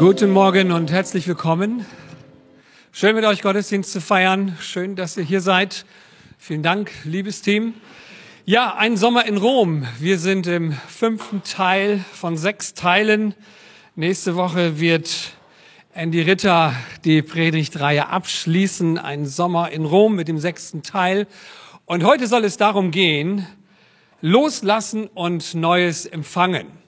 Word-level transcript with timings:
Guten 0.00 0.30
Morgen 0.30 0.72
und 0.72 0.90
herzlich 0.90 1.28
willkommen. 1.28 1.84
Schön 2.90 3.14
mit 3.14 3.26
euch 3.26 3.42
Gottesdienst 3.42 3.92
zu 3.92 4.00
feiern. 4.00 4.56
Schön, 4.58 4.96
dass 4.96 5.18
ihr 5.18 5.24
hier 5.24 5.42
seid. 5.42 5.84
Vielen 6.38 6.62
Dank, 6.62 6.90
liebes 7.04 7.42
Team. 7.42 7.74
Ja, 8.46 8.76
ein 8.76 8.96
Sommer 8.96 9.26
in 9.26 9.36
Rom. 9.36 9.86
Wir 9.98 10.18
sind 10.18 10.46
im 10.46 10.72
fünften 10.72 11.42
Teil 11.42 12.02
von 12.14 12.38
sechs 12.38 12.72
Teilen. 12.72 13.34
Nächste 13.94 14.36
Woche 14.36 14.80
wird 14.80 15.32
Andy 15.92 16.22
Ritter 16.22 16.74
die 17.04 17.20
Predigtreihe 17.20 18.08
abschließen. 18.08 18.96
Ein 18.96 19.26
Sommer 19.26 19.70
in 19.70 19.84
Rom 19.84 20.14
mit 20.14 20.28
dem 20.28 20.38
sechsten 20.38 20.82
Teil. 20.82 21.26
Und 21.84 22.04
heute 22.04 22.26
soll 22.26 22.46
es 22.46 22.56
darum 22.56 22.90
gehen, 22.90 23.46
loslassen 24.22 25.08
und 25.08 25.54
Neues 25.54 26.06
empfangen. 26.06 26.79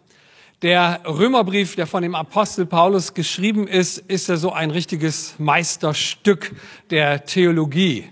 Der 0.62 1.00
Römerbrief, 1.04 1.74
der 1.74 1.88
von 1.88 2.04
dem 2.04 2.14
Apostel 2.14 2.66
Paulus 2.66 3.14
geschrieben 3.14 3.66
ist, 3.66 3.98
ist 3.98 4.28
ja 4.28 4.36
so 4.36 4.52
ein 4.52 4.70
richtiges 4.70 5.34
Meisterstück 5.38 6.54
der 6.88 7.24
Theologie. 7.24 8.08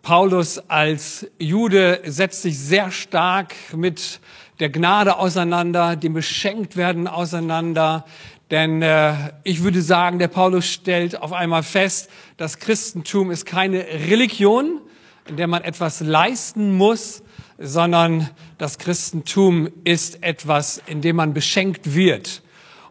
Paulus 0.00 0.58
als 0.68 1.26
Jude 1.40 2.00
setzt 2.04 2.42
sich 2.42 2.56
sehr 2.56 2.92
stark 2.92 3.56
mit 3.74 4.20
der 4.60 4.70
Gnade 4.70 5.16
auseinander, 5.16 5.96
dem 5.96 6.12
Beschenktwerden 6.12 7.08
auseinander. 7.08 8.04
Denn 8.52 8.82
äh, 8.82 9.32
ich 9.42 9.64
würde 9.64 9.82
sagen, 9.82 10.20
der 10.20 10.28
Paulus 10.28 10.66
stellt 10.66 11.20
auf 11.20 11.32
einmal 11.32 11.64
fest, 11.64 12.08
das 12.36 12.60
Christentum 12.60 13.32
ist 13.32 13.46
keine 13.46 13.84
Religion, 13.84 14.80
in 15.26 15.36
der 15.36 15.48
man 15.48 15.64
etwas 15.64 15.98
leisten 15.98 16.72
muss, 16.72 17.24
sondern 17.60 18.30
das 18.58 18.78
Christentum 18.78 19.68
ist 19.84 20.22
etwas, 20.22 20.82
in 20.86 21.02
dem 21.02 21.16
man 21.16 21.34
beschenkt 21.34 21.94
wird. 21.94 22.42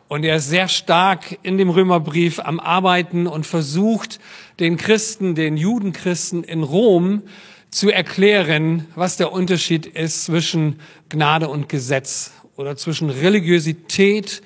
Und 0.08 0.24
er 0.24 0.38
ist 0.38 0.50
sehr 0.50 0.68
stark 0.68 1.38
in 1.44 1.58
dem 1.58 1.70
Römerbrief 1.70 2.40
am 2.40 2.60
Arbeiten 2.60 3.28
und 3.28 3.46
versucht, 3.46 4.20
den 4.60 4.78
Christen, 4.78 5.36
den 5.36 5.58
Judenchristen 5.58 6.44
in 6.44 6.64
Rom 6.64 7.24
zu 7.72 7.90
erklären, 7.90 8.88
was 8.96 9.18
der 9.18 9.32
Unterschied 9.32 9.86
ist 9.86 10.26
zwischen 10.26 10.80
Gnade 11.10 11.50
und 11.50 11.70
Gesetz 11.70 12.32
oder 12.56 12.76
zwischen 12.76 13.10
Religiosität 13.10 14.42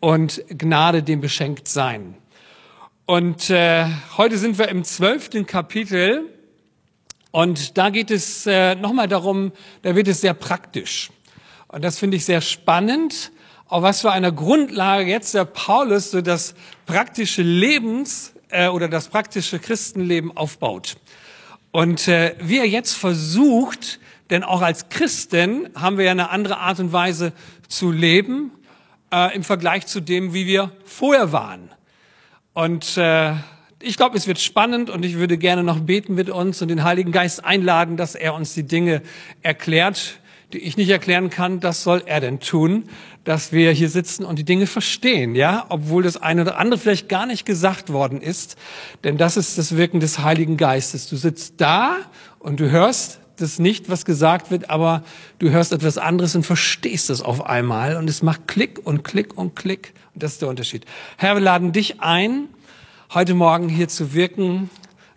und 0.00 0.42
Gnade, 0.48 1.02
dem 1.02 1.20
Beschenktsein. 1.20 2.14
Und 3.06 3.50
äh, 3.50 3.86
heute 4.16 4.36
sind 4.36 4.58
wir 4.58 4.68
im 4.68 4.84
zwölften 4.84 5.46
Kapitel 5.46 6.24
und 7.36 7.76
da 7.76 7.90
geht 7.90 8.10
es 8.10 8.46
äh, 8.46 8.76
nochmal 8.76 9.08
darum, 9.08 9.52
da 9.82 9.94
wird 9.94 10.08
es 10.08 10.22
sehr 10.22 10.32
praktisch. 10.32 11.10
Und 11.68 11.84
das 11.84 11.98
finde 11.98 12.16
ich 12.16 12.24
sehr 12.24 12.40
spannend, 12.40 13.30
auf 13.66 13.82
was 13.82 14.00
für 14.00 14.10
einer 14.10 14.32
Grundlage 14.32 15.10
jetzt 15.10 15.34
der 15.34 15.44
Paulus 15.44 16.12
so 16.12 16.22
das 16.22 16.54
praktische 16.86 17.42
Lebens 17.42 18.32
äh, 18.48 18.68
oder 18.68 18.88
das 18.88 19.08
praktische 19.08 19.58
Christenleben 19.58 20.34
aufbaut. 20.34 20.96
Und 21.72 22.08
äh, 22.08 22.36
wie 22.40 22.56
er 22.56 22.66
jetzt 22.66 22.94
versucht, 22.94 24.00
denn 24.30 24.42
auch 24.42 24.62
als 24.62 24.88
Christen 24.88 25.68
haben 25.74 25.98
wir 25.98 26.06
ja 26.06 26.12
eine 26.12 26.30
andere 26.30 26.56
Art 26.56 26.80
und 26.80 26.94
Weise 26.94 27.34
zu 27.68 27.92
leben 27.92 28.50
äh, 29.12 29.36
im 29.36 29.44
Vergleich 29.44 29.86
zu 29.86 30.00
dem, 30.00 30.32
wie 30.32 30.46
wir 30.46 30.72
vorher 30.86 31.32
waren. 31.32 31.70
Und 32.54 32.96
äh, 32.96 33.34
ich 33.86 33.96
glaube, 33.96 34.16
es 34.16 34.26
wird 34.26 34.40
spannend 34.40 34.90
und 34.90 35.04
ich 35.04 35.16
würde 35.16 35.38
gerne 35.38 35.62
noch 35.62 35.78
beten 35.78 36.14
mit 36.14 36.28
uns 36.28 36.60
und 36.60 36.68
den 36.68 36.82
Heiligen 36.82 37.12
Geist 37.12 37.44
einladen, 37.44 37.96
dass 37.96 38.14
er 38.16 38.34
uns 38.34 38.52
die 38.52 38.64
Dinge 38.64 39.00
erklärt, 39.42 40.18
die 40.52 40.58
ich 40.58 40.76
nicht 40.76 40.90
erklären 40.90 41.30
kann. 41.30 41.60
Das 41.60 41.84
soll 41.84 42.02
er 42.04 42.20
denn 42.20 42.40
tun, 42.40 42.84
dass 43.22 43.52
wir 43.52 43.70
hier 43.70 43.88
sitzen 43.88 44.24
und 44.24 44.38
die 44.38 44.44
Dinge 44.44 44.66
verstehen, 44.66 45.36
ja, 45.36 45.66
obwohl 45.68 46.02
das 46.02 46.16
eine 46.16 46.42
oder 46.42 46.58
andere 46.58 46.80
vielleicht 46.80 47.08
gar 47.08 47.26
nicht 47.26 47.46
gesagt 47.46 47.92
worden 47.92 48.20
ist. 48.20 48.56
Denn 49.04 49.18
das 49.18 49.36
ist 49.36 49.56
das 49.56 49.76
Wirken 49.76 50.00
des 50.00 50.18
Heiligen 50.18 50.56
Geistes. 50.56 51.08
Du 51.08 51.16
sitzt 51.16 51.60
da 51.60 51.96
und 52.40 52.58
du 52.58 52.70
hörst 52.70 53.20
das 53.36 53.58
nicht, 53.58 53.88
was 53.88 54.04
gesagt 54.04 54.50
wird, 54.50 54.70
aber 54.70 55.04
du 55.38 55.50
hörst 55.50 55.72
etwas 55.72 55.98
anderes 55.98 56.34
und 56.34 56.44
verstehst 56.44 57.10
es 57.10 57.20
auf 57.20 57.46
einmal 57.46 57.96
und 57.96 58.08
es 58.08 58.22
macht 58.22 58.48
Klick 58.48 58.80
und 58.84 59.04
Klick 59.04 59.36
und 59.36 59.54
Klick. 59.54 59.92
Und 60.14 60.22
das 60.22 60.32
ist 60.32 60.42
der 60.42 60.48
Unterschied. 60.48 60.86
Herr, 61.18 61.34
wir 61.34 61.42
laden 61.42 61.72
dich 61.72 62.00
ein, 62.00 62.48
heute 63.14 63.34
Morgen 63.34 63.68
hier 63.68 63.88
zu 63.88 64.14
wirken, 64.14 64.70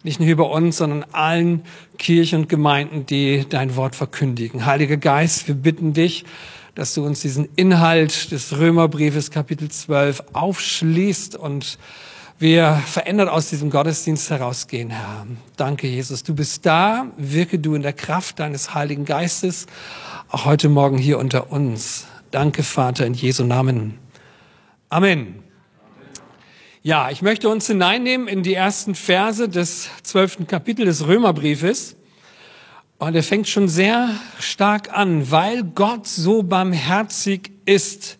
nicht 0.03 0.19
nur 0.19 0.35
bei 0.35 0.43
uns, 0.43 0.77
sondern 0.77 1.05
allen 1.11 1.63
Kirchen 1.97 2.41
und 2.41 2.49
Gemeinden, 2.49 3.05
die 3.05 3.45
dein 3.49 3.75
Wort 3.75 3.95
verkündigen. 3.95 4.65
Heiliger 4.65 4.97
Geist, 4.97 5.47
wir 5.47 5.55
bitten 5.55 5.93
dich, 5.93 6.25
dass 6.75 6.93
du 6.93 7.05
uns 7.05 7.21
diesen 7.21 7.49
Inhalt 7.55 8.31
des 8.31 8.57
Römerbriefes 8.57 9.31
Kapitel 9.31 9.69
12 9.69 10.23
aufschließt 10.33 11.35
und 11.35 11.77
wir 12.37 12.81
verändert 12.85 13.27
aus 13.27 13.49
diesem 13.49 13.69
Gottesdienst 13.69 14.29
herausgehen, 14.29 14.91
Herr. 14.91 15.27
Danke, 15.57 15.87
Jesus. 15.87 16.23
Du 16.23 16.33
bist 16.33 16.65
da. 16.65 17.07
Wirke 17.17 17.59
du 17.59 17.75
in 17.75 17.81
der 17.81 17.91
Kraft 17.91 18.39
deines 18.39 18.73
Heiligen 18.73 19.03
Geistes, 19.03 19.65
auch 20.29 20.45
heute 20.45 20.69
Morgen 20.69 20.97
hier 20.97 21.19
unter 21.19 21.51
uns. 21.51 22.07
Danke, 22.31 22.63
Vater, 22.63 23.05
in 23.05 23.13
Jesu 23.13 23.43
Namen. 23.43 23.97
Amen. 24.87 25.48
Ja, 26.81 27.09
ich 27.09 27.21
möchte 27.21 27.49
uns 27.49 27.67
hineinnehmen 27.67 28.29
in 28.29 28.41
die 28.41 28.53
ersten 28.53 28.95
Verse 28.95 29.49
des 29.49 29.89
zwölften 30.01 30.47
Kapitels 30.47 30.99
des 30.99 31.07
Römerbriefes. 31.07 31.97
Und 32.99 33.15
er 33.15 33.23
fängt 33.23 33.49
schon 33.49 33.67
sehr 33.67 34.09
stark 34.39 34.97
an, 34.97 35.29
weil 35.29 35.63
Gott 35.63 36.07
so 36.07 36.41
barmherzig 36.41 37.51
ist, 37.65 38.17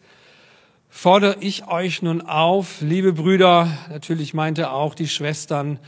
fordere 0.90 1.38
ich 1.40 1.70
euch 1.70 2.02
nun 2.02 2.22
auf, 2.22 2.82
liebe 2.82 3.14
Brüder, 3.14 3.70
natürlich 3.90 4.34
meinte 4.34 4.72
auch 4.72 4.94
die 4.94 5.08
Schwestern, 5.08 5.80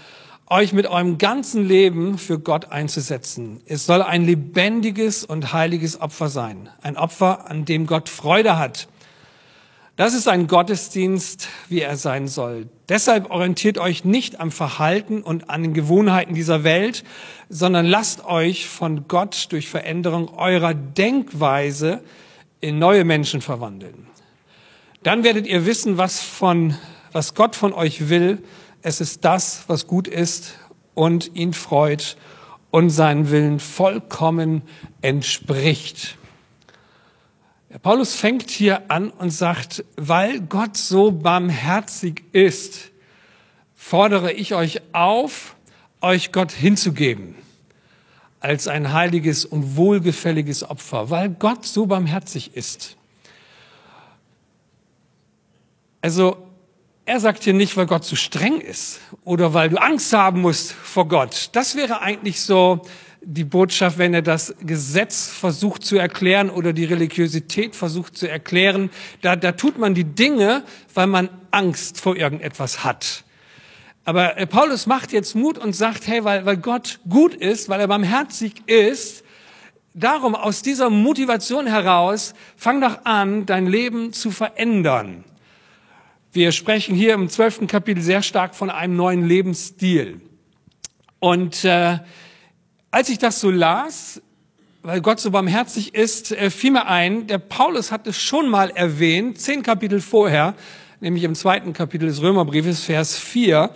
euch 0.48 0.72
mit 0.72 0.88
eurem 0.88 1.18
ganzen 1.18 1.68
Leben 1.68 2.18
für 2.18 2.40
Gott 2.40 2.72
einzusetzen. 2.72 3.59
Es 3.66 3.86
soll 3.86 4.02
ein 4.02 4.24
lebendiges 4.24 5.26
und 5.26 5.52
heiliges 5.52 6.00
Opfer 6.00 6.30
sein. 6.30 6.70
Ein 6.82 6.96
Opfer, 6.96 7.50
an 7.50 7.66
dem 7.66 7.86
Gott 7.86 8.08
Freude 8.08 8.58
hat. 8.58 8.88
Das 10.01 10.16
ist 10.16 10.28
ein 10.28 10.47
Gottesdienst, 10.47 11.47
wie 11.69 11.81
er 11.81 11.95
sein 11.95 12.28
soll. 12.28 12.67
Deshalb 12.89 13.29
orientiert 13.29 13.78
euch 13.78 14.03
nicht 14.03 14.39
am 14.39 14.50
Verhalten 14.50 15.22
und 15.22 15.51
an 15.51 15.62
den 15.62 15.75
Gewohnheiten 15.75 16.34
dieser 16.34 16.63
Welt, 16.63 17.03
sondern 17.50 17.85
lasst 17.85 18.25
euch 18.25 18.67
von 18.67 19.07
Gott 19.07 19.50
durch 19.51 19.69
Veränderung 19.69 20.28
eurer 20.29 20.73
Denkweise 20.73 22.01
in 22.61 22.79
neue 22.79 23.06
Menschen 23.06 23.41
verwandeln. 23.41 24.07
Dann 25.03 25.23
werdet 25.23 25.45
ihr 25.45 25.67
wissen, 25.67 26.00
was 26.00 26.19
von, 26.19 26.75
was 27.11 27.35
Gott 27.35 27.56
von 27.56 27.72
euch 27.72 28.09
will. 28.09 28.41
Es 28.81 29.01
ist 29.01 29.23
das, 29.23 29.66
was 29.67 29.85
gut 29.85 30.07
ist 30.07 30.56
und 30.95 31.35
ihn 31.35 31.53
freut 31.53 32.17
und 32.72 32.90
seinen 32.90 33.29
Willen 33.29 33.59
vollkommen 33.59 34.63
entspricht. 35.03 36.17
Paulus 37.80 38.16
fängt 38.16 38.50
hier 38.50 38.92
an 38.92 39.09
und 39.12 39.30
sagt, 39.30 39.86
weil 39.96 40.42
Gott 40.42 40.76
so 40.76 41.12
barmherzig 41.12 42.24
ist, 42.34 42.92
fordere 43.76 44.34
ich 44.34 44.54
euch 44.54 44.82
auf, 44.94 45.56
euch 46.02 46.32
Gott 46.32 46.52
hinzugeben 46.52 47.36
als 48.42 48.68
ein 48.68 48.92
heiliges 48.92 49.46
und 49.46 49.78
wohlgefälliges 49.78 50.70
Opfer, 50.70 51.09
weil 51.12 51.30
Gott 51.30 51.66
so 51.66 51.86
barmherzig 51.86 52.56
ist. 52.56 52.98
Also 56.02 56.38
er 57.06 57.20
sagt 57.20 57.44
hier 57.44 57.53
nicht, 57.53 57.78
weil 57.78 57.86
Gott 57.86 58.03
zu 58.03 58.16
streng 58.16 58.59
ist 58.59 59.00
oder 59.24 59.53
weil 59.53 59.70
du 59.70 59.78
Angst 59.78 60.12
haben 60.12 60.42
musst 60.42 60.72
vor 60.72 61.08
Gott. 61.08 61.50
Das 61.53 61.76
wäre 61.76 62.02
eigentlich 62.02 62.42
so 62.42 62.82
die 63.24 63.44
Botschaft, 63.44 63.98
wenn 63.98 64.14
er 64.14 64.24
das 64.24 64.56
Gesetz 64.62 65.28
versucht 65.28 65.86
zu 65.86 65.98
erklären 65.98 66.50
oder 66.50 66.74
die 66.74 66.86
Religiosität 66.86 67.76
versucht 67.76 68.18
zu 68.18 68.28
erklären. 68.28 68.90
Da, 69.22 69.36
da 69.36 69.52
tut 69.52 69.78
man 69.78 69.94
die 69.94 70.03
Dinge, 70.03 70.64
weil 70.94 71.08
man 71.08 71.29
Angst 71.52 72.02
vor 72.02 72.16
irgendetwas 72.18 72.84
hat. 72.84 73.23
Aber 74.03 74.38
äh, 74.38 74.47
Paulus 74.47 74.88
macht 74.88 75.12
jetzt 75.12 75.35
Mut 75.35 75.59
und 75.59 75.76
sagt, 75.76 76.08
hey, 76.08 76.23
weil, 76.23 76.46
weil 76.46 76.58
Gott 76.58 77.00
gut 77.08 77.35
ist, 77.35 77.70
weil 77.70 77.79
er 77.79 77.88
barmherzig 77.88 78.53
ist, 78.66 79.24
darum 79.94 80.34
aus 80.34 80.64
dieser 80.64 80.90
Motivation 80.90 81.67
heraus, 81.67 82.34
fang 82.56 82.82
doch 82.82 83.06
an, 83.06 83.46
dein 83.46 83.67
Leben 83.67 84.14
zu 84.14 84.32
verändern. 84.32 85.24
Wir 86.34 86.52
sprechen 86.52 86.96
hier 86.96 87.14
im 87.14 87.29
zwölften 87.29 87.67
Kapitel 87.67 88.02
sehr 88.02 88.24
stark 88.24 88.56
von 88.56 88.70
einem 88.72 88.96
neuen 88.96 89.28
Lebensstil. 89.28 90.22
Und 91.20 91.66
äh, 91.66 92.00
als 92.91 93.09
ich 93.09 93.17
das 93.17 93.40
so 93.40 93.49
las, 93.49 94.22
weil 94.84 95.02
Gott 95.02 95.20
so 95.20 95.32
barmherzig 95.32 95.96
ist, 95.96 96.32
äh, 96.32 96.49
fiel 96.49 96.72
mir 96.72 96.88
ein, 96.88 97.28
der 97.28 97.38
Paulus 97.38 97.91
hat 97.91 98.05
es 98.08 98.22
schon 98.22 98.49
mal 98.49 98.70
erwähnt, 98.72 99.40
zehn 99.40 99.64
Kapitel 99.64 100.02
vorher, 100.02 100.55
nämlich 100.99 101.23
im 101.23 101.35
zweiten 101.35 101.73
Kapitel 101.73 102.08
des 102.08 102.22
Römerbriefes, 102.22 102.84
Vers 102.84 103.17
4. 103.17 103.72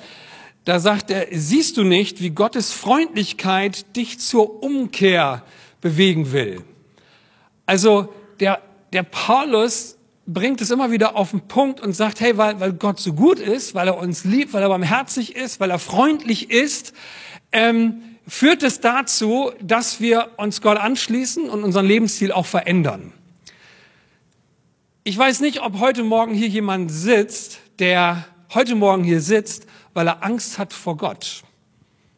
Da 0.66 0.80
sagt 0.80 1.12
er, 1.12 1.28
siehst 1.32 1.78
du 1.78 1.84
nicht, 1.84 2.22
wie 2.22 2.32
Gottes 2.32 2.72
Freundlichkeit 2.72 3.96
dich 3.96 4.20
zur 4.20 4.64
Umkehr 4.64 5.44
bewegen 5.80 6.32
will? 6.32 6.64
Also 7.66 8.14
der, 8.40 8.62
der 8.92 9.04
Paulus 9.04 9.98
bringt 10.28 10.60
es 10.60 10.72
immer 10.72 10.90
wieder 10.92 11.16
auf 11.16 11.32
den 11.32 11.42
Punkt 11.42 11.80
und 11.80 11.94
sagt, 11.96 12.20
hey, 12.20 12.36
weil, 12.38 12.60
weil 12.60 12.74
Gott 12.74 13.00
so 13.00 13.14
gut 13.14 13.40
ist, 13.40 13.76
weil 13.76 13.88
er 13.88 13.98
uns 13.98 14.24
liebt, 14.24 14.54
weil 14.54 14.64
er 14.64 14.70
barmherzig 14.70 15.36
ist, 15.36 15.60
weil 15.60 15.70
er 15.70 15.78
freundlich 15.78 16.50
ist, 16.50 16.94
ähm, 17.52 18.02
führt 18.28 18.64
es 18.64 18.80
dazu, 18.80 19.52
dass 19.62 20.00
wir 20.00 20.32
uns 20.38 20.62
Gott 20.62 20.78
anschließen 20.78 21.50
und 21.50 21.64
unseren 21.64 21.86
Lebensstil 21.86 22.32
auch 22.32 22.46
verändern. 22.46 23.14
Ich 25.04 25.18
weiß 25.18 25.42
nicht, 25.42 25.62
ob 25.62 25.80
heute 25.80 26.04
Morgen 26.04 26.34
hier 26.34 26.48
jemand 26.48 26.92
sitzt, 26.92 27.60
der 27.80 28.26
heute 28.54 28.76
Morgen 28.76 29.04
hier 29.04 29.22
sitzt, 29.22 29.68
weil 29.94 30.08
er 30.08 30.24
Angst 30.24 30.58
hat 30.58 30.74
vor 30.74 30.98
Gott, 30.98 31.44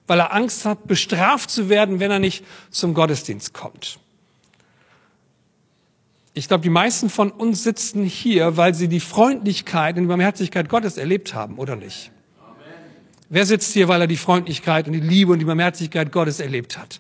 weil 0.08 0.20
er 0.20 0.34
Angst 0.34 0.66
hat, 0.66 0.88
bestraft 0.88 1.50
zu 1.50 1.68
werden, 1.68 2.00
wenn 2.00 2.12
er 2.12 2.20
nicht 2.20 2.46
zum 2.72 2.94
Gottesdienst 2.94 3.54
kommt. 3.54 4.00
Ich 6.34 6.48
glaube, 6.48 6.62
die 6.62 6.70
meisten 6.70 7.10
von 7.10 7.32
uns 7.32 7.64
sitzen 7.64 8.04
hier, 8.04 8.58
weil 8.58 8.74
sie 8.74 8.88
die 8.88 9.00
Freundlichkeit 9.00 9.98
und 9.98 10.04
die 10.04 10.08
Barmherzigkeit 10.08 10.70
Gottes 10.70 10.98
erlebt 10.98 11.34
haben, 11.34 11.58
oder 11.58 11.76
nicht? 11.76 12.12
Wer 13.30 13.46
sitzt 13.46 13.74
hier, 13.74 13.88
weil 13.88 14.02
er 14.02 14.08
die 14.08 14.18
Freundlichkeit 14.18 14.88
und 14.88 14.94
die 14.94 15.00
Liebe 15.02 15.34
und 15.34 15.40
die 15.40 15.46
Barmherzigkeit 15.46 16.12
Gottes 16.12 16.40
erlebt 16.40 16.78
hat? 16.78 17.00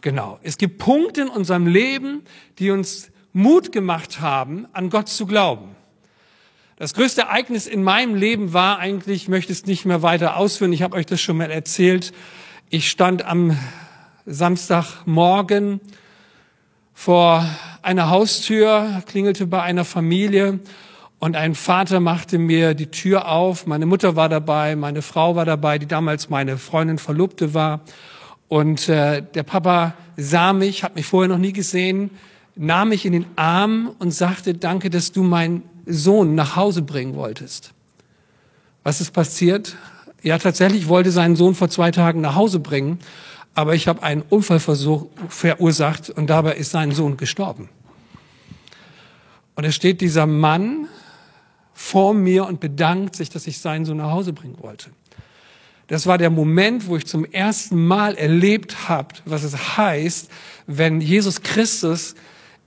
Genau. 0.00 0.40
Es 0.42 0.58
gibt 0.58 0.78
Punkte 0.78 1.22
in 1.22 1.28
unserem 1.28 1.66
Leben, 1.66 2.22
die 2.58 2.70
uns 2.72 3.10
Mut 3.32 3.70
gemacht 3.70 4.20
haben, 4.20 4.66
an 4.72 4.90
Gott 4.90 5.08
zu 5.08 5.26
glauben. 5.26 5.76
Das 6.76 6.94
größte 6.94 7.22
Ereignis 7.22 7.68
in 7.68 7.84
meinem 7.84 8.16
Leben 8.16 8.52
war 8.52 8.80
eigentlich, 8.80 9.22
ich 9.22 9.28
möchte 9.28 9.52
es 9.52 9.66
nicht 9.66 9.84
mehr 9.84 10.02
weiter 10.02 10.36
ausführen, 10.36 10.72
ich 10.72 10.82
habe 10.82 10.96
euch 10.96 11.06
das 11.06 11.20
schon 11.20 11.36
mal 11.36 11.50
erzählt. 11.50 12.12
Ich 12.70 12.90
stand 12.90 13.24
am 13.24 13.56
Samstagmorgen 14.26 15.80
vor 16.92 17.48
einer 17.82 18.10
Haustür, 18.10 19.02
klingelte 19.06 19.46
bei 19.46 19.62
einer 19.62 19.84
Familie 19.84 20.58
und 21.22 21.36
ein 21.36 21.54
Vater 21.54 22.00
machte 22.00 22.36
mir 22.36 22.74
die 22.74 22.88
Tür 22.88 23.28
auf. 23.28 23.68
Meine 23.68 23.86
Mutter 23.86 24.16
war 24.16 24.28
dabei, 24.28 24.74
meine 24.74 25.02
Frau 25.02 25.36
war 25.36 25.44
dabei, 25.44 25.78
die 25.78 25.86
damals 25.86 26.30
meine 26.30 26.58
Freundin 26.58 26.98
Verlobte 26.98 27.54
war. 27.54 27.82
Und 28.48 28.88
äh, 28.88 29.22
der 29.22 29.44
Papa 29.44 29.94
sah 30.16 30.52
mich, 30.52 30.82
hat 30.82 30.96
mich 30.96 31.06
vorher 31.06 31.28
noch 31.28 31.38
nie 31.38 31.52
gesehen, 31.52 32.10
nahm 32.56 32.88
mich 32.88 33.06
in 33.06 33.12
den 33.12 33.26
Arm 33.36 33.94
und 34.00 34.10
sagte, 34.10 34.54
danke, 34.54 34.90
dass 34.90 35.12
du 35.12 35.22
meinen 35.22 35.62
Sohn 35.86 36.34
nach 36.34 36.56
Hause 36.56 36.82
bringen 36.82 37.14
wolltest. 37.14 37.72
Was 38.82 39.00
ist 39.00 39.12
passiert? 39.12 39.76
Ja, 40.24 40.38
tatsächlich 40.38 40.88
wollte 40.88 41.12
seinen 41.12 41.36
Sohn 41.36 41.54
vor 41.54 41.68
zwei 41.68 41.92
Tagen 41.92 42.20
nach 42.20 42.34
Hause 42.34 42.58
bringen 42.58 42.98
aber 43.54 43.74
ich 43.74 43.86
habe 43.88 44.02
einen 44.02 44.22
Unfallversuch 44.22 45.06
verursacht 45.28 46.10
und 46.10 46.28
dabei 46.30 46.54
ist 46.54 46.70
sein 46.70 46.92
Sohn 46.92 47.16
gestorben. 47.16 47.68
Und 49.54 49.64
es 49.64 49.74
steht 49.74 50.00
dieser 50.00 50.26
Mann 50.26 50.88
vor 51.82 52.14
mir 52.14 52.46
und 52.46 52.60
bedankt 52.60 53.16
sich, 53.16 53.28
dass 53.28 53.46
ich 53.46 53.58
seinen 53.58 53.84
Sohn 53.84 53.96
nach 53.96 54.12
Hause 54.12 54.32
bringen 54.32 54.56
wollte. 54.60 54.90
Das 55.88 56.06
war 56.06 56.16
der 56.16 56.30
Moment, 56.30 56.86
wo 56.86 56.96
ich 56.96 57.06
zum 57.06 57.24
ersten 57.24 57.86
Mal 57.86 58.14
erlebt 58.14 58.88
habe, 58.88 59.08
was 59.24 59.42
es 59.42 59.76
heißt, 59.76 60.30
wenn 60.66 61.00
Jesus 61.00 61.42
Christus 61.42 62.14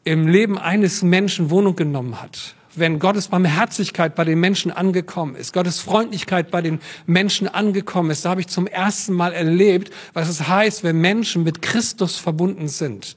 im 0.04 0.28
Leben 0.28 0.58
eines 0.58 1.02
Menschen 1.02 1.50
Wohnung 1.50 1.76
genommen 1.76 2.22
hat 2.22 2.56
wenn 2.78 3.00
Gottes 3.00 3.30
Barmherzigkeit 3.30 4.16
bei 4.16 4.26
den 4.26 4.40
Menschen 4.40 4.70
angekommen 4.70 5.36
ist, 5.36 5.54
Gottes 5.54 5.80
Freundlichkeit 5.80 6.52
bei 6.52 6.62
den 6.62 6.80
Menschen 7.06 7.48
angekommen 7.48 8.12
ist, 8.12 8.26
da 8.26 8.32
habe 8.32 8.42
ich 8.42 8.48
zum 8.48 8.68
ersten 8.68 9.14
Mal 9.14 9.32
erlebt, 9.32 9.94
was 10.14 10.28
es 10.28 10.48
heißt, 10.48 10.84
wenn 10.84 11.00
Menschen 11.00 11.44
mit 11.44 11.62
Christus 11.62 12.18
verbunden 12.18 12.68
sind. 12.68 13.16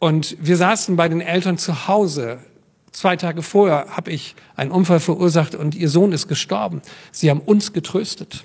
Und 0.00 0.36
wir 0.40 0.56
saßen 0.56 0.96
bei 0.96 1.08
den 1.08 1.20
Eltern 1.20 1.58
zu 1.58 1.86
Hause. 1.88 2.38
Zwei 2.94 3.16
Tage 3.16 3.42
vorher 3.42 3.88
habe 3.90 4.12
ich 4.12 4.36
einen 4.54 4.70
Unfall 4.70 5.00
verursacht 5.00 5.56
und 5.56 5.74
ihr 5.74 5.88
Sohn 5.88 6.12
ist 6.12 6.28
gestorben. 6.28 6.80
Sie 7.10 7.28
haben 7.28 7.40
uns 7.40 7.72
getröstet. 7.72 8.44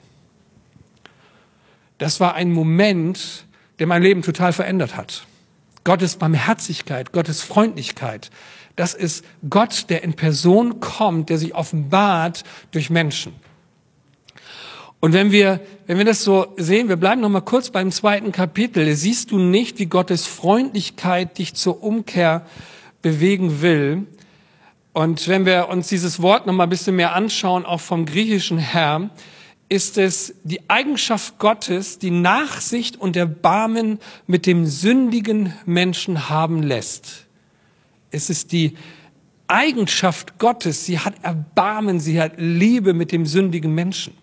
Das 2.00 2.20
war 2.20 2.34
ein 2.34 2.52
Moment, 2.52 3.46
der 3.78 3.86
mein 3.86 4.02
Leben 4.02 4.24
total 4.24 4.52
verändert 4.52 4.98
hat. 4.98 5.28
Gottes 5.84 6.16
Barmherzigkeit, 6.16 7.12
Gottes 7.12 7.44
Freundlichkeit, 7.44 8.32
das 8.76 8.96
ist 8.96 9.24
Gott, 9.48 9.86
der 9.92 10.02
in 10.04 10.16
Person 10.16 10.80
kommt, 10.80 11.30
der 11.30 11.38
sich 11.38 11.54
offenbart 11.54 12.44
durch 12.72 12.90
Menschen. 12.90 13.36
Und 15.00 15.14
wenn 15.14 15.32
wir, 15.32 15.60
wenn 15.86 16.00
wir 16.00 16.06
das 16.06 16.24
so 16.24 16.56
sehen, 16.58 16.90
wir 16.90 16.96
bleiben 16.96 17.22
noch 17.22 17.30
mal 17.30 17.42
kurz 17.42 17.70
beim 17.70 17.92
zweiten 17.92 18.32
Kapitel, 18.32 18.96
siehst 18.96 19.30
du 19.30 19.38
nicht, 19.38 19.78
wie 19.78 19.86
Gottes 19.86 20.26
Freundlichkeit 20.26 21.38
dich 21.38 21.54
zur 21.54 21.84
Umkehr 21.84 22.48
bewegen 23.04 23.62
will. 23.62 24.08
Und 24.94 25.28
wenn 25.28 25.46
wir 25.46 25.70
uns 25.70 25.88
dieses 25.88 26.22
Wort 26.22 26.46
noch 26.46 26.54
mal 26.54 26.64
ein 26.64 26.70
bisschen 26.70 26.96
mehr 26.96 27.14
anschauen, 27.14 27.66
auch 27.66 27.80
vom 27.80 28.06
griechischen 28.06 28.58
Herr, 28.58 29.10
ist 29.70 30.00
es 30.00 30.34
die 30.44 30.68
Eigenschaft 30.68 31.38
Gottes, 31.38 32.00
die 32.00 32.10
Nachsicht 32.10 32.98
und 32.98 33.16
Erbarmen 33.16 34.00
mit 34.26 34.48
dem 34.48 34.66
sündigen 34.66 35.54
Menschen 35.66 36.30
haben 36.30 36.64
lässt. 36.64 37.28
Es 38.10 38.32
ist 38.32 38.52
die 38.52 38.76
Eigenschaft 39.48 40.40
Gottes. 40.40 40.86
Sie 40.86 41.00
hat 41.00 41.14
Erbarmen, 41.22 42.00
sie 42.00 42.20
hat 42.20 42.34
Liebe 42.38 42.94
mit 42.94 43.12
dem 43.12 43.28
sündigen 43.28 43.76
Menschen. 43.76 44.16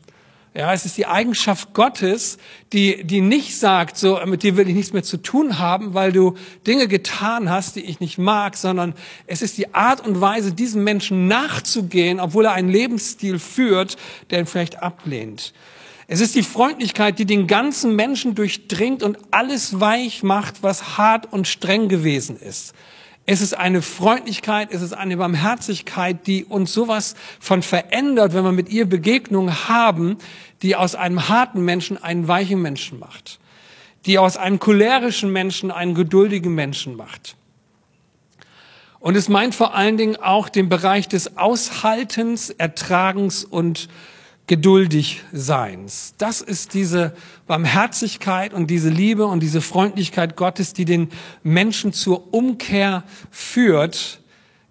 Ja, 0.56 0.73
es 0.73 0.87
ist 0.87 0.97
die 0.97 1.05
Eigenschaft 1.05 1.75
Gottes, 1.75 2.38
die, 2.73 3.05
die 3.05 3.20
nicht 3.20 3.58
sagt, 3.58 3.99
so, 3.99 4.19
mit 4.25 4.43
dir 4.43 4.56
will 4.56 4.67
ich 4.67 4.75
nichts 4.75 4.94
mehr 4.94 5.03
zu 5.03 5.19
tun 5.19 5.58
haben, 5.58 5.93
weil 5.93 6.12
du 6.12 6.35
Dinge 6.67 6.88
getan 6.88 7.50
hast, 7.50 7.76
die 7.76 7.85
ich 7.85 8.00
nicht 8.00 8.17
mag, 8.17 8.56
sondern 8.56 8.94
es 9.26 9.43
ist 9.43 9.58
die 9.58 9.75
Art 9.75 10.06
und 10.06 10.23
Weise, 10.23 10.55
diesem 10.55 10.82
Menschen 10.82 11.29
nachzugehen, 11.29 12.20
obwohl 12.20 12.47
er 12.47 12.53
einen 12.53 12.70
Lebensstil 12.70 13.38
führt, 13.38 13.99
der 14.31 14.38
ihn 14.38 14.47
vielleicht 14.47 14.82
ablehnt. 14.82 15.53
Es 16.08 16.23
ist 16.23 16.35
die 16.35 16.43
Freundlichkeit, 16.43 17.19
die 17.19 17.26
den 17.26 17.47
ganzen 17.49 17.94
Menschen 17.94 18.35
durchdringt 18.35 19.03
und 19.03 19.19
alles 19.32 19.79
weich 19.79 20.23
macht, 20.23 20.62
was 20.62 20.97
hart 20.97 21.31
und 21.31 21.47
streng 21.47 21.91
gewesen 21.91 22.41
ist. 22.41 22.73
Es 23.28 23.40
ist 23.40 23.55
eine 23.55 23.82
Freundlichkeit, 23.82 24.69
es 24.70 24.82
ist 24.82 24.93
eine 24.93 25.17
Barmherzigkeit, 25.17 26.28
die 26.28 26.44
uns 26.44 26.73
sowas 26.73 27.17
von 27.40 27.61
verändert, 27.61 28.34
wenn 28.34 28.44
wir 28.44 28.52
mit 28.52 28.69
ihr 28.69 28.88
Begegnungen 28.88 29.69
haben, 29.69 30.19
die 30.62 30.76
aus 30.76 30.94
einem 30.94 31.28
harten 31.28 31.64
Menschen 31.64 32.00
einen 32.00 32.28
weichen 32.28 32.62
Menschen 32.62 33.00
macht, 33.00 33.40
die 34.06 34.20
aus 34.20 34.37
einem 34.37 34.61
cholerischen 34.61 35.32
Menschen 35.32 35.73
einen 35.73 35.96
geduldigen 35.96 36.55
Menschen 36.55 36.96
macht. 36.96 37.34
Und 39.00 39.17
es 39.17 39.29
meint 39.29 39.56
vor 39.56 39.75
allen 39.75 39.96
Dingen 39.96 40.17
auch 40.17 40.49
den 40.49 40.69
Bereich 40.69 41.08
des 41.08 41.37
Aushaltens, 41.37 42.50
Ertragens 42.50 43.44
und 43.44 43.89
geduldig 44.46 45.22
Seins. 45.32 46.15
Das 46.19 46.41
ist 46.41 46.74
diese 46.74 47.15
Barmherzigkeit 47.46 48.55
und 48.55 48.69
diese 48.70 48.88
Liebe 48.88 49.26
und 49.26 49.41
diese 49.41 49.60
Freundlichkeit 49.60 50.36
Gottes, 50.36 50.72
die 50.72 50.84
den 50.84 51.08
Menschen 51.43 51.93
zur 51.93 52.32
Umkehr 52.32 53.03
führt, 53.31 54.20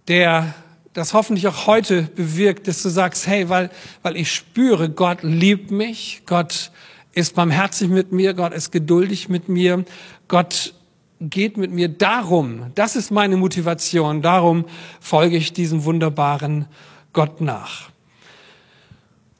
der 0.07 0.53
das 0.93 1.13
hoffentlich 1.13 1.47
auch 1.47 1.67
heute 1.67 2.03
bewirkt, 2.03 2.69
dass 2.69 2.81
du 2.81 2.89
sagst, 2.89 3.27
hey, 3.27 3.49
weil, 3.49 3.69
weil 4.01 4.15
ich 4.15 4.31
spüre, 4.31 4.89
Gott 4.89 5.19
liebt 5.23 5.69
mich, 5.69 6.21
Gott 6.25 6.71
ist 7.11 7.35
barmherzig 7.35 7.89
mit 7.89 8.13
mir, 8.13 8.33
Gott 8.33 8.53
ist 8.53 8.71
geduldig 8.71 9.27
mit 9.27 9.49
mir, 9.49 9.83
Gott 10.29 10.73
geht 11.19 11.57
mit 11.57 11.71
mir 11.71 11.89
darum, 11.89 12.71
das 12.75 12.95
ist 12.95 13.11
meine 13.11 13.35
Motivation, 13.35 14.21
darum 14.21 14.65
folge 15.01 15.35
ich 15.35 15.51
diesem 15.51 15.83
wunderbaren 15.83 16.65
Gott 17.11 17.41
nach. 17.41 17.89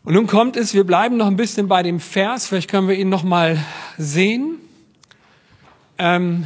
Und 0.06 0.14
nun 0.14 0.28
kommt 0.28 0.56
es, 0.56 0.76
wir 0.76 0.84
bleiben 0.84 1.18
noch 1.18 1.26
ein 1.26 1.36
bisschen 1.36 1.68
bei 1.68 1.82
dem 1.82 2.00
Vers, 2.00 2.46
vielleicht 2.46 2.70
können 2.70 2.88
wir 2.88 2.96
ihn 2.96 3.10
noch 3.10 3.24
mal 3.24 3.58
sehen. 3.98 4.60
Ähm, 5.98 6.46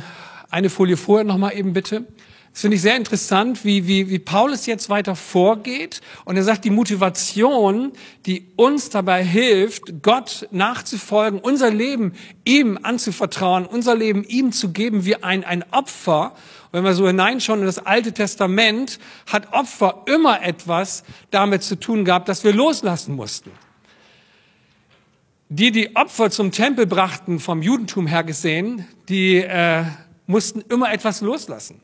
eine 0.50 0.70
Folie 0.70 0.96
vorher 0.96 1.25
noch 1.25 1.38
mal 1.38 1.51
eben 1.51 1.74
bitte. 1.74 2.06
Das 2.51 2.62
finde 2.62 2.75
ich 2.75 2.82
sehr 2.82 2.98
interessant, 2.98 3.63
wie, 3.63 3.88
wie, 3.88 4.10
wie 4.10 4.20
Paulus 4.20 4.65
jetzt 4.65 4.89
weiter 4.89 5.15
vorgeht. 5.15 6.01
Und 6.25 6.36
er 6.36 6.44
sagt, 6.44 6.65
die 6.65 6.72
Motivation, 6.72 7.94
die 8.25 8.48
uns 8.56 8.89
dabei 8.89 9.24
hilft, 9.24 10.01
Gott 10.01 10.48
nachzufolgen, 10.51 11.39
unser 11.39 11.70
Leben 11.70 12.13
ihm 12.46 12.79
anzuvertrauen, 12.82 13.65
unser 13.65 13.96
Leben 13.96 14.24
ihm 14.24 14.51
zu 14.51 14.72
geben 14.72 15.06
wie 15.06 15.15
ein, 15.15 15.44
ein 15.44 15.63
Opfer. 15.72 16.34
Und 16.65 16.74
wenn 16.74 16.84
wir 16.84 16.96
so 16.96 17.08
hineinschauen 17.08 17.62
in 17.62 17.65
das 17.65 17.86
Alte 17.86 18.13
Testament, 18.13 19.00
hat 19.32 19.53
Opfer 19.53 20.03
immer 20.08 20.41
etwas 20.44 21.03
damit 21.32 21.63
zu 21.63 21.75
tun 21.79 22.03
gehabt, 22.03 22.27
dass 22.29 22.44
wir 22.44 22.53
loslassen 22.53 23.15
mussten. 23.15 23.51
Die, 25.51 25.72
die 25.72 25.96
Opfer 25.96 26.29
zum 26.29 26.51
Tempel 26.51 26.86
brachten, 26.86 27.39
vom 27.39 27.62
Judentum 27.62 28.06
her 28.06 28.24
gesehen, 28.24 28.86
die 29.08 29.38
äh, 29.38 29.84
mussten 30.27 30.62
immer 30.70 30.91
etwas 30.94 31.22
loslassen. 31.22 31.82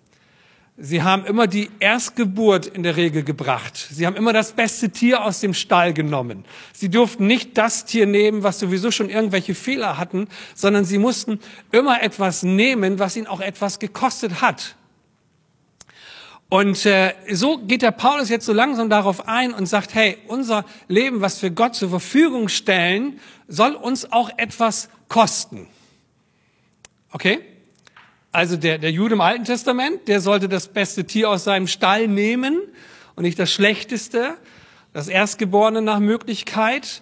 Sie 0.77 1.03
haben 1.03 1.25
immer 1.25 1.48
die 1.48 1.70
Erstgeburt 1.79 2.65
in 2.65 2.84
der 2.84 2.98
Regel 2.98 3.24
gebracht. 3.24 3.77
Sie 3.77 4.05
haben 4.05 4.17
immer 4.17 4.34
das 4.34 4.51
beste 4.51 4.89
Tier 4.89 5.24
aus 5.24 5.39
dem 5.39 5.53
Stall 5.53 5.94
genommen. 5.94 6.44
Sie 6.74 6.89
durften 6.89 7.27
nicht 7.27 7.58
das 7.58 7.86
Tier 7.86 8.05
nehmen, 8.05 8.44
was 8.44 8.60
sowieso 8.60 8.91
schon 8.91 9.10
irgendwelche 9.10 9.55
Fehler 9.55 9.98
hatten, 9.98 10.27
sondern 10.53 10.84
sie 10.84 10.98
mussten 10.98 11.39
immer 11.72 12.03
etwas 12.03 12.44
nehmen, 12.44 13.00
was 13.00 13.15
ihnen 13.15 13.27
auch 13.27 13.39
etwas 13.39 13.79
gekostet 13.79 14.41
hat. 14.41 14.75
Und 16.50 16.86
äh, 16.86 17.13
so 17.32 17.58
geht 17.58 17.82
der 17.82 17.91
Paulus 17.91 18.27
jetzt 18.27 18.46
so 18.46 18.53
langsam 18.53 18.89
darauf 18.89 19.29
ein 19.29 19.53
und 19.53 19.67
sagt, 19.67 19.96
hey, 19.96 20.17
unser 20.27 20.65
Leben, 20.89 21.22
was 21.22 21.41
wir 21.41 21.51
Gott 21.51 21.75
zur 21.75 21.89
Verfügung 21.89 22.50
stellen, 22.50 23.22
soll 23.48 23.75
uns 23.75 24.12
auch 24.12 24.29
etwas 24.38 24.89
kosten. 25.08 25.67
Okay? 27.13 27.39
Also 28.36 28.58
der, 28.58 28.80
der 28.80 28.92
Jude 28.92 29.13
im 29.13 29.22
Alten 29.22 29.46
Testament, 29.46 30.10
der 30.10 30.20
sollte 30.20 30.50
das 30.50 30.68
beste 30.68 31.06
Tier 31.06 31.30
aus 31.30 31.46
seinem 31.46 31.68
Stall 31.68 32.10
nehmen 32.10 32.60
und 33.15 33.24
nicht 33.24 33.39
das 33.39 33.50
schlechteste, 33.50 34.34
das 34.92 35.08
Erstgeborene 35.08 35.82
nach 35.82 36.00
Möglichkeit. 36.00 37.01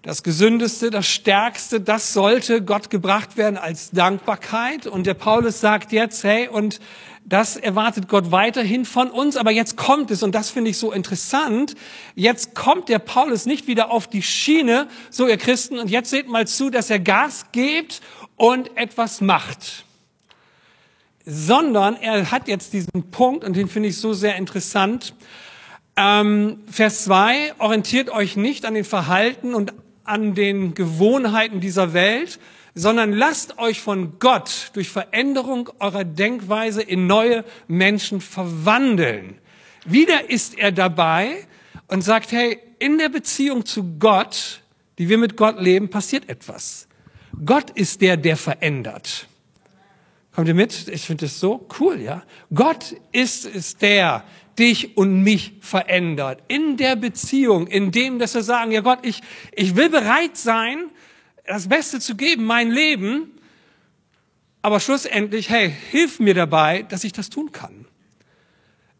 Das 0.00 0.22
Gesündeste, 0.22 0.88
das 0.88 1.06
Stärkste, 1.06 1.82
das 1.82 2.14
sollte 2.14 2.62
Gott 2.62 2.88
gebracht 2.88 3.36
werden 3.36 3.58
als 3.58 3.90
Dankbarkeit. 3.90 4.86
Und 4.86 5.06
der 5.06 5.12
Paulus 5.12 5.60
sagt 5.60 5.92
jetzt, 5.92 6.24
hey, 6.24 6.48
und 6.48 6.80
das 7.26 7.58
erwartet 7.58 8.08
Gott 8.08 8.30
weiterhin 8.30 8.86
von 8.86 9.10
uns, 9.10 9.36
aber 9.36 9.50
jetzt 9.50 9.76
kommt 9.76 10.10
es, 10.10 10.22
und 10.22 10.34
das 10.34 10.48
finde 10.48 10.70
ich 10.70 10.78
so 10.78 10.90
interessant, 10.90 11.74
jetzt 12.14 12.54
kommt 12.54 12.88
der 12.88 12.98
Paulus 12.98 13.44
nicht 13.44 13.66
wieder 13.66 13.90
auf 13.90 14.06
die 14.06 14.22
Schiene, 14.22 14.88
so 15.10 15.28
ihr 15.28 15.36
Christen, 15.36 15.78
und 15.78 15.90
jetzt 15.90 16.08
seht 16.08 16.28
mal 16.28 16.46
zu, 16.46 16.70
dass 16.70 16.88
er 16.88 16.98
Gas 16.98 17.44
gibt 17.52 18.00
und 18.36 18.74
etwas 18.78 19.20
macht. 19.20 19.85
Sondern 21.26 21.96
er 21.96 22.30
hat 22.30 22.48
jetzt 22.48 22.72
diesen 22.72 23.10
Punkt, 23.10 23.44
und 23.44 23.56
den 23.56 23.68
finde 23.68 23.90
ich 23.90 23.98
so 23.98 24.14
sehr 24.14 24.36
interessant, 24.36 25.14
ähm, 25.96 26.60
Vers 26.70 27.04
2, 27.04 27.54
orientiert 27.58 28.10
euch 28.10 28.36
nicht 28.36 28.64
an 28.64 28.74
den 28.74 28.84
Verhalten 28.84 29.54
und 29.54 29.72
an 30.04 30.34
den 30.34 30.74
Gewohnheiten 30.74 31.60
dieser 31.60 31.92
Welt, 31.92 32.38
sondern 32.74 33.12
lasst 33.12 33.58
euch 33.58 33.80
von 33.80 34.18
Gott 34.18 34.70
durch 34.74 34.90
Veränderung 34.90 35.70
eurer 35.78 36.04
Denkweise 36.04 36.82
in 36.82 37.06
neue 37.06 37.44
Menschen 37.66 38.20
verwandeln. 38.20 39.38
Wieder 39.86 40.28
ist 40.28 40.58
er 40.58 40.72
dabei 40.72 41.46
und 41.88 42.02
sagt, 42.02 42.32
hey, 42.32 42.58
in 42.78 42.98
der 42.98 43.08
Beziehung 43.08 43.64
zu 43.64 43.98
Gott, 43.98 44.60
die 44.98 45.08
wir 45.08 45.16
mit 45.16 45.36
Gott 45.36 45.60
leben, 45.60 45.88
passiert 45.88 46.28
etwas. 46.28 46.86
Gott 47.44 47.70
ist 47.70 48.02
der, 48.02 48.16
der 48.16 48.36
verändert. 48.36 49.26
Kommt 50.36 50.48
ihr 50.48 50.54
mit? 50.54 50.88
Ich 50.88 51.06
finde 51.06 51.24
das 51.24 51.40
so 51.40 51.66
cool, 51.80 51.98
ja? 51.98 52.22
Gott 52.52 52.94
ist 53.10 53.46
es 53.46 53.78
der, 53.78 54.22
dich 54.58 54.94
und 54.98 55.22
mich 55.22 55.54
verändert. 55.62 56.42
In 56.46 56.76
der 56.76 56.94
Beziehung, 56.94 57.66
in 57.66 57.90
dem, 57.90 58.18
dass 58.18 58.34
wir 58.34 58.42
sagen, 58.42 58.70
ja 58.70 58.82
Gott, 58.82 58.98
ich, 59.00 59.22
ich 59.52 59.76
will 59.76 59.88
bereit 59.88 60.36
sein, 60.36 60.90
das 61.46 61.70
Beste 61.70 62.00
zu 62.00 62.16
geben, 62.16 62.44
mein 62.44 62.70
Leben, 62.70 63.30
aber 64.60 64.78
schlussendlich, 64.78 65.48
hey, 65.48 65.74
hilf 65.90 66.20
mir 66.20 66.34
dabei, 66.34 66.82
dass 66.82 67.02
ich 67.04 67.14
das 67.14 67.30
tun 67.30 67.50
kann. 67.50 67.86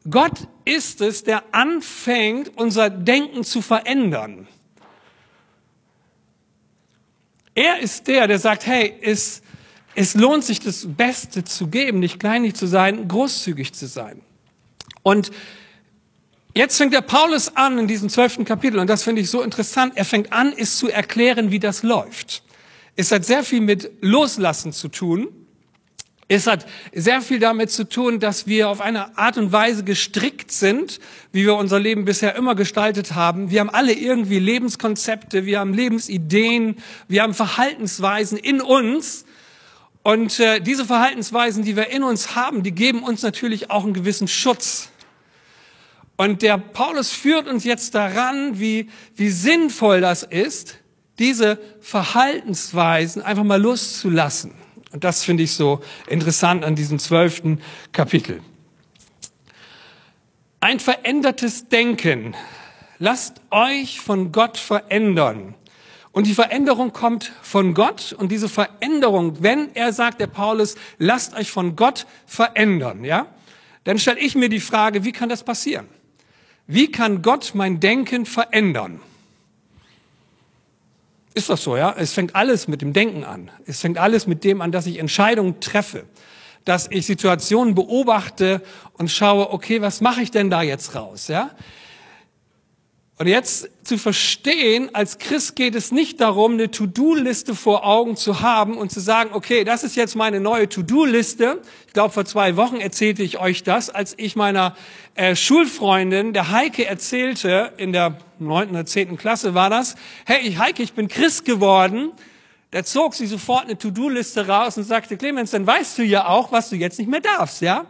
Gott 0.09 0.49
ist 0.65 1.03
es, 1.03 1.23
der 1.23 1.43
anfängt, 1.53 2.57
unser 2.57 2.89
Denken 2.89 3.45
zu 3.45 3.61
verändern. 3.61 4.49
Er 7.55 7.81
ist 7.81 8.09
der, 8.09 8.27
der 8.27 8.39
sagt, 8.39 8.65
hey, 8.67 8.95
es, 9.03 9.43
es 9.97 10.15
lohnt 10.15 10.45
sich, 10.45 10.61
das 10.61 10.87
Beste 10.87 11.43
zu 11.43 11.69
geben, 11.69 12.01
nicht 12.01 12.21
kleinlich 12.21 12.55
zu 12.55 12.67
sein, 12.67 13.09
großzügig 13.09 13.73
zu 13.73 13.87
sein. 13.87 14.21
Und 15.03 15.31
jetzt 16.55 16.77
fängt 16.77 16.93
der 16.93 17.01
Paulus 17.01 17.57
an 17.57 17.79
in 17.79 17.89
diesem 17.89 18.11
zwölften 18.11 18.45
Kapitel, 18.45 18.79
und 18.79 18.89
das 18.89 19.03
finde 19.03 19.23
ich 19.23 19.31
so 19.31 19.41
interessant, 19.41 19.95
er 19.97 20.05
fängt 20.05 20.35
an, 20.35 20.53
es 20.55 20.77
zu 20.77 20.91
erklären, 20.91 21.51
wie 21.51 21.59
das 21.59 21.83
läuft. 21.83 22.43
Es 22.95 23.11
hat 23.11 23.25
sehr 23.25 23.43
viel 23.43 23.63
mit 23.63 23.91
Loslassen 24.03 24.73
zu 24.73 24.89
tun. 24.89 25.29
Es 26.29 26.47
hat 26.47 26.67
sehr 26.93 27.23
viel 27.23 27.39
damit 27.39 27.71
zu 27.71 27.89
tun, 27.89 28.21
dass 28.21 28.47
wir 28.47 28.69
auf 28.69 28.83
eine 28.83 29.17
Art 29.17 29.39
und 29.39 29.51
Weise 29.53 29.83
gestrickt 29.83 30.51
sind, 30.53 30.99
wie 31.33 31.45
wir 31.45 31.55
unser 31.55 31.81
Leben 31.81 32.05
bisher 32.05 32.35
immer 32.35 32.55
gestaltet 32.55 33.15
haben. 33.15 33.51
Wir 33.51 33.61
haben 33.61 33.71
alle 33.71 33.95
irgendwie 33.95 34.41
Lebenskonzepte, 34.41 35.47
wir 35.47 35.61
haben 35.61 35.73
Lebensideen, 35.73 36.77
wir 37.09 37.23
haben 37.23 37.33
Verhaltensweisen 37.33 38.37
in 38.37 38.61
uns, 38.61 39.25
und 40.07 40.39
äh, 40.39 40.61
diese 40.61 40.85
Verhaltensweisen, 40.85 41.65
die 41.65 41.75
wir 41.75 41.89
in 41.89 42.05
uns 42.05 42.37
haben, 42.37 42.63
die 42.63 42.71
geben 42.71 43.03
uns 43.03 43.23
natürlich 43.23 43.73
auch 43.73 43.83
einen 43.83 43.93
gewissen 43.93 44.29
Schutz. 44.29 44.89
Und 46.17 46.43
der 46.43 46.59
Paulus 46.59 47.11
führt 47.11 47.49
uns 47.49 47.65
jetzt 47.65 47.97
daran, 47.97 48.61
wie, 48.61 48.89
wie 49.17 49.31
sinnvoll 49.31 50.01
das 50.01 50.23
ist, 50.23 50.79
diese 51.19 51.59
Verhaltensweisen 51.81 53.21
einfach 53.21 53.43
mal 53.43 53.61
loszulassen. 53.61 54.55
Und 54.93 55.03
das 55.03 55.25
finde 55.25 55.43
ich 55.43 55.55
so 55.55 55.81
interessant 56.07 56.65
an 56.65 56.77
diesem 56.77 57.01
zwölften 57.01 57.61
Kapitel. 57.91 58.43
Ein 60.61 60.79
verändertes 60.79 61.69
Denken. 61.69 62.37
Lasst 63.01 63.41
euch 63.51 63.99
von 63.99 64.31
Gott 64.31 64.57
verändern. 64.57 65.57
Und 66.17 66.27
die 66.27 66.33
Veränderung 66.33 66.95
kommt 66.95 67.31
von 67.43 67.75
Gott. 67.75 68.15
Und 68.19 68.33
diese 68.33 68.49
Veränderung, 68.49 69.43
wenn 69.43 69.75
er 69.75 69.93
sagt, 69.93 70.19
der 70.19 70.29
Paulus, 70.29 70.77
lasst 70.97 71.37
euch 71.37 71.51
von 71.51 71.77
Gott 71.77 72.07
verändern, 72.25 73.05
ja, 73.05 73.27
dann 73.85 73.99
stelle 73.99 74.21
ich 74.21 74.35
mir 74.35 74.49
die 74.49 74.61
Frage, 74.61 75.05
wie 75.05 75.13
kann 75.13 75.29
das 75.29 75.45
passieren? 75.45 75.87
Wie 76.67 76.91
kann 76.91 77.21
Gott 77.21 77.51
mein 77.53 77.81
Denken 77.81 78.25
verändern? 78.25 79.03
Ist 81.35 81.51
das 81.51 81.63
so, 81.63 81.77
ja? 81.77 81.95
Es 81.99 82.15
fängt 82.15 82.35
alles 82.35 82.67
mit 82.67 82.81
dem 82.81 82.95
Denken 82.95 83.23
an. 83.23 83.51
Es 83.67 83.83
fängt 83.83 83.99
alles 83.99 84.27
mit 84.27 84.43
dem 84.43 84.63
an, 84.63 84.73
dass 84.73 84.87
ich 84.87 84.99
Entscheidungen 84.99 85.61
treffe, 85.61 86.07
dass 86.65 86.91
ich 86.91 87.05
Situationen 87.05 87.75
beobachte 87.75 88.63
und 88.95 89.11
schaue, 89.11 89.53
okay, 89.53 89.83
was 89.83 90.01
mache 90.01 90.23
ich 90.23 90.31
denn 90.31 90.49
da 90.49 90.63
jetzt 90.63 90.95
raus, 90.95 91.29
ja? 91.29 91.51
Und 93.19 93.29
jetzt 93.29 93.71
zu 93.83 93.97
verstehen, 93.97 94.95
als 94.95 95.17
Christ 95.17 95.57
geht 95.57 95.75
es 95.75 95.91
nicht 95.91 96.21
darum, 96.21 96.53
eine 96.53 96.71
To-Do-Liste 96.71 97.55
vor 97.55 97.87
Augen 97.87 98.15
zu 98.15 98.43
haben 98.43 98.77
und 98.77 98.93
zu 98.93 99.01
sagen, 99.01 99.31
okay, 99.33 99.65
das 99.65 99.85
ist 99.85 99.97
jetzt 99.97 100.17
meine 100.17 100.39
neue 100.39 100.69
To-Do-Liste. 100.69 101.63
Ich 101.87 101.95
glaube, 101.95 102.13
vor 102.13 102.27
zwei 102.27 102.57
Wochen 102.57 102.77
erzählte 102.77 103.23
ich 103.23 103.39
euch 103.39 103.63
das, 103.63 103.89
als 103.89 104.13
ich 104.19 104.37
meiner 104.37 104.77
äh, 105.15 105.35
Schulfreundin, 105.35 106.35
der 106.35 106.51
Heike, 106.51 106.85
erzählte, 106.85 107.73
in 107.79 107.95
der 107.95 108.19
neunten 108.39 108.75
oder 108.75 108.85
zehnten 108.85 109.17
Klasse 109.17 109.55
war 109.55 109.71
das, 109.71 109.95
hey, 110.27 110.47
ich 110.47 110.59
Heike, 110.59 110.83
ich 110.83 110.93
bin 110.93 111.09
Christ 111.09 111.47
geworden. 111.47 112.13
Da 112.71 112.85
zog 112.85 113.15
sie 113.15 113.27
sofort 113.27 113.65
eine 113.65 113.79
To-Do-Liste 113.79 114.47
raus 114.47 114.77
und 114.77 114.85
sagte, 114.85 115.17
Clemens, 115.17 115.53
dann 115.53 115.67
weißt 115.67 115.97
du 115.97 116.03
ja 116.03 116.29
auch, 116.29 116.53
was 116.53 116.69
du 116.69 116.77
jetzt 116.77 116.99
nicht 116.99 117.09
mehr 117.09 117.21
darfst, 117.21 117.63
ja? 117.63 117.87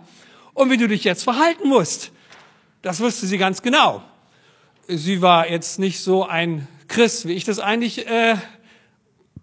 Und 0.54 0.70
wie 0.70 0.76
du 0.76 0.86
dich 0.86 1.02
jetzt 1.02 1.24
verhalten 1.24 1.68
musst. 1.68 2.12
Das 2.82 3.00
wusste 3.00 3.26
sie 3.26 3.38
ganz 3.38 3.60
genau 3.60 4.04
sie 4.88 5.22
war 5.22 5.50
jetzt 5.50 5.78
nicht 5.78 6.00
so 6.00 6.26
ein 6.26 6.66
Christ, 6.88 7.26
wie 7.26 7.32
ich 7.32 7.44
das 7.44 7.58
eigentlich 7.58 8.06
äh, 8.06 8.36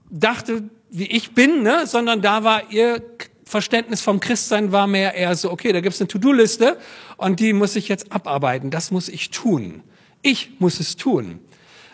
dachte, 0.10 0.64
wie 0.90 1.08
ich 1.08 1.34
bin, 1.34 1.64
ne? 1.64 1.86
sondern 1.88 2.22
da 2.22 2.44
war 2.44 2.72
ihr 2.72 3.02
Verständnis 3.46 4.02
vom 4.02 4.20
Christsein 4.20 4.72
war 4.72 4.88
mehr 4.88 5.16
eher 5.16 5.36
so, 5.36 5.52
okay, 5.52 5.74
da 5.74 5.82
gibt's 5.82 6.00
eine 6.00 6.08
To-Do-Liste 6.08 6.78
und 7.18 7.40
die 7.40 7.54
muss 7.54 7.76
ich 7.76 7.88
jetzt 7.88 8.12
abarbeiten, 8.12 8.72
das 8.72 8.92
muss 8.92 9.10
ich 9.10 9.30
tun. 9.30 9.84
Ich 10.22 10.60
muss 10.60 10.80
es 10.80 10.96
tun. 10.96 11.40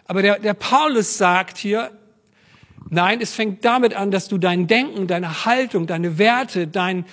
Aber 0.06 0.22
der, 0.22 0.39
der 0.39 0.53
Paulus 0.53 1.18
sagt 1.18 1.58
hier, 1.58 1.91
nein, 2.89 3.20
es 3.22 3.34
fängt 3.34 3.65
damit 3.65 3.94
an, 3.94 4.12
dass 4.12 4.27
du 4.27 4.38
dein 4.38 4.68
Denken, 4.68 5.08
deine 5.08 5.46
Haltung, 5.46 5.88
deine 5.88 6.18
Werte, 6.18 6.68
dein, 6.68 7.06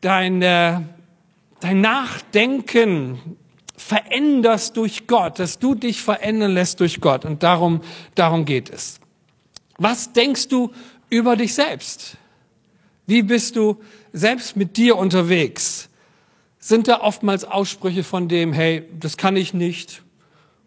dein, 0.00 0.42
äh, 0.42 0.80
dein 1.60 1.80
Nachdenken, 1.80 3.18
veränderst 3.88 4.76
durch 4.76 5.06
Gott, 5.06 5.38
dass 5.38 5.58
du 5.58 5.74
dich 5.74 6.02
verändern 6.02 6.52
lässt 6.52 6.78
durch 6.80 7.00
Gott. 7.00 7.24
Und 7.24 7.42
darum, 7.42 7.80
darum 8.14 8.44
geht 8.44 8.68
es. 8.68 9.00
Was 9.78 10.12
denkst 10.12 10.48
du 10.48 10.72
über 11.08 11.36
dich 11.36 11.54
selbst? 11.54 12.18
Wie 13.06 13.22
bist 13.22 13.56
du 13.56 13.80
selbst 14.12 14.56
mit 14.56 14.76
dir 14.76 14.98
unterwegs? 14.98 15.88
Sind 16.58 16.86
da 16.86 17.00
oftmals 17.00 17.44
Aussprüche 17.44 18.04
von 18.04 18.28
dem, 18.28 18.52
hey, 18.52 18.84
das 19.00 19.16
kann 19.16 19.36
ich 19.36 19.54
nicht 19.54 20.02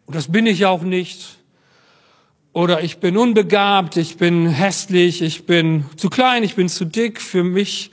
und 0.07 0.15
das 0.15 0.31
bin 0.31 0.47
ich 0.47 0.65
auch 0.65 0.81
nicht 0.81 1.37
oder 2.53 2.83
ich 2.83 2.97
bin 2.97 3.17
unbegabt, 3.17 3.97
ich 3.97 4.17
bin 4.17 4.47
hässlich, 4.47 5.21
ich 5.21 5.45
bin 5.45 5.85
zu 5.95 6.09
klein, 6.09 6.43
ich 6.43 6.55
bin 6.55 6.69
zu 6.69 6.85
dick, 6.85 7.21
für 7.21 7.43
mich 7.43 7.91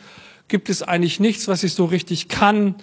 gibt 0.48 0.70
es 0.70 0.82
eigentlich 0.82 1.20
nichts, 1.20 1.48
was 1.48 1.64
ich 1.64 1.74
so 1.74 1.84
richtig 1.84 2.28
kann 2.28 2.76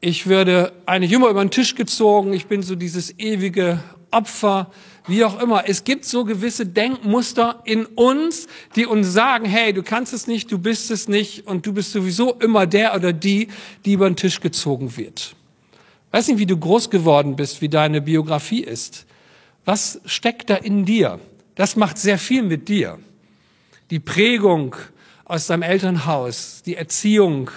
ich 0.00 0.26
werde 0.26 0.72
eigentlich 0.86 1.12
immer 1.12 1.28
über 1.28 1.44
den 1.44 1.50
Tisch 1.50 1.74
gezogen, 1.74 2.32
ich 2.32 2.46
bin 2.46 2.62
so 2.62 2.74
dieses 2.74 3.18
ewige 3.18 3.82
Opfer, 4.10 4.70
wie 5.06 5.24
auch 5.24 5.40
immer. 5.40 5.68
Es 5.68 5.84
gibt 5.84 6.04
so 6.04 6.24
gewisse 6.24 6.66
Denkmuster 6.66 7.60
in 7.64 7.84
uns, 7.84 8.46
die 8.76 8.86
uns 8.86 9.12
sagen, 9.12 9.44
hey, 9.44 9.72
du 9.72 9.82
kannst 9.82 10.12
es 10.12 10.26
nicht, 10.26 10.50
du 10.50 10.58
bist 10.58 10.90
es 10.90 11.08
nicht 11.08 11.46
und 11.46 11.66
du 11.66 11.72
bist 11.72 11.92
sowieso 11.92 12.34
immer 12.34 12.66
der 12.66 12.94
oder 12.94 13.12
die, 13.12 13.48
die 13.84 13.94
über 13.94 14.08
den 14.08 14.16
Tisch 14.16 14.40
gezogen 14.40 14.96
wird. 14.96 15.34
Weiß 16.10 16.28
nicht, 16.28 16.38
wie 16.38 16.46
du 16.46 16.56
groß 16.56 16.90
geworden 16.90 17.36
bist, 17.36 17.60
wie 17.60 17.68
deine 17.68 18.00
Biografie 18.00 18.62
ist. 18.62 19.04
Was 19.64 20.00
steckt 20.04 20.48
da 20.48 20.56
in 20.56 20.84
dir? 20.84 21.18
Das 21.54 21.76
macht 21.76 21.98
sehr 21.98 22.18
viel 22.18 22.42
mit 22.42 22.68
dir. 22.68 22.98
Die 23.90 23.98
Prägung 23.98 24.76
aus 25.24 25.46
deinem 25.46 25.62
Elternhaus, 25.62 26.62
die 26.64 26.76
Erziehung, 26.76 27.50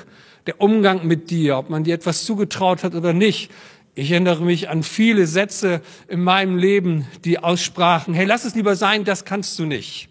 der 0.48 0.62
Umgang 0.62 1.06
mit 1.06 1.30
dir, 1.30 1.58
ob 1.58 1.70
man 1.70 1.84
dir 1.84 1.94
etwas 1.94 2.26
zugetraut 2.26 2.84
hat 2.84 2.96
oder 2.96 3.14
nicht. 3.14 3.52
Ich 3.96 4.12
erinnere 4.12 4.44
mich 4.44 4.70
an 4.70 4.84
viele 4.84 5.28
Sätze 5.28 5.82
in 6.08 6.24
meinem 6.24 6.58
Leben, 6.58 7.08
die 7.26 7.40
aussprachen, 7.40 8.14
hey, 8.14 8.26
lass 8.26 8.46
es 8.46 8.56
lieber 8.56 8.76
sein, 8.76 9.04
das 9.04 9.26
kannst 9.26 9.58
du 9.60 9.66
nicht. 9.66 10.10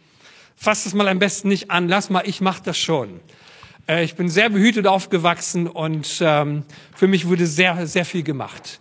Fass 0.56 0.86
es 0.86 0.94
mal 0.94 1.08
am 1.08 1.18
besten 1.18 1.48
nicht 1.48 1.70
an, 1.70 1.88
lass 1.88 2.10
mal, 2.10 2.22
ich 2.26 2.40
mach 2.40 2.60
das 2.60 2.78
schon. 2.78 3.20
Äh, 3.88 4.04
ich 4.04 4.14
bin 4.16 4.28
sehr 4.28 4.50
behütet 4.50 4.86
aufgewachsen 4.86 5.66
und 5.66 6.18
ähm, 6.20 6.64
für 6.94 7.06
mich 7.06 7.28
wurde 7.28 7.46
sehr, 7.46 7.86
sehr 7.86 8.04
viel 8.04 8.22
gemacht. 8.22 8.80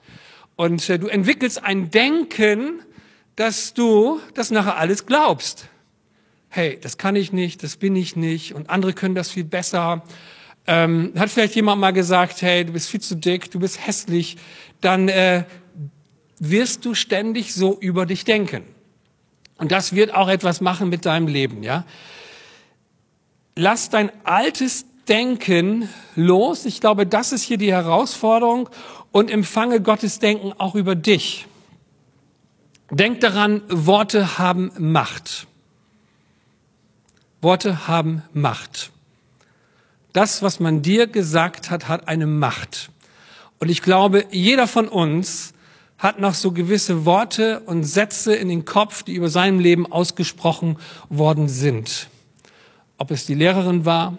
Und 0.55 0.89
äh, 0.89 0.97
du 0.97 1.07
entwickelst 1.07 1.63
ein 1.63 1.91
Denken, 1.91 2.81
dass 3.35 3.73
du 3.73 4.19
das 4.33 4.51
nachher 4.51 4.77
alles 4.77 5.05
glaubst. 5.05 5.67
Hey, 6.49 6.79
das 6.81 6.97
kann 6.97 7.15
ich 7.15 7.33
nicht, 7.33 7.63
das 7.63 7.75
bin 7.75 7.95
ich 7.95 8.15
nicht 8.15 8.53
und 8.55 8.69
andere 8.69 8.93
können 8.93 9.15
das 9.15 9.31
viel 9.31 9.43
besser. 9.43 10.03
Ähm, 10.67 11.13
hat 11.17 11.29
vielleicht 11.29 11.55
jemand 11.55 11.79
mal 11.79 11.91
gesagt, 11.91 12.41
hey, 12.41 12.65
du 12.65 12.73
bist 12.73 12.89
viel 12.89 13.01
zu 13.01 13.15
dick, 13.15 13.51
du 13.51 13.59
bist 13.59 13.85
hässlich, 13.85 14.37
dann 14.81 15.09
äh, 15.09 15.43
wirst 16.39 16.85
du 16.85 16.93
ständig 16.93 17.53
so 17.53 17.77
über 17.79 18.05
dich 18.05 18.25
denken. 18.25 18.63
Und 19.57 19.71
das 19.71 19.93
wird 19.93 20.13
auch 20.13 20.27
etwas 20.27 20.61
machen 20.61 20.89
mit 20.89 21.05
deinem 21.05 21.27
Leben, 21.27 21.63
ja. 21.63 21.85
Lass 23.55 23.89
dein 23.89 24.11
altes 24.25 24.85
Denken 25.07 25.87
los. 26.15 26.65
Ich 26.65 26.81
glaube, 26.81 27.05
das 27.05 27.31
ist 27.31 27.43
hier 27.43 27.57
die 27.57 27.71
Herausforderung 27.71 28.69
und 29.11 29.29
empfange 29.29 29.79
Gottes 29.79 30.19
Denken 30.19 30.51
auch 30.57 30.75
über 30.75 30.95
dich. 30.95 31.45
Denk 32.89 33.21
daran, 33.21 33.61
Worte 33.69 34.37
haben 34.37 34.71
Macht. 34.77 35.47
Worte 37.41 37.87
haben 37.87 38.23
Macht. 38.33 38.91
Das, 40.15 40.41
was 40.41 40.61
man 40.61 40.81
dir 40.81 41.07
gesagt 41.07 41.69
hat, 41.69 41.89
hat 41.89 42.07
eine 42.07 42.25
Macht. 42.25 42.89
Und 43.59 43.67
ich 43.67 43.81
glaube, 43.81 44.23
jeder 44.31 44.65
von 44.65 44.87
uns 44.87 45.53
hat 45.97 46.21
noch 46.21 46.33
so 46.33 46.53
gewisse 46.53 47.03
Worte 47.03 47.59
und 47.65 47.83
Sätze 47.83 48.33
in 48.33 48.47
den 48.47 48.63
Kopf, 48.63 49.03
die 49.03 49.15
über 49.15 49.27
seinem 49.27 49.59
Leben 49.59 49.91
ausgesprochen 49.91 50.77
worden 51.09 51.49
sind. 51.49 52.07
Ob 52.97 53.11
es 53.11 53.25
die 53.25 53.33
Lehrerin 53.33 53.83
war, 53.83 54.17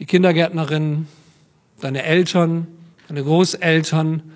die 0.00 0.04
Kindergärtnerin, 0.04 1.06
deine 1.80 2.02
Eltern, 2.02 2.66
deine 3.06 3.22
Großeltern, 3.22 4.32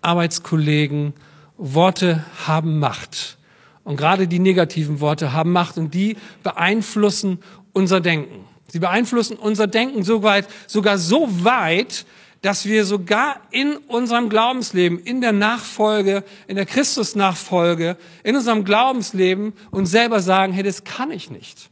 Arbeitskollegen. 0.00 1.12
Worte 1.58 2.24
haben 2.46 2.78
Macht. 2.78 3.36
Und 3.84 3.96
gerade 3.96 4.28
die 4.28 4.38
negativen 4.38 5.00
Worte 5.00 5.34
haben 5.34 5.52
Macht 5.52 5.76
und 5.76 5.92
die 5.92 6.16
beeinflussen 6.42 7.40
unser 7.74 8.00
Denken. 8.00 8.46
Sie 8.70 8.78
beeinflussen 8.78 9.36
unser 9.36 9.66
Denken 9.66 10.02
so 10.02 10.22
weit, 10.22 10.46
sogar 10.66 10.98
so 10.98 11.44
weit, 11.44 12.04
dass 12.42 12.66
wir 12.66 12.84
sogar 12.84 13.40
in 13.50 13.76
unserem 13.76 14.28
Glaubensleben, 14.28 14.98
in 15.00 15.20
der 15.20 15.32
Nachfolge, 15.32 16.22
in 16.46 16.56
der 16.56 16.66
Christusnachfolge, 16.66 17.96
in 18.22 18.36
unserem 18.36 18.64
Glaubensleben 18.64 19.54
uns 19.70 19.90
selber 19.90 20.20
sagen, 20.20 20.52
hey, 20.52 20.62
das 20.62 20.84
kann 20.84 21.10
ich 21.10 21.30
nicht. 21.30 21.70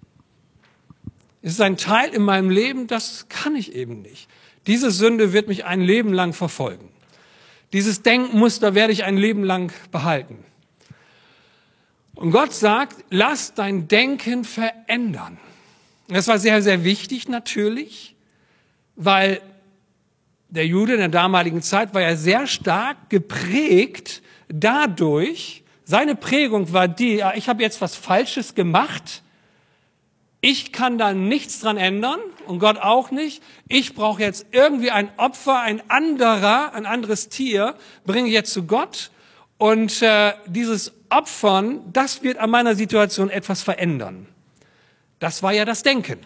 Es 1.42 1.52
ist 1.52 1.60
ein 1.60 1.76
Teil 1.76 2.10
in 2.12 2.22
meinem 2.22 2.50
Leben, 2.50 2.88
das 2.88 3.26
kann 3.28 3.54
ich 3.54 3.74
eben 3.74 4.02
nicht. 4.02 4.28
Diese 4.66 4.90
Sünde 4.90 5.32
wird 5.32 5.46
mich 5.46 5.64
ein 5.64 5.80
Leben 5.80 6.12
lang 6.12 6.32
verfolgen. 6.32 6.88
Dieses 7.72 8.02
Denkmuster 8.02 8.74
werde 8.74 8.92
ich 8.92 9.04
ein 9.04 9.16
Leben 9.16 9.44
lang 9.44 9.72
behalten. 9.92 10.38
Und 12.16 12.30
Gott 12.32 12.52
sagt, 12.52 13.04
lass 13.10 13.54
dein 13.54 13.86
Denken 13.86 14.44
verändern. 14.44 15.38
Das 16.08 16.28
war 16.28 16.38
sehr, 16.38 16.62
sehr 16.62 16.84
wichtig 16.84 17.28
natürlich, 17.28 18.14
weil 18.94 19.40
der 20.48 20.66
Jude 20.66 20.92
in 20.92 21.00
der 21.00 21.08
damaligen 21.08 21.62
Zeit 21.62 21.94
war 21.94 22.00
ja 22.00 22.16
sehr 22.16 22.46
stark 22.46 23.10
geprägt 23.10 24.22
dadurch, 24.48 25.64
seine 25.84 26.16
Prägung 26.16 26.72
war 26.72 26.88
die, 26.88 27.22
ich 27.34 27.48
habe 27.48 27.62
jetzt 27.62 27.80
was 27.80 27.94
Falsches 27.94 28.54
gemacht, 28.54 29.22
ich 30.40 30.72
kann 30.72 30.98
da 30.98 31.12
nichts 31.12 31.60
dran 31.60 31.76
ändern 31.76 32.20
und 32.46 32.60
Gott 32.60 32.78
auch 32.78 33.10
nicht. 33.10 33.42
Ich 33.68 33.94
brauche 33.94 34.22
jetzt 34.22 34.46
irgendwie 34.52 34.92
ein 34.92 35.10
Opfer, 35.16 35.60
ein 35.60 35.82
anderer, 35.90 36.72
ein 36.72 36.86
anderes 36.86 37.28
Tier, 37.28 37.74
bringe 38.04 38.28
ich 38.28 38.34
jetzt 38.34 38.52
zu 38.52 38.64
Gott. 38.64 39.10
Und 39.58 40.02
äh, 40.02 40.34
dieses 40.46 40.92
Opfern, 41.08 41.80
das 41.92 42.22
wird 42.22 42.38
an 42.38 42.50
meiner 42.50 42.76
Situation 42.76 43.30
etwas 43.30 43.62
verändern. 43.62 44.28
Das 45.18 45.42
war 45.42 45.52
ja 45.52 45.64
das 45.64 45.82
Denken. 45.82 46.18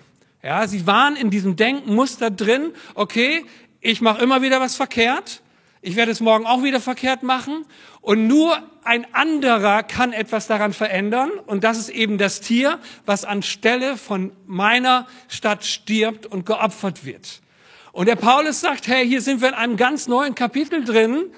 Ja, 0.42 0.66
sie 0.66 0.87
waren 0.87 1.16
in 1.16 1.31
diesem 1.31 1.57
Denkmuster 1.57 2.31
drin. 2.31 2.72
Okay, 2.94 3.44
ich 3.81 4.00
mache 4.00 4.22
immer 4.22 4.42
wieder 4.42 4.61
was 4.61 4.74
verkehrt. 4.76 5.42
Ich 5.83 5.96
werde 5.96 6.12
es 6.12 6.20
morgen 6.20 6.46
auch 6.46 6.62
wieder 6.62 6.81
verkehrt 6.81 7.22
machen. 7.22 7.64
Und 8.00 8.26
nur 8.26 8.62
ein 8.85 9.07
anderer 9.14 9.83
kann 9.83 10.12
etwas 10.12 10.46
daran 10.46 10.72
verändern. 10.72 11.31
Und 11.46 11.64
das 11.64 11.79
ist 11.79 11.88
eben 11.90 12.18
das 12.18 12.40
Tier, 12.40 12.79
was 13.07 13.24
anstelle 13.24 13.96
von 13.96 14.33
meiner 14.46 15.07
Stadt 15.29 15.64
stirbt 15.64 16.26
und 16.26 16.46
geopfert 16.46 17.05
wird. 17.05 17.40
Und 17.92 18.07
der 18.07 18.16
Paulus 18.16 18.61
sagt, 18.61 18.87
hey, 18.87 19.07
hier 19.07 19.20
sind 19.20 19.40
wir 19.40 19.48
in 19.48 19.55
einem 19.55 19.76
ganz 19.76 20.07
neuen 20.07 20.35
Kapitel 20.35 20.85
drin. 20.85 21.33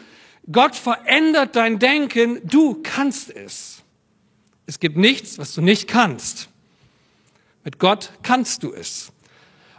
Gott 0.50 0.76
verändert 0.76 1.56
dein 1.56 1.78
Denken. 1.78 2.40
Du 2.44 2.80
kannst 2.82 3.30
es. 3.30 3.82
Es 4.66 4.80
gibt 4.80 4.96
nichts, 4.96 5.38
was 5.38 5.54
du 5.54 5.60
nicht 5.60 5.88
kannst. 5.88 6.48
Mit 7.64 7.78
Gott 7.78 8.12
kannst 8.22 8.62
du 8.62 8.72
es. 8.72 9.12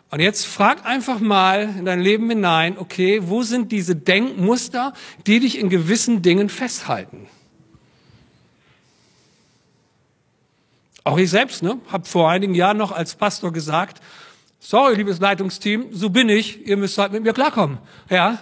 Und 0.09 0.19
jetzt 0.19 0.45
frag 0.45 0.85
einfach 0.85 1.19
mal 1.19 1.63
in 1.77 1.85
dein 1.85 1.99
Leben 1.99 2.29
hinein, 2.29 2.77
okay, 2.77 3.21
wo 3.23 3.41
sind 3.41 3.71
diese 3.71 3.95
Denkmuster, 3.95 4.93
die 5.25 5.39
dich 5.39 5.57
in 5.57 5.69
gewissen 5.69 6.21
Dingen 6.21 6.49
festhalten? 6.49 7.27
Auch 11.03 11.17
ich 11.17 11.29
selbst, 11.29 11.63
ne, 11.63 11.79
habe 11.91 12.05
vor 12.05 12.29
einigen 12.29 12.53
Jahren 12.53 12.77
noch 12.77 12.91
als 12.91 13.15
Pastor 13.15 13.51
gesagt, 13.51 14.01
sorry, 14.59 14.95
liebes 14.95 15.19
Leitungsteam, 15.19 15.87
so 15.91 16.09
bin 16.09 16.29
ich, 16.29 16.65
ihr 16.65 16.77
müsst 16.77 16.97
halt 16.97 17.11
mit 17.11 17.23
mir 17.23 17.33
klarkommen. 17.33 17.79
Ja, 18.09 18.37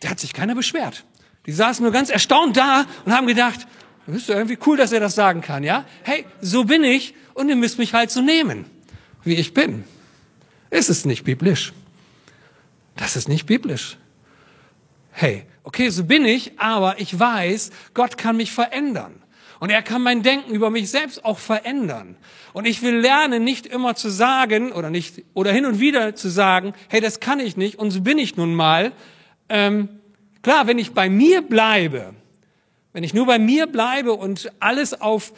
da 0.00 0.10
hat 0.10 0.20
sich 0.20 0.32
keiner 0.32 0.54
beschwert. 0.54 1.04
Die 1.46 1.52
saßen 1.52 1.82
nur 1.82 1.92
ganz 1.92 2.08
erstaunt 2.08 2.56
da 2.56 2.86
und 3.04 3.12
haben 3.12 3.26
gedacht, 3.26 3.66
das 4.06 4.16
ist 4.16 4.28
ja 4.28 4.36
irgendwie 4.36 4.58
cool, 4.66 4.76
dass 4.76 4.92
er 4.92 5.00
das 5.00 5.14
sagen 5.14 5.40
kann, 5.40 5.62
ja? 5.62 5.84
Hey, 6.02 6.24
so 6.40 6.64
bin 6.64 6.84
ich 6.84 7.14
und 7.34 7.48
ihr 7.48 7.56
müsst 7.56 7.78
mich 7.78 7.94
halt 7.94 8.10
so 8.10 8.20
nehmen 8.20 8.66
wie 9.24 9.34
ich 9.34 9.54
bin. 9.54 9.84
Ist 10.70 10.90
es 10.90 11.04
nicht 11.04 11.24
biblisch? 11.24 11.72
Das 12.96 13.16
ist 13.16 13.28
nicht 13.28 13.46
biblisch. 13.46 13.96
Hey, 15.12 15.44
okay, 15.64 15.90
so 15.90 16.04
bin 16.04 16.24
ich, 16.24 16.58
aber 16.58 17.00
ich 17.00 17.18
weiß, 17.18 17.70
Gott 17.94 18.16
kann 18.16 18.36
mich 18.36 18.52
verändern. 18.52 19.22
Und 19.60 19.70
er 19.70 19.82
kann 19.82 20.02
mein 20.02 20.22
Denken 20.22 20.54
über 20.54 20.70
mich 20.70 20.90
selbst 20.90 21.24
auch 21.24 21.38
verändern. 21.38 22.16
Und 22.52 22.66
ich 22.66 22.82
will 22.82 22.96
lernen, 22.96 23.44
nicht 23.44 23.66
immer 23.66 23.94
zu 23.94 24.10
sagen 24.10 24.72
oder 24.72 24.90
nicht 24.90 25.22
oder 25.34 25.52
hin 25.52 25.66
und 25.66 25.78
wieder 25.78 26.16
zu 26.16 26.28
sagen, 26.28 26.74
hey, 26.88 27.00
das 27.00 27.20
kann 27.20 27.38
ich 27.38 27.56
nicht 27.56 27.78
und 27.78 27.92
so 27.92 28.00
bin 28.00 28.18
ich 28.18 28.36
nun 28.36 28.54
mal. 28.54 28.92
Ähm, 29.48 29.88
klar, 30.42 30.66
wenn 30.66 30.78
ich 30.78 30.92
bei 30.92 31.08
mir 31.08 31.42
bleibe, 31.42 32.14
wenn 32.92 33.04
ich 33.04 33.14
nur 33.14 33.26
bei 33.26 33.38
mir 33.38 33.66
bleibe 33.66 34.14
und 34.14 34.50
alles 34.58 35.00
auf 35.00 35.32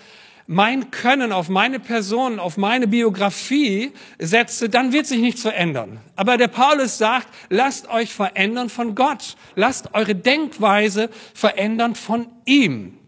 mein 0.47 0.91
Können, 0.91 1.33
auf 1.33 1.49
meine 1.49 1.81
Person, 1.81 2.39
auf 2.39 2.57
meine 2.57 2.87
Biografie 2.87 3.93
setze, 4.19 4.69
dann 4.69 4.93
wird 4.93 5.07
sich 5.07 5.21
nichts 5.21 5.43
verändern. 5.43 6.01
Aber 6.17 6.37
der 6.37 6.49
Paulus 6.49 6.99
sagt, 6.99 7.29
lasst 7.49 7.89
euch 7.89 8.13
verändern 8.13 8.69
von 8.69 8.95
Gott. 8.95 9.37
Lasst 9.55 9.95
eure 9.95 10.15
Denkweise 10.15 11.09
verändern 11.33 11.95
von 11.95 12.27
ihm. 12.45 12.99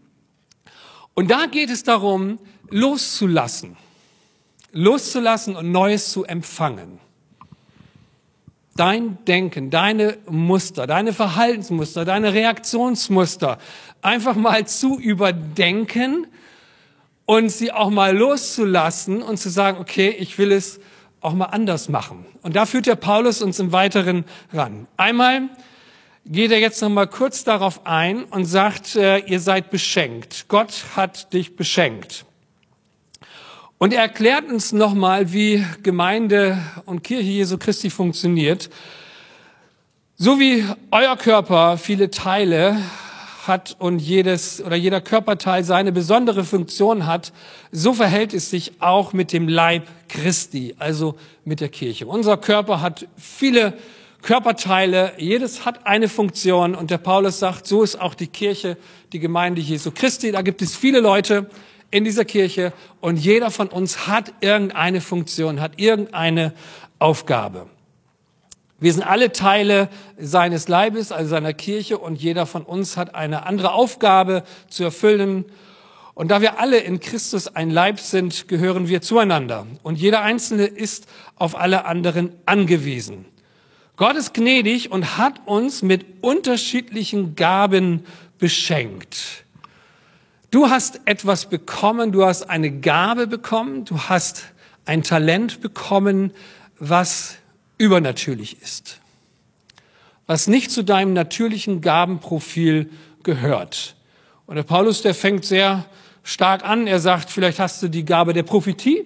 Und 1.13 1.29
da 1.29 1.45
geht 1.45 1.69
es 1.69 1.83
darum, 1.83 2.39
loszulassen. 2.69 3.77
Loszulassen 4.71 5.55
und 5.55 5.71
Neues 5.71 6.11
zu 6.11 6.25
empfangen. 6.25 6.99
Dein 8.75 9.17
Denken, 9.25 9.69
deine 9.71 10.17
Muster, 10.29 10.85
deine 10.85 11.13
Verhaltensmuster, 11.13 12.05
deine 12.05 12.33
Reaktionsmuster 12.33 13.57
einfach 14.01 14.35
mal 14.35 14.67
zu 14.67 14.99
überdenken 14.99 16.27
und 17.27 17.49
sie 17.49 17.71
auch 17.73 17.89
mal 17.89 18.17
loszulassen 18.17 19.21
und 19.21 19.37
zu 19.37 19.49
sagen, 19.49 19.77
okay, 19.79 20.09
ich 20.09 20.37
will 20.37 20.51
es 20.51 20.79
auch 21.19 21.33
mal 21.33 21.47
anders 21.47 21.89
machen. 21.89 22.25
Und 22.41 22.55
da 22.55 22.65
führt 22.65 22.87
der 22.87 22.95
Paulus 22.95 23.41
uns 23.41 23.59
im 23.59 23.73
Weiteren 23.73 24.23
ran. 24.53 24.87
Einmal 24.95 25.49
geht 26.25 26.51
er 26.51 26.59
jetzt 26.59 26.81
noch 26.81 26.89
mal 26.89 27.05
kurz 27.05 27.43
darauf 27.43 27.85
ein 27.85 28.23
und 28.23 28.45
sagt, 28.45 28.95
äh, 28.95 29.19
ihr 29.19 29.41
seid 29.41 29.71
beschenkt. 29.71 30.45
Gott 30.47 30.85
hat 30.95 31.33
dich 31.33 31.57
beschenkt. 31.57 32.25
Und 33.77 33.93
er 33.93 34.03
erklärt 34.03 34.49
uns 34.49 34.71
noch 34.71 34.93
mal, 34.93 35.33
wie 35.33 35.65
Gemeinde 35.83 36.57
und 36.85 37.03
Kirche 37.03 37.29
Jesu 37.29 37.57
Christi 37.57 37.89
funktioniert. 37.89 38.69
So 40.15 40.39
wie 40.39 40.65
euer 40.91 41.17
Körper 41.17 41.77
viele 41.77 42.09
Teile 42.09 42.81
hat 43.47 43.75
und 43.79 43.99
jedes 43.99 44.63
oder 44.63 44.75
jeder 44.75 45.01
Körperteil 45.01 45.63
seine 45.63 45.91
besondere 45.91 46.43
Funktion 46.43 47.05
hat, 47.05 47.31
so 47.71 47.93
verhält 47.93 48.33
es 48.33 48.49
sich 48.49 48.73
auch 48.79 49.13
mit 49.13 49.33
dem 49.33 49.47
Leib 49.47 49.87
Christi, 50.07 50.75
also 50.79 51.15
mit 51.45 51.61
der 51.61 51.69
Kirche. 51.69 52.07
Unser 52.07 52.37
Körper 52.37 52.81
hat 52.81 53.07
viele 53.17 53.73
Körperteile, 54.21 55.13
jedes 55.17 55.65
hat 55.65 55.85
eine 55.85 56.09
Funktion 56.09 56.75
und 56.75 56.91
der 56.91 56.97
Paulus 56.97 57.39
sagt, 57.39 57.67
so 57.67 57.83
ist 57.83 57.99
auch 57.99 58.15
die 58.15 58.27
Kirche, 58.27 58.77
die 59.13 59.19
Gemeinde 59.19 59.61
Jesu 59.61 59.91
Christi. 59.91 60.31
Da 60.31 60.41
gibt 60.41 60.61
es 60.61 60.75
viele 60.75 60.99
Leute 60.99 61.49
in 61.91 62.03
dieser 62.03 62.25
Kirche 62.25 62.73
und 62.99 63.17
jeder 63.17 63.51
von 63.51 63.67
uns 63.67 64.07
hat 64.07 64.33
irgendeine 64.41 65.01
Funktion, 65.01 65.61
hat 65.61 65.79
irgendeine 65.79 66.53
Aufgabe. 66.99 67.67
Wir 68.79 68.93
sind 68.93 69.03
alle 69.03 69.31
Teile 69.31 69.89
seines 70.19 70.67
Leibes, 70.67 71.11
also 71.11 71.29
seiner 71.29 71.53
Kirche, 71.53 71.97
und 71.97 72.21
jeder 72.21 72.45
von 72.45 72.61
uns 72.61 72.95
hat 72.95 73.15
eine 73.15 73.47
andere 73.47 73.73
Aufgabe 73.73 74.43
zu 74.69 74.83
erfüllen. 74.83 75.45
Und 76.13 76.29
da 76.29 76.41
wir 76.41 76.59
alle 76.59 76.77
in 76.77 76.99
Christus 76.99 77.47
ein 77.47 77.71
Leib 77.71 77.99
sind, 77.99 78.47
gehören 78.47 78.87
wir 78.87 79.01
zueinander. 79.01 79.65
Und 79.81 79.97
jeder 79.97 80.21
Einzelne 80.21 80.65
ist 80.65 81.07
auf 81.35 81.57
alle 81.57 81.85
anderen 81.85 82.33
angewiesen. 82.45 83.25
Gott 83.95 84.15
ist 84.15 84.35
gnädig 84.35 84.91
und 84.91 85.17
hat 85.17 85.41
uns 85.47 85.81
mit 85.81 86.05
unterschiedlichen 86.21 87.35
Gaben 87.35 88.05
beschenkt. 88.37 89.43
Du 90.51 90.69
hast 90.69 91.01
etwas 91.05 91.47
bekommen, 91.47 92.11
du 92.11 92.23
hast 92.25 92.47
eine 92.47 92.69
Gabe 92.69 93.25
bekommen, 93.25 93.85
du 93.85 93.99
hast 94.01 94.43
ein 94.85 95.01
Talent 95.01 95.61
bekommen, 95.61 96.31
was 96.77 97.37
übernatürlich 97.77 98.61
ist, 98.61 98.99
was 100.25 100.47
nicht 100.47 100.71
zu 100.71 100.83
deinem 100.83 101.13
natürlichen 101.13 101.81
Gabenprofil 101.81 102.89
gehört. 103.23 103.95
Und 104.45 104.55
der 104.55 104.63
Paulus, 104.63 105.01
der 105.01 105.13
fängt 105.13 105.45
sehr 105.45 105.85
stark 106.23 106.63
an. 106.63 106.87
Er 106.87 106.99
sagt, 106.99 107.29
vielleicht 107.29 107.59
hast 107.59 107.81
du 107.83 107.87
die 107.87 108.05
Gabe 108.05 108.33
der 108.33 108.43
Prophetie, 108.43 109.03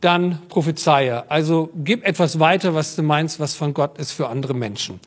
dann 0.00 0.40
prophezeie. 0.48 1.30
Also 1.30 1.70
gib 1.74 2.04
etwas 2.04 2.38
weiter, 2.38 2.74
was 2.74 2.96
du 2.96 3.02
meinst, 3.02 3.40
was 3.40 3.54
von 3.54 3.74
Gott 3.74 3.98
ist 3.98 4.12
für 4.12 4.28
andere 4.28 4.54
Menschen. 4.54 5.00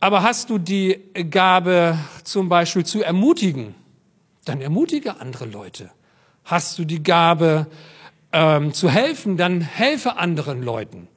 Aber 0.00 0.22
hast 0.22 0.50
du 0.50 0.58
die 0.58 1.00
Gabe 1.30 1.98
zum 2.22 2.48
Beispiel 2.48 2.84
zu 2.84 3.02
ermutigen, 3.02 3.74
dann 4.44 4.60
ermutige 4.60 5.20
andere 5.20 5.44
Leute. 5.46 5.90
Hast 6.44 6.78
du 6.78 6.84
die 6.84 7.02
Gabe 7.02 7.66
ähm, 8.32 8.72
zu 8.72 8.88
helfen, 8.88 9.36
dann 9.36 9.60
helfe 9.60 10.16
anderen 10.16 10.62
Leuten. 10.62 11.08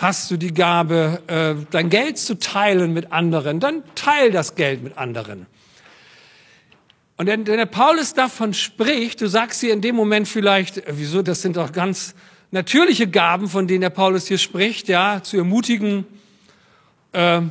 Hast 0.00 0.30
du 0.30 0.38
die 0.38 0.54
Gabe, 0.54 1.20
äh, 1.26 1.62
dein 1.70 1.90
Geld 1.90 2.16
zu 2.16 2.38
teilen 2.38 2.94
mit 2.94 3.12
anderen, 3.12 3.60
dann 3.60 3.82
teil 3.94 4.30
das 4.30 4.54
Geld 4.54 4.82
mit 4.82 4.96
anderen. 4.96 5.44
Und 7.18 7.26
wenn, 7.26 7.46
wenn 7.46 7.58
der 7.58 7.66
Paulus 7.66 8.14
davon 8.14 8.54
spricht, 8.54 9.20
du 9.20 9.26
sagst 9.26 9.60
hier 9.60 9.74
in 9.74 9.82
dem 9.82 9.94
Moment 9.94 10.26
vielleicht, 10.26 10.78
äh, 10.78 10.84
wieso, 10.92 11.20
das 11.20 11.42
sind 11.42 11.58
doch 11.58 11.70
ganz 11.70 12.14
natürliche 12.50 13.08
Gaben, 13.08 13.46
von 13.46 13.66
denen 13.66 13.82
der 13.82 13.90
Paulus 13.90 14.26
hier 14.26 14.38
spricht, 14.38 14.88
ja, 14.88 15.22
zu 15.22 15.36
ermutigen. 15.36 16.06
Äh, 17.12 17.42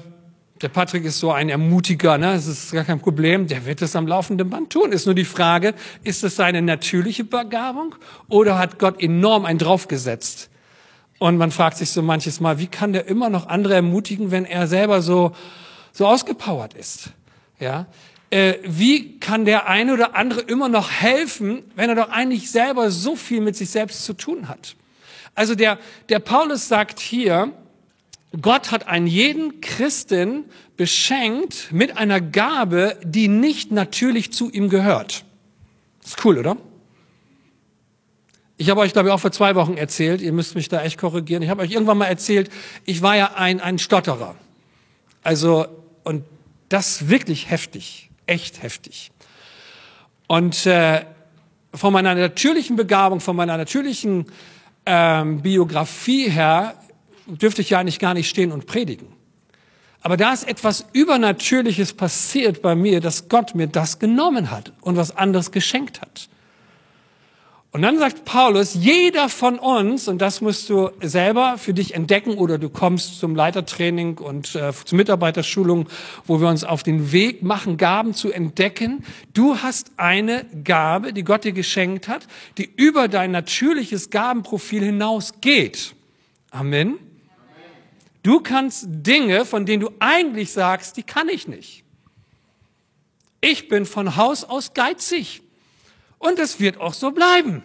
der 0.60 0.70
Patrick 0.70 1.06
ist 1.06 1.20
so 1.20 1.32
ein 1.32 1.50
Ermutiger, 1.50 2.18
ne? 2.18 2.34
das 2.34 2.48
ist 2.48 2.72
gar 2.72 2.84
kein 2.84 3.00
Problem, 3.00 3.46
der 3.46 3.68
wird 3.68 3.84
es 3.84 3.96
am 3.96 4.08
laufenden 4.08 4.50
Band 4.50 4.72
tun. 4.72 4.92
Ist 4.92 5.06
nur 5.06 5.14
die 5.14 5.24
Frage, 5.24 5.76
ist 6.04 6.24
es 6.24 6.38
seine 6.38 6.64
natürliche 6.64 7.26
Begabung 7.26 7.94
oder 8.28 8.58
hat 8.58 8.80
Gott 8.80 9.00
enorm 9.00 9.46
einen 9.46 9.60
draufgesetzt? 9.60 10.50
Und 11.20 11.38
man 11.38 11.52
fragt 11.52 11.78
sich 11.78 11.92
so 11.92 12.02
manches 12.02 12.40
Mal, 12.40 12.60
wie 12.60 12.68
kann 12.68 12.94
der 12.94 13.08
immer 13.08 13.30
noch 13.30 13.48
andere 13.48 13.76
ermutigen, 13.76 14.32
wenn 14.32 14.46
er 14.46 14.68
selber 14.68 15.02
so, 15.02 15.34
so 15.92 16.08
ausgepowert 16.08 16.74
ist? 16.74 17.12
Ja? 17.60 17.88
Äh, 18.30 18.56
wie 18.64 19.20
kann 19.20 19.44
der 19.44 19.68
eine 19.68 19.94
oder 19.94 20.16
andere 20.16 20.42
immer 20.42 20.70
noch 20.70 20.90
helfen, 20.90 21.64
wenn 21.76 21.90
er 21.90 21.96
doch 21.96 22.10
eigentlich 22.10 22.50
selber 22.50 22.90
so 22.90 23.18
viel 23.18 23.42
mit 23.42 23.58
sich 23.58 23.70
selbst 23.70 24.06
zu 24.06 24.14
tun 24.14 24.48
hat? 24.48 24.76
Also 25.36 25.56
der, 25.56 25.78
der 26.08 26.20
Paulus 26.20 26.68
sagt 26.70 27.00
hier, 27.00 27.52
Gott 28.42 28.72
hat 28.72 28.88
einen 28.88 29.08
jeden 29.08 29.60
Christen 29.60 30.46
beschenkt 30.78 31.70
mit 31.72 31.98
einer 31.98 32.22
Gabe, 32.22 32.98
die 33.04 33.28
nicht 33.28 33.72
natürlich 33.72 34.32
zu 34.32 34.50
ihm 34.50 34.70
gehört. 34.70 35.26
ist 36.06 36.24
cool, 36.24 36.38
oder? 36.38 36.58
Ich 38.62 38.70
habe 38.70 38.82
euch, 38.82 38.92
glaube 38.92 39.08
ich, 39.08 39.14
auch 39.14 39.22
vor 39.22 39.32
zwei 39.32 39.56
Wochen 39.56 39.78
erzählt, 39.78 40.20
ihr 40.20 40.34
müsst 40.34 40.54
mich 40.54 40.68
da 40.68 40.84
echt 40.84 41.00
korrigieren, 41.00 41.42
ich 41.42 41.50
habe 41.50 41.62
euch 41.62 41.72
irgendwann 41.72 41.98
mal 41.98 42.08
erzählt, 42.08 42.52
ich 42.84 43.02
war 43.02 43.16
ja 43.16 43.36
ein, 43.36 43.62
ein 43.62 43.80
Stotterer. 43.80 44.36
Also, 45.24 45.66
und 46.04 46.26
das 46.68 47.08
wirklich 47.08 47.50
heftig, 47.50 48.10
echt 48.26 48.62
heftig. 48.62 49.12
Und 50.28 50.66
äh, 50.66 51.06
von 51.74 51.94
meiner 51.94 52.14
natürlichen 52.16 52.76
Begabung, 52.76 53.22
von 53.22 53.38
meiner 53.38 53.56
natürlichen 53.56 54.26
ähm, 54.86 55.42
Biografie 55.42 56.30
her, 56.30 56.76
dürfte 57.28 57.62
ich 57.62 57.70
ja 57.70 57.80
eigentlich 57.80 58.00
gar 58.00 58.14
nicht 58.14 58.28
stehen 58.28 58.52
und 58.52 58.66
predigen. 58.66 59.08
Aber 60.02 60.18
da 60.18 60.34
ist 60.34 60.46
etwas 60.46 60.86
Übernatürliches 60.92 61.94
passiert 61.94 62.62
bei 62.62 62.76
mir, 62.76 63.00
dass 63.00 63.30
Gott 63.30 63.56
mir 63.56 63.68
das 63.68 64.00
genommen 64.00 64.52
hat 64.52 64.74
und 64.82 64.98
was 64.98 65.16
anderes 65.16 65.52
geschenkt 65.52 66.02
hat. 66.02 66.28
Und 67.72 67.84
dann 67.84 68.00
sagt 68.00 68.26
Paulus, 68.26 68.74
jeder 68.74 69.30
von 69.30 69.60
uns, 69.60 70.08
und 70.08 70.20
das 70.20 70.42
musst 70.42 70.72
du 70.72 70.90
selber 71.02 71.60
für 71.60 71.76
dich 71.76 71.94
entdecken, 71.94 72.34
oder 72.40 72.58
du 72.58 72.68
kommst 72.68 73.20
zum 73.20 73.36
Leitertraining 73.36 74.18
und 74.18 74.56
äh, 74.56 74.74
zur 74.74 74.98
Mitarbeiterschulung, 74.98 75.88
wo 76.26 76.42
wir 76.42 76.48
uns 76.48 76.64
auf 76.64 76.82
den 76.82 77.12
Weg 77.12 77.44
machen, 77.44 77.78
Gaben 77.78 78.16
zu 78.16 78.32
entdecken. 78.32 79.04
Du 79.34 79.58
hast 79.58 79.92
eine 79.98 80.46
Gabe, 80.64 81.14
die 81.14 81.24
Gott 81.24 81.44
dir 81.44 81.52
geschenkt 81.52 82.08
hat, 82.08 82.26
die 82.58 82.68
über 82.76 83.08
dein 83.08 83.30
natürliches 83.30 84.10
Gabenprofil 84.10 84.84
hinausgeht. 84.84 85.94
Amen. 86.50 86.98
Du 88.24 88.40
kannst 88.40 88.86
Dinge, 88.88 89.46
von 89.46 89.68
denen 89.68 89.82
du 89.82 89.92
eigentlich 90.00 90.52
sagst, 90.52 90.98
die 90.98 91.04
kann 91.04 91.30
ich 91.30 91.48
nicht. 91.48 91.84
Ich 93.42 93.70
bin 93.70 93.86
von 93.86 94.16
Haus 94.16 94.44
aus 94.44 94.74
geizig. 94.74 95.44
Und 96.20 96.38
es 96.38 96.60
wird 96.60 96.80
auch 96.80 96.94
so 96.94 97.12
bleiben. 97.12 97.64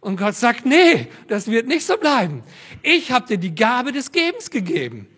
Und 0.00 0.16
Gott 0.16 0.36
sagt, 0.36 0.64
nee, 0.64 1.08
das 1.26 1.48
wird 1.50 1.66
nicht 1.66 1.84
so 1.84 1.96
bleiben. 1.96 2.42
Ich 2.82 3.10
habe 3.10 3.26
dir 3.26 3.38
die 3.38 3.54
Gabe 3.54 3.90
des 3.90 4.12
Gebens 4.12 4.50
gegeben. 4.50 5.08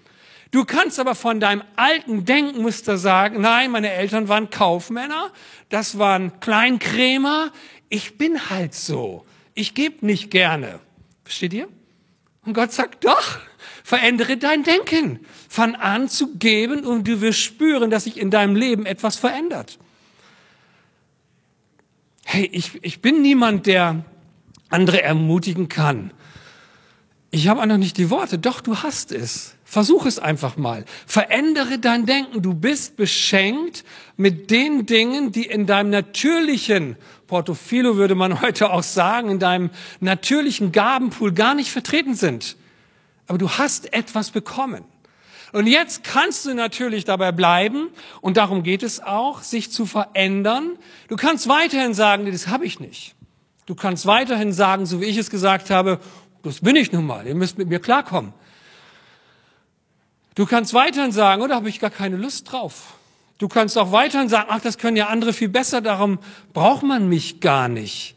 Du 0.52 0.64
kannst 0.64 0.98
aber 0.98 1.14
von 1.14 1.38
deinem 1.38 1.62
alten 1.76 2.24
Denkmuster 2.24 2.96
sagen, 2.96 3.40
nein, 3.40 3.70
meine 3.70 3.92
Eltern 3.92 4.28
waren 4.28 4.50
Kaufmänner, 4.50 5.30
das 5.68 5.98
waren 5.98 6.40
Kleinkrämer, 6.40 7.52
ich 7.88 8.18
bin 8.18 8.50
halt 8.50 8.74
so. 8.74 9.26
Ich 9.54 9.74
gebe 9.74 10.04
nicht 10.06 10.30
gerne. 10.30 10.80
Versteht 11.24 11.52
ihr? 11.52 11.68
Und 12.44 12.54
Gott 12.54 12.72
sagt, 12.72 13.04
doch, 13.04 13.38
verändere 13.84 14.38
dein 14.38 14.64
Denken. 14.64 15.20
Fang 15.48 15.74
an 15.76 16.08
zu 16.08 16.34
geben 16.36 16.84
und 16.84 17.06
du 17.06 17.20
wirst 17.20 17.40
spüren, 17.40 17.90
dass 17.90 18.04
sich 18.04 18.16
in 18.16 18.30
deinem 18.30 18.56
Leben 18.56 18.86
etwas 18.86 19.16
verändert 19.16 19.78
hey, 22.30 22.48
ich, 22.52 22.78
ich 22.82 23.02
bin 23.02 23.22
niemand, 23.22 23.66
der 23.66 24.04
andere 24.68 25.02
ermutigen 25.02 25.68
kann. 25.68 26.12
Ich 27.32 27.48
habe 27.48 27.66
noch 27.66 27.76
nicht 27.76 27.96
die 27.96 28.08
Worte. 28.08 28.38
Doch, 28.38 28.60
du 28.60 28.76
hast 28.76 29.10
es. 29.10 29.56
Versuch 29.64 30.06
es 30.06 30.20
einfach 30.20 30.56
mal. 30.56 30.84
Verändere 31.06 31.80
dein 31.80 32.06
Denken. 32.06 32.40
Du 32.40 32.54
bist 32.54 32.96
beschenkt 32.96 33.84
mit 34.16 34.50
den 34.52 34.86
Dingen, 34.86 35.32
die 35.32 35.44
in 35.44 35.66
deinem 35.66 35.90
natürlichen 35.90 36.96
Portofilo 37.26 37.96
würde 37.96 38.14
man 38.14 38.40
heute 38.42 38.70
auch 38.70 38.84
sagen, 38.84 39.30
in 39.30 39.38
deinem 39.40 39.70
natürlichen 39.98 40.70
Gabenpool 40.70 41.32
gar 41.32 41.56
nicht 41.56 41.72
vertreten 41.72 42.14
sind. 42.14 42.56
Aber 43.26 43.38
du 43.38 43.50
hast 43.50 43.92
etwas 43.92 44.30
bekommen. 44.30 44.84
Und 45.52 45.66
jetzt 45.66 46.04
kannst 46.04 46.46
du 46.46 46.54
natürlich 46.54 47.04
dabei 47.04 47.32
bleiben, 47.32 47.88
und 48.20 48.36
darum 48.36 48.62
geht 48.62 48.82
es 48.82 49.00
auch, 49.00 49.42
sich 49.42 49.72
zu 49.72 49.86
verändern. 49.86 50.78
Du 51.08 51.16
kannst 51.16 51.48
weiterhin 51.48 51.94
sagen, 51.94 52.30
das 52.30 52.48
habe 52.48 52.64
ich 52.66 52.78
nicht. 52.78 53.14
Du 53.66 53.74
kannst 53.74 54.06
weiterhin 54.06 54.52
sagen, 54.52 54.86
so 54.86 55.00
wie 55.00 55.06
ich 55.06 55.16
es 55.16 55.30
gesagt 55.30 55.70
habe, 55.70 56.00
das 56.42 56.60
bin 56.60 56.76
ich 56.76 56.92
nun 56.92 57.06
mal, 57.06 57.26
ihr 57.26 57.34
müsst 57.34 57.58
mit 57.58 57.68
mir 57.68 57.80
klarkommen. 57.80 58.32
Du 60.34 60.46
kannst 60.46 60.72
weiterhin 60.72 61.12
sagen, 61.12 61.42
oh, 61.42 61.46
da 61.46 61.56
habe 61.56 61.68
ich 61.68 61.80
gar 61.80 61.90
keine 61.90 62.16
Lust 62.16 62.50
drauf. 62.50 62.94
Du 63.38 63.48
kannst 63.48 63.76
auch 63.76 63.92
weiterhin 63.92 64.28
sagen, 64.28 64.48
ach, 64.50 64.60
das 64.60 64.78
können 64.78 64.96
ja 64.96 65.06
andere 65.08 65.32
viel 65.32 65.48
besser, 65.48 65.80
darum 65.80 66.18
braucht 66.52 66.82
man 66.82 67.08
mich 67.08 67.40
gar 67.40 67.68
nicht. 67.68 68.14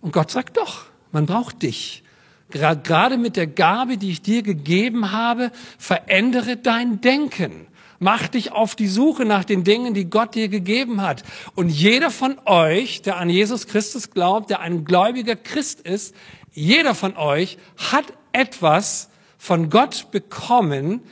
Und 0.00 0.12
Gott 0.12 0.30
sagt 0.30 0.56
doch, 0.56 0.84
man 1.12 1.26
braucht 1.26 1.62
dich. 1.62 2.02
Gerade 2.50 3.16
mit 3.16 3.36
der 3.36 3.46
Gabe, 3.46 3.96
die 3.96 4.10
ich 4.10 4.22
dir 4.22 4.42
gegeben 4.42 5.12
habe, 5.12 5.50
verändere 5.78 6.56
dein 6.56 7.00
Denken. 7.00 7.66
Mach 7.98 8.28
dich 8.28 8.52
auf 8.52 8.74
die 8.74 8.88
Suche 8.88 9.26
nach 9.26 9.44
den 9.44 9.62
Dingen, 9.62 9.92
die 9.92 10.06
Gott 10.06 10.34
dir 10.34 10.48
gegeben 10.48 11.02
hat. 11.02 11.22
Und 11.54 11.68
jeder 11.68 12.10
von 12.10 12.38
euch, 12.46 13.02
der 13.02 13.18
an 13.18 13.28
Jesus 13.28 13.66
Christus 13.66 14.10
glaubt, 14.10 14.48
der 14.48 14.60
ein 14.60 14.84
gläubiger 14.84 15.36
Christ 15.36 15.80
ist, 15.80 16.14
jeder 16.52 16.94
von 16.94 17.16
euch 17.16 17.58
hat 17.76 18.06
etwas 18.32 19.10
von 19.36 19.70
Gott 19.70 20.10
bekommen, 20.10 21.02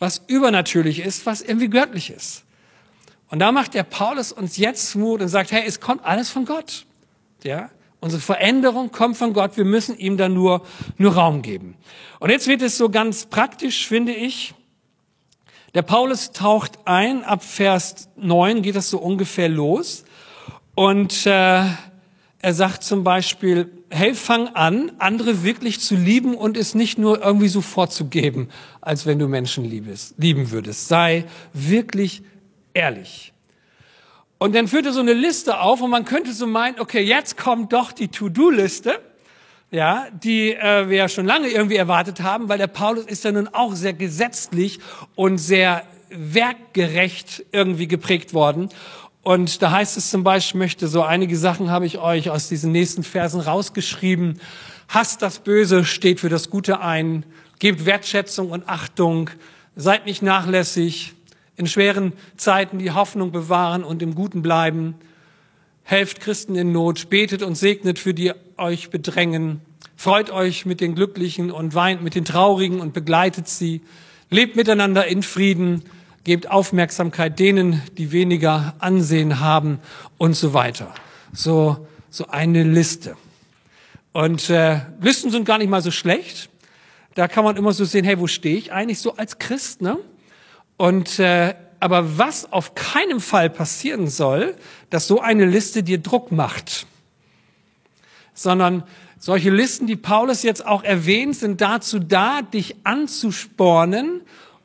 was 0.00 0.22
übernatürlich 0.26 1.00
ist, 1.00 1.24
was 1.26 1.40
irgendwie 1.40 1.68
göttlich 1.68 2.10
ist. 2.10 2.44
Und 3.28 3.38
da 3.38 3.52
macht 3.52 3.74
der 3.74 3.84
Paulus 3.84 4.32
uns 4.32 4.56
jetzt 4.56 4.96
Mut 4.96 5.20
und 5.20 5.28
sagt, 5.28 5.52
hey, 5.52 5.62
es 5.64 5.80
kommt 5.80 6.04
alles 6.04 6.30
von 6.30 6.44
Gott. 6.46 6.84
Ja, 7.44 7.70
unsere 8.00 8.20
Veränderung 8.20 8.90
kommt 8.90 9.16
von 9.16 9.32
Gott. 9.32 9.56
Wir 9.56 9.64
müssen 9.64 9.96
ihm 9.98 10.16
dann 10.16 10.34
nur, 10.34 10.62
nur 10.98 11.14
Raum 11.14 11.42
geben. 11.42 11.76
Und 12.18 12.30
jetzt 12.30 12.48
wird 12.48 12.62
es 12.62 12.76
so 12.76 12.88
ganz 12.88 13.26
praktisch, 13.26 13.86
finde 13.86 14.12
ich. 14.12 14.54
Der 15.74 15.82
Paulus 15.82 16.32
taucht 16.32 16.80
ein, 16.84 17.22
ab 17.22 17.44
Vers 17.44 18.08
9 18.16 18.62
geht 18.62 18.74
das 18.74 18.90
so 18.90 18.98
ungefähr 18.98 19.48
los. 19.48 20.04
Und 20.74 21.26
äh, 21.26 21.64
er 22.42 22.54
sagt 22.54 22.82
zum 22.82 23.04
Beispiel, 23.04 23.70
hey, 23.90 24.14
fang 24.14 24.48
an, 24.48 24.92
andere 24.98 25.44
wirklich 25.44 25.80
zu 25.80 25.94
lieben 25.94 26.34
und 26.34 26.56
es 26.56 26.74
nicht 26.74 26.98
nur 26.98 27.22
irgendwie 27.22 27.48
so 27.48 27.60
vorzugeben, 27.60 28.48
als 28.80 29.04
wenn 29.04 29.18
du 29.18 29.28
Menschen 29.28 29.64
liebest, 29.64 30.14
lieben 30.16 30.50
würdest. 30.50 30.88
Sei 30.88 31.24
wirklich 31.52 32.22
ehrlich. 32.72 33.29
Und 34.42 34.54
dann 34.54 34.68
führt 34.68 34.86
er 34.86 34.94
so 34.94 35.00
eine 35.00 35.12
Liste 35.12 35.60
auf 35.60 35.82
und 35.82 35.90
man 35.90 36.06
könnte 36.06 36.32
so 36.32 36.46
meinen, 36.46 36.80
okay, 36.80 37.02
jetzt 37.02 37.36
kommt 37.36 37.74
doch 37.74 37.92
die 37.92 38.08
To-Do-Liste, 38.08 38.98
ja, 39.70 40.06
die 40.14 40.54
äh, 40.54 40.88
wir 40.88 40.96
ja 40.96 41.08
schon 41.10 41.26
lange 41.26 41.48
irgendwie 41.48 41.76
erwartet 41.76 42.22
haben, 42.22 42.48
weil 42.48 42.56
der 42.56 42.66
Paulus 42.66 43.04
ist 43.04 43.22
ja 43.22 43.32
nun 43.32 43.48
auch 43.48 43.74
sehr 43.74 43.92
gesetzlich 43.92 44.78
und 45.14 45.36
sehr 45.36 45.82
werkgerecht 46.08 47.44
irgendwie 47.52 47.86
geprägt 47.86 48.32
worden. 48.32 48.70
Und 49.22 49.60
da 49.60 49.72
heißt 49.72 49.98
es 49.98 50.08
zum 50.08 50.24
Beispiel, 50.24 50.58
möchte 50.58 50.88
so 50.88 51.02
einige 51.02 51.36
Sachen 51.36 51.70
habe 51.70 51.84
ich 51.84 51.98
euch 51.98 52.30
aus 52.30 52.48
diesen 52.48 52.72
nächsten 52.72 53.02
Versen 53.02 53.42
rausgeschrieben. 53.42 54.40
Hasst 54.88 55.20
das 55.20 55.40
Böse, 55.40 55.84
steht 55.84 56.18
für 56.18 56.30
das 56.30 56.48
Gute 56.48 56.80
ein, 56.80 57.26
gebt 57.58 57.84
Wertschätzung 57.84 58.50
und 58.50 58.70
Achtung, 58.70 59.28
seid 59.76 60.06
nicht 60.06 60.22
nachlässig, 60.22 61.12
in 61.60 61.66
schweren 61.66 62.14
Zeiten 62.36 62.78
die 62.78 62.90
Hoffnung 62.90 63.30
bewahren 63.30 63.84
und 63.84 64.02
im 64.02 64.14
Guten 64.14 64.42
bleiben, 64.42 64.94
helft 65.84 66.20
Christen 66.20 66.56
in 66.56 66.72
Not, 66.72 67.10
betet 67.10 67.42
und 67.42 67.54
segnet 67.54 67.98
für 67.98 68.14
die 68.14 68.32
euch 68.56 68.90
bedrängen, 68.90 69.60
freut 69.94 70.30
euch 70.30 70.64
mit 70.64 70.80
den 70.80 70.94
Glücklichen 70.94 71.50
und 71.50 71.74
weint 71.74 72.02
mit 72.02 72.14
den 72.14 72.24
Traurigen 72.24 72.80
und 72.80 72.94
begleitet 72.94 73.46
sie, 73.46 73.82
lebt 74.30 74.56
miteinander 74.56 75.06
in 75.06 75.22
Frieden, 75.22 75.82
gebt 76.24 76.50
Aufmerksamkeit 76.50 77.38
denen, 77.38 77.82
die 77.98 78.10
weniger 78.10 78.74
Ansehen 78.78 79.40
haben 79.40 79.80
und 80.16 80.34
so 80.34 80.54
weiter. 80.54 80.94
So, 81.32 81.86
so 82.08 82.26
eine 82.28 82.62
Liste. 82.62 83.16
Und 84.12 84.48
äh, 84.48 84.80
Listen 85.00 85.30
sind 85.30 85.44
gar 85.44 85.58
nicht 85.58 85.68
mal 85.68 85.82
so 85.82 85.90
schlecht. 85.90 86.48
Da 87.14 87.28
kann 87.28 87.44
man 87.44 87.56
immer 87.56 87.72
so 87.72 87.84
sehen, 87.84 88.04
hey, 88.04 88.18
wo 88.18 88.26
stehe 88.26 88.56
ich 88.56 88.72
eigentlich 88.72 89.00
so 89.00 89.16
als 89.16 89.38
Christ? 89.38 89.82
Ne? 89.82 89.98
Und 90.80 91.18
äh, 91.18 91.56
aber 91.78 92.16
was 92.16 92.50
auf 92.54 92.74
keinem 92.74 93.20
Fall 93.20 93.50
passieren 93.50 94.08
soll, 94.08 94.56
dass 94.88 95.06
so 95.06 95.20
eine 95.20 95.44
Liste 95.44 95.82
dir 95.82 95.98
Druck 95.98 96.32
macht, 96.32 96.86
sondern 98.32 98.84
solche 99.18 99.50
Listen, 99.50 99.86
die 99.86 99.96
Paulus 99.96 100.42
jetzt 100.42 100.64
auch 100.64 100.82
erwähnt, 100.82 101.36
sind 101.36 101.60
dazu 101.60 101.98
da, 101.98 102.40
dich 102.40 102.76
anzuspornen 102.84 104.22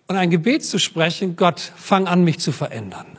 und 0.08 0.16
ein 0.16 0.30
Gebet 0.30 0.64
zu 0.64 0.80
sprechen, 0.80 1.36
Gott, 1.36 1.60
fang 1.60 2.08
an, 2.08 2.24
mich 2.24 2.40
zu 2.40 2.54
verändern. 2.54 3.18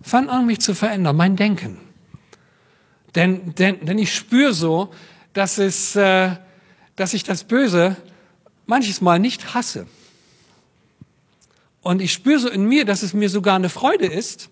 Fang 0.00 0.30
an, 0.30 0.46
mich 0.46 0.60
zu 0.60 0.74
verändern, 0.74 1.14
mein 1.14 1.36
Denken. 1.36 1.76
Denn, 3.14 3.54
denn, 3.56 3.84
denn 3.84 3.98
ich 3.98 4.14
spüre 4.14 4.54
so, 4.54 4.94
dass, 5.34 5.58
es, 5.58 5.94
äh, 5.94 6.36
dass 6.96 7.12
ich 7.12 7.22
das 7.22 7.44
Böse 7.44 7.96
manches 8.64 9.02
Mal 9.02 9.18
nicht 9.18 9.52
hasse. 9.52 9.86
Und 11.82 12.00
ich 12.00 12.12
spüre 12.12 12.38
so 12.38 12.48
in 12.48 12.64
mir, 12.64 12.84
dass 12.84 13.02
es 13.02 13.12
mir 13.12 13.28
sogar 13.28 13.56
eine 13.56 13.68
Freude 13.68 14.06
ist, 14.06 14.48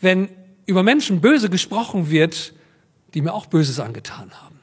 wenn 0.00 0.28
über 0.66 0.82
Menschen 0.82 1.20
böse 1.20 1.48
gesprochen 1.48 2.10
wird, 2.10 2.52
die 3.14 3.22
mir 3.22 3.32
auch 3.32 3.46
Böses 3.46 3.80
angetan 3.80 4.32
haben. 4.42 4.60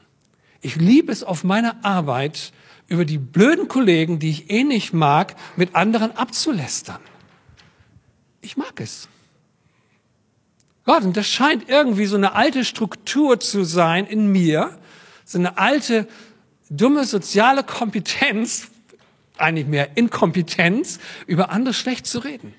Ich 0.62 0.76
liebe 0.76 1.12
es 1.12 1.24
auf 1.24 1.44
meiner 1.44 1.84
Arbeit, 1.84 2.52
über 2.88 3.06
die 3.06 3.18
blöden 3.18 3.68
Kollegen, 3.68 4.20
die 4.20 4.32
ich 4.32 4.50
eh 4.50 4.64
nicht 4.64 4.94
mag, 4.94 5.36
mit 5.56 5.76
anderen 5.76 6.16
abzulästern. 6.16 7.00
Ich 8.42 8.58
mag 8.58 8.80
es. 8.82 9.08
Gott, 10.86 11.04
und 11.04 11.16
das 11.16 11.28
scheint 11.28 11.70
irgendwie 11.70 12.08
so 12.08 12.16
eine 12.16 12.34
alte 12.34 12.66
Struktur 12.66 13.40
zu 13.40 13.64
sein 13.64 14.08
in 14.08 14.32
mir, 14.32 14.78
so 15.24 15.38
eine 15.38 15.60
alte, 15.60 16.08
dumme 16.70 17.06
soziale 17.06 17.64
Kompetenz, 17.64 18.69
eigentlich 19.40 19.68
mehr 19.68 19.96
Inkompetenz, 19.96 21.00
über 21.28 21.50
andere 21.50 21.74
schlecht 21.74 22.08
zu 22.08 22.20
reden. 22.20 22.54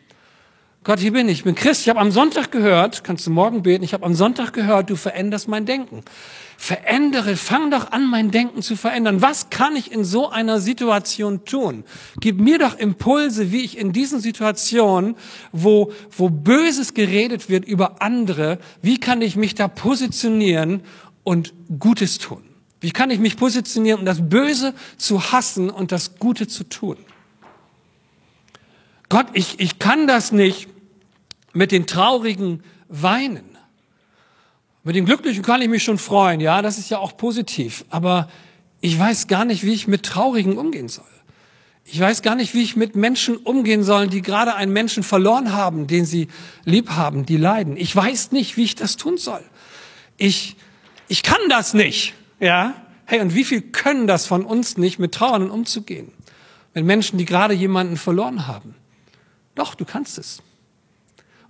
Gott, 0.82 0.98
hier 0.98 1.12
bin 1.12 1.28
ich, 1.28 1.40
ich 1.40 1.44
bin 1.44 1.54
Christ, 1.54 1.82
ich 1.82 1.90
habe 1.90 2.00
am 2.00 2.10
Sonntag 2.10 2.50
gehört, 2.50 3.04
kannst 3.04 3.26
du 3.26 3.30
morgen 3.30 3.62
beten, 3.62 3.84
ich 3.84 3.92
habe 3.92 4.06
am 4.06 4.14
Sonntag 4.14 4.54
gehört, 4.54 4.88
du 4.88 4.96
veränderst 4.96 5.46
mein 5.46 5.66
Denken. 5.66 6.02
Verändere, 6.56 7.36
fang 7.36 7.70
doch 7.70 7.92
an, 7.92 8.08
mein 8.08 8.30
Denken 8.30 8.62
zu 8.62 8.76
verändern. 8.76 9.20
Was 9.20 9.50
kann 9.50 9.76
ich 9.76 9.92
in 9.92 10.04
so 10.04 10.30
einer 10.30 10.58
Situation 10.58 11.44
tun? 11.44 11.84
Gib 12.18 12.40
mir 12.40 12.58
doch 12.58 12.78
Impulse, 12.78 13.52
wie 13.52 13.62
ich 13.62 13.76
in 13.76 13.92
diesen 13.92 14.20
Situationen, 14.20 15.16
wo, 15.52 15.92
wo 16.16 16.30
Böses 16.30 16.94
geredet 16.94 17.50
wird 17.50 17.66
über 17.66 18.00
andere, 18.00 18.58
wie 18.80 18.98
kann 18.98 19.20
ich 19.20 19.36
mich 19.36 19.54
da 19.54 19.68
positionieren 19.68 20.82
und 21.24 21.52
Gutes 21.78 22.16
tun? 22.16 22.49
Wie 22.80 22.90
kann 22.90 23.10
ich 23.10 23.18
mich 23.18 23.36
positionieren, 23.36 24.00
um 24.00 24.06
das 24.06 24.28
Böse 24.28 24.74
zu 24.96 25.32
hassen 25.32 25.70
und 25.70 25.92
das 25.92 26.18
Gute 26.18 26.48
zu 26.48 26.64
tun? 26.64 26.96
Gott, 29.08 29.26
ich, 29.34 29.60
ich 29.60 29.78
kann 29.78 30.06
das 30.06 30.32
nicht 30.32 30.68
mit 31.52 31.72
den 31.72 31.86
Traurigen 31.86 32.62
weinen. 32.88 33.44
Mit 34.82 34.96
den 34.96 35.04
Glücklichen 35.04 35.42
kann 35.42 35.60
ich 35.60 35.68
mich 35.68 35.82
schon 35.82 35.98
freuen, 35.98 36.40
ja, 36.40 36.62
das 36.62 36.78
ist 36.78 36.90
ja 36.90 36.98
auch 36.98 37.16
positiv. 37.16 37.84
Aber 37.90 38.30
ich 38.80 38.98
weiß 38.98 39.26
gar 39.26 39.44
nicht, 39.44 39.62
wie 39.62 39.72
ich 39.72 39.86
mit 39.86 40.04
Traurigen 40.04 40.56
umgehen 40.56 40.88
soll. 40.88 41.04
Ich 41.84 41.98
weiß 41.98 42.22
gar 42.22 42.36
nicht, 42.36 42.54
wie 42.54 42.62
ich 42.62 42.76
mit 42.76 42.94
Menschen 42.94 43.36
umgehen 43.36 43.82
soll, 43.82 44.06
die 44.06 44.22
gerade 44.22 44.54
einen 44.54 44.72
Menschen 44.72 45.02
verloren 45.02 45.52
haben, 45.52 45.86
den 45.86 46.06
sie 46.06 46.28
lieb 46.64 46.90
haben, 46.90 47.26
die 47.26 47.36
leiden. 47.36 47.76
Ich 47.76 47.94
weiß 47.94 48.32
nicht, 48.32 48.56
wie 48.56 48.64
ich 48.64 48.76
das 48.76 48.96
tun 48.96 49.18
soll. 49.18 49.42
Ich, 50.16 50.56
ich 51.08 51.22
kann 51.22 51.40
das 51.48 51.74
nicht, 51.74 52.14
ja. 52.40 52.74
Hey, 53.04 53.20
und 53.20 53.34
wie 53.34 53.44
viel 53.44 53.60
können 53.60 54.06
das 54.06 54.26
von 54.26 54.44
uns 54.44 54.76
nicht, 54.76 54.98
mit 54.98 55.12
Trauernden 55.12 55.50
umzugehen? 55.50 56.12
Mit 56.74 56.84
Menschen, 56.84 57.18
die 57.18 57.24
gerade 57.24 57.54
jemanden 57.54 57.96
verloren 57.96 58.46
haben. 58.46 58.74
Doch, 59.54 59.74
du 59.74 59.84
kannst 59.84 60.18
es. 60.18 60.42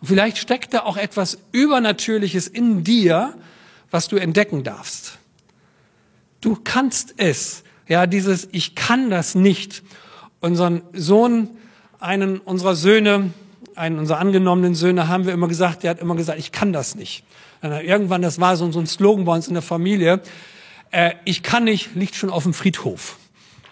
Und 0.01 0.09
vielleicht 0.09 0.39
steckt 0.39 0.73
da 0.73 0.81
auch 0.81 0.97
etwas 0.97 1.39
Übernatürliches 1.53 2.49
in 2.49 2.85
dir, 2.85 3.35
was 3.91 4.09
du 4.09 4.17
entdecken 4.17 4.65
darfst. 4.65 5.19
Du 6.41 6.59
kannst 6.63 7.15
es. 7.19 7.63
Ja, 7.87 8.07
dieses 8.07 8.49
Ich 8.53 8.75
kann 8.75 9.11
das 9.11 9.35
nicht. 9.35 9.83
Unseren 10.41 10.83
Sohn, 10.95 11.51
einen 11.99 12.39
unserer 12.39 12.75
Söhne, 12.75 13.33
einen 13.75 13.99
unserer 13.99 14.19
angenommenen 14.19 14.75
Söhne, 14.75 15.09
haben 15.09 15.27
wir 15.27 15.35
immer 15.35 15.49
gesagt, 15.49 15.83
der 15.83 15.91
hat 15.91 16.01
immer 16.01 16.17
gesagt, 16.17 16.39
ich 16.39 16.53
kann 16.53 16.73
das 16.73 16.95
nicht. 16.95 17.25
Irgendwann, 17.63 18.23
das 18.23 18.41
war 18.41 18.57
so 18.57 18.65
ein 18.65 18.87
Slogan 18.87 19.27
bei 19.27 19.35
uns 19.35 19.49
in 19.49 19.55
der 19.55 19.63
Familie, 19.63 20.23
äh, 20.91 21.13
ich 21.25 21.43
kann 21.43 21.65
nicht, 21.65 21.95
liegt 21.95 22.15
schon 22.15 22.31
auf 22.31 22.43
dem 22.45 22.55
Friedhof. 22.55 23.19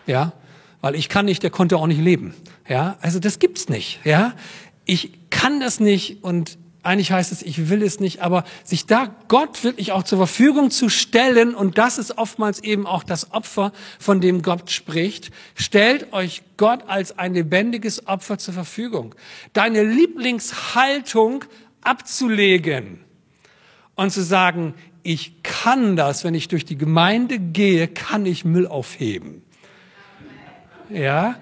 Ja, 0.07 0.33
weil 0.81 0.95
ich 0.95 1.09
kann 1.09 1.25
nicht, 1.25 1.43
der 1.43 1.51
konnte 1.51 1.77
auch 1.77 1.87
nicht 1.87 2.01
leben. 2.01 2.35
Ja, 2.69 2.97
also 3.01 3.19
das 3.19 3.39
gibt's 3.39 3.69
nicht. 3.69 4.01
Ja, 4.05 4.35
ich 4.85 5.13
kann 5.31 5.61
das 5.61 5.81
nicht 5.81 6.23
und 6.23 6.59
eigentlich 6.83 7.13
heißt 7.13 7.33
es, 7.33 7.43
ich 7.43 7.69
will 7.69 7.83
es 7.83 8.01
nicht, 8.01 8.23
aber 8.23 8.45
sich 8.65 8.87
da 8.87 9.15
Gott 9.29 9.63
wirklich 9.65 9.93
auch 9.93 10.05
zur 10.05 10.19
Verfügung 10.19 10.71
zu 10.71 10.89
stellen, 10.89 11.55
und 11.55 11.77
das 11.77 11.99
ist 11.99 12.17
oftmals 12.17 12.61
eben 12.63 12.87
auch 12.87 13.03
das 13.03 13.33
Opfer, 13.33 13.73
von 13.99 14.21
dem 14.21 14.43
Gott 14.43 14.71
spricht, 14.71 15.31
stellt 15.55 16.13
euch 16.13 16.43
Gott 16.57 16.85
als 16.87 17.19
ein 17.19 17.35
lebendiges 17.35 18.07
Opfer 18.07 18.39
zur 18.39 18.55
Verfügung. 18.55 19.15
Deine 19.53 19.83
Lieblingshaltung 19.83 21.45
abzulegen 21.83 23.01
und 23.95 24.11
zu 24.11 24.23
sagen, 24.23 24.75
ich 25.09 25.43
kann 25.43 25.97
das, 25.97 26.23
wenn 26.23 26.35
ich 26.35 26.49
durch 26.49 26.67
die 26.67 26.77
Gemeinde 26.77 27.39
gehe, 27.39 27.89
kann 27.89 28.27
ich 28.27 28.45
Müll 28.45 28.67
aufheben. 28.67 29.43
Ja, 30.91 31.37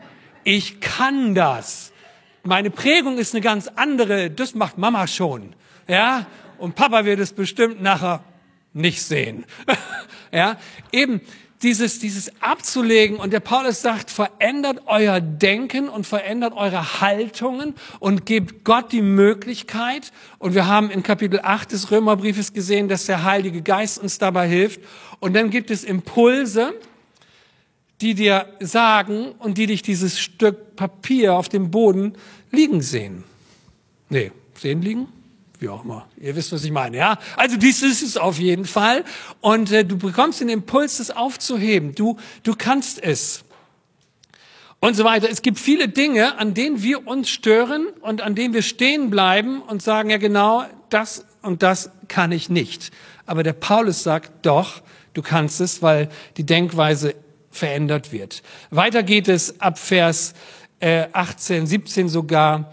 ich 0.45 0.79
kann 0.81 1.35
das. 1.35 1.93
Meine 2.45 2.71
Prägung 2.71 3.19
ist 3.19 3.35
eine 3.35 3.41
ganz 3.41 3.67
andere. 3.67 4.31
Das 4.31 4.55
macht 4.55 4.79
Mama 4.79 5.09
schon. 5.09 5.57
Ja, 5.89 6.27
und 6.59 6.77
Papa 6.77 7.05
wird 7.05 7.19
es 7.19 7.33
bestimmt 7.33 7.83
nachher 7.83 8.23
nicht 8.73 9.03
sehen. 9.03 9.45
ja, 10.33 10.59
eben 10.93 11.21
dieses, 11.63 11.99
dieses 11.99 12.31
abzulegen. 12.41 13.17
Und 13.17 13.33
der 13.33 13.41
Paulus 13.41 13.83
sagt, 13.83 14.11
verändert 14.11 14.83
euer 14.87 15.21
Denken 15.21 15.89
und 15.89 16.07
verändert 16.07 16.55
eure 16.55 17.01
Haltungen 17.01 17.75
und 17.99 18.27
gebt 18.27 18.65
Gott 18.65 18.93
die 18.93 19.03
Möglichkeit. 19.03 20.13
Und 20.39 20.55
wir 20.55 20.67
haben 20.67 20.91
in 20.91 21.03
Kapitel 21.03 21.41
8 21.43 21.73
des 21.73 21.91
Römerbriefes 21.91 22.53
gesehen, 22.53 22.89
dass 22.89 23.07
der 23.07 23.25
Heilige 23.25 23.63
Geist 23.63 23.99
uns 23.99 24.19
dabei 24.19 24.49
hilft. 24.49 24.81
Und 25.21 25.35
dann 25.35 25.51
gibt 25.51 25.71
es 25.71 25.85
Impulse, 25.85 26.75
die 28.01 28.15
dir 28.15 28.47
sagen 28.61 29.33
und 29.39 29.57
die 29.57 29.67
dich 29.67 29.83
dieses 29.83 30.21
Stück 30.21 30.77
Papier 30.77 31.35
auf 31.35 31.49
dem 31.49 31.71
Boden 31.71 32.13
liegen 32.51 32.83
sehen. 32.83 33.25
Nee, 34.11 34.31
sehen 34.55 34.83
liegen? 34.83 35.16
Wie 35.59 35.69
auch 35.69 35.85
immer. 35.85 36.07
Ihr 36.19 36.37
wisst, 36.37 36.53
was 36.53 36.65
ich 36.65 36.71
meine, 36.71 36.97
ja? 36.97 37.19
Also 37.37 37.57
dies 37.57 37.83
ist 37.83 38.03
es 38.03 38.17
auf 38.17 38.39
jeden 38.39 38.65
Fall. 38.65 39.05
Und 39.41 39.73
äh, 39.73 39.85
du 39.85 39.97
bekommst 39.97 40.41
den 40.41 40.49
Impuls, 40.49 40.99
das 40.99 41.11
aufzuheben. 41.11 41.95
Du, 41.95 42.19
du 42.43 42.55
kannst 42.55 43.03
es. 43.03 43.45
Und 44.81 44.95
so 44.95 45.05
weiter. 45.05 45.31
Es 45.31 45.43
gibt 45.43 45.59
viele 45.59 45.89
Dinge, 45.89 46.39
an 46.39 46.53
denen 46.53 46.83
wir 46.83 47.07
uns 47.07 47.31
stören 47.31 47.87
und 48.03 48.21
an 48.21 48.35
denen 48.35 48.53
wir 48.53 48.63
stehen 48.63 49.09
bleiben 49.09 49.63
und 49.63 49.83
sagen, 49.83 50.11
ja 50.11 50.19
genau, 50.19 50.65
das 50.91 51.25
und 51.43 51.63
das 51.63 51.91
kann 52.09 52.33
ich 52.33 52.51
nicht. 52.51 52.91
Aber 53.25 53.43
der 53.43 53.55
Paulus 53.55 54.03
sagt, 54.03 54.45
doch, 54.45 54.83
du 55.15 55.23
kannst 55.23 55.61
es, 55.61 55.81
weil 55.81 56.09
die 56.37 56.45
Denkweise 56.45 57.15
verändert 57.51 58.13
wird. 58.13 58.43
Weiter 58.71 59.03
geht 59.03 59.29
es 59.29 59.61
ab 59.61 59.79
Vers 59.79 60.35
äh, 60.81 61.07
18, 61.13 61.67
17 61.67 62.09
sogar. 62.09 62.73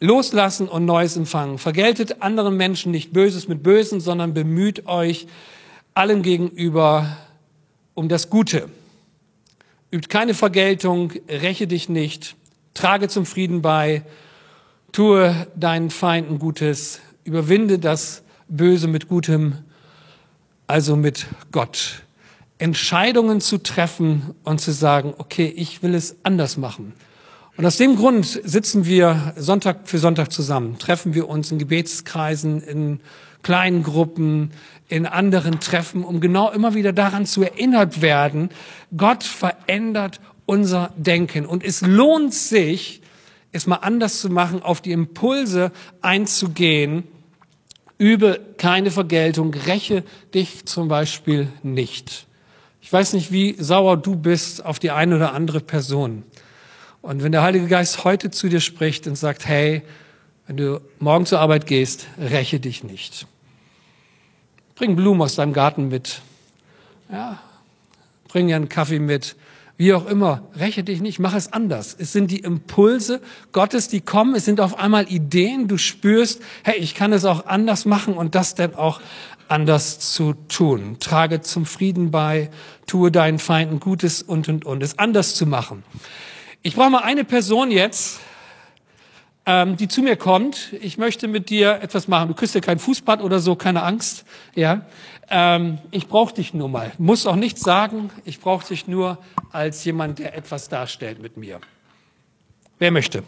Loslassen 0.00 0.68
und 0.68 0.84
Neues 0.84 1.16
empfangen. 1.16 1.58
Vergeltet 1.58 2.22
anderen 2.22 2.56
Menschen 2.56 2.92
nicht 2.92 3.12
Böses 3.12 3.48
mit 3.48 3.62
Bösen, 3.62 4.00
sondern 4.00 4.34
bemüht 4.34 4.86
euch 4.86 5.26
allen 5.94 6.22
gegenüber 6.22 7.16
um 7.94 8.08
das 8.08 8.28
Gute. 8.28 8.68
Übt 9.90 10.08
keine 10.08 10.34
Vergeltung, 10.34 11.12
räche 11.28 11.66
dich 11.66 11.88
nicht, 11.88 12.36
trage 12.74 13.08
zum 13.08 13.24
Frieden 13.24 13.62
bei, 13.62 14.02
tue 14.92 15.46
deinen 15.56 15.90
Feinden 15.90 16.38
Gutes, 16.38 17.00
überwinde 17.24 17.78
das 17.78 18.22
Böse 18.48 18.88
mit 18.88 19.08
Gutem, 19.08 19.58
also 20.66 20.96
mit 20.96 21.26
Gott. 21.52 22.02
Entscheidungen 22.58 23.40
zu 23.40 23.58
treffen 23.58 24.34
und 24.44 24.60
zu 24.60 24.72
sagen, 24.72 25.14
okay, 25.18 25.46
ich 25.56 25.82
will 25.82 25.94
es 25.94 26.16
anders 26.22 26.56
machen. 26.56 26.92
Und 27.56 27.64
aus 27.64 27.78
dem 27.78 27.96
Grund 27.96 28.26
sitzen 28.44 28.84
wir 28.84 29.32
Sonntag 29.36 29.88
für 29.88 29.98
Sonntag 29.98 30.30
zusammen, 30.30 30.78
treffen 30.78 31.14
wir 31.14 31.26
uns 31.26 31.50
in 31.50 31.58
Gebetskreisen, 31.58 32.60
in 32.60 33.00
kleinen 33.42 33.82
Gruppen, 33.82 34.50
in 34.88 35.06
anderen 35.06 35.58
Treffen, 35.58 36.04
um 36.04 36.20
genau 36.20 36.50
immer 36.50 36.74
wieder 36.74 36.92
daran 36.92 37.24
zu 37.24 37.42
erinnert 37.42 38.02
werden, 38.02 38.50
Gott 38.94 39.24
verändert 39.24 40.20
unser 40.44 40.92
Denken. 40.96 41.46
Und 41.46 41.64
es 41.64 41.80
lohnt 41.80 42.34
sich, 42.34 43.00
es 43.52 43.66
mal 43.66 43.76
anders 43.76 44.20
zu 44.20 44.28
machen, 44.28 44.62
auf 44.62 44.82
die 44.82 44.92
Impulse 44.92 45.72
einzugehen. 46.02 47.04
Übe 47.96 48.38
keine 48.58 48.90
Vergeltung, 48.90 49.54
räche 49.54 50.04
dich 50.34 50.66
zum 50.66 50.88
Beispiel 50.88 51.48
nicht. 51.62 52.26
Ich 52.82 52.92
weiß 52.92 53.14
nicht, 53.14 53.32
wie 53.32 53.56
sauer 53.58 53.96
du 53.96 54.14
bist 54.14 54.64
auf 54.64 54.78
die 54.78 54.90
eine 54.90 55.16
oder 55.16 55.32
andere 55.32 55.60
Person. 55.60 56.22
Und 57.06 57.22
wenn 57.22 57.30
der 57.30 57.42
Heilige 57.42 57.68
Geist 57.68 58.02
heute 58.02 58.32
zu 58.32 58.48
dir 58.48 58.58
spricht 58.58 59.06
und 59.06 59.14
sagt, 59.14 59.46
hey, 59.46 59.82
wenn 60.48 60.56
du 60.56 60.80
morgen 60.98 61.24
zur 61.24 61.38
Arbeit 61.38 61.64
gehst, 61.68 62.08
räche 62.18 62.58
dich 62.58 62.82
nicht. 62.82 63.28
Bring 64.74 64.96
Blumen 64.96 65.22
aus 65.22 65.36
deinem 65.36 65.52
Garten 65.52 65.86
mit. 65.86 66.20
Ja, 67.08 67.40
bring 68.26 68.48
dir 68.48 68.56
einen 68.56 68.68
Kaffee 68.68 68.98
mit. 68.98 69.36
Wie 69.76 69.94
auch 69.94 70.06
immer, 70.06 70.42
räche 70.56 70.82
dich 70.82 71.00
nicht, 71.00 71.20
mach 71.20 71.36
es 71.36 71.52
anders. 71.52 71.94
Es 71.96 72.12
sind 72.12 72.32
die 72.32 72.40
Impulse 72.40 73.20
Gottes, 73.52 73.86
die 73.86 74.00
kommen. 74.00 74.34
Es 74.34 74.44
sind 74.44 74.60
auf 74.60 74.76
einmal 74.76 75.08
Ideen. 75.08 75.68
Du 75.68 75.78
spürst, 75.78 76.42
hey, 76.64 76.74
ich 76.74 76.96
kann 76.96 77.12
es 77.12 77.24
auch 77.24 77.46
anders 77.46 77.84
machen 77.84 78.14
und 78.14 78.34
das 78.34 78.56
dann 78.56 78.74
auch 78.74 79.00
anders 79.46 80.00
zu 80.00 80.34
tun. 80.48 80.96
Trage 80.98 81.40
zum 81.40 81.66
Frieden 81.66 82.10
bei, 82.10 82.50
tue 82.88 83.12
deinen 83.12 83.38
Feinden 83.38 83.78
Gutes 83.78 84.22
und, 84.22 84.48
und, 84.48 84.64
und. 84.64 84.82
Es 84.82 84.98
anders 84.98 85.36
zu 85.36 85.46
machen. 85.46 85.84
Ich 86.66 86.74
brauche 86.74 86.90
mal 86.90 87.04
eine 87.04 87.22
Person 87.22 87.70
jetzt, 87.70 88.18
ähm, 89.46 89.76
die 89.76 89.86
zu 89.86 90.02
mir 90.02 90.16
kommt. 90.16 90.72
Ich 90.80 90.98
möchte 90.98 91.28
mit 91.28 91.48
dir 91.48 91.80
etwas 91.80 92.08
machen. 92.08 92.26
Du 92.26 92.34
kriegst 92.34 92.56
ja 92.56 92.60
kein 92.60 92.80
Fußbad 92.80 93.22
oder 93.22 93.38
so, 93.38 93.54
keine 93.54 93.84
Angst. 93.84 94.24
Ja, 94.56 94.84
ähm, 95.30 95.78
ich 95.92 96.08
brauche 96.08 96.34
dich 96.34 96.54
nur 96.54 96.68
mal. 96.68 96.90
Muss 96.98 97.24
auch 97.24 97.36
nichts 97.36 97.60
sagen. 97.60 98.10
Ich 98.24 98.40
brauche 98.40 98.66
dich 98.66 98.88
nur 98.88 99.18
als 99.52 99.84
jemand, 99.84 100.18
der 100.18 100.36
etwas 100.36 100.68
darstellt 100.68 101.22
mit 101.22 101.36
mir. 101.36 101.60
Wer 102.80 102.90
möchte? 102.90 103.22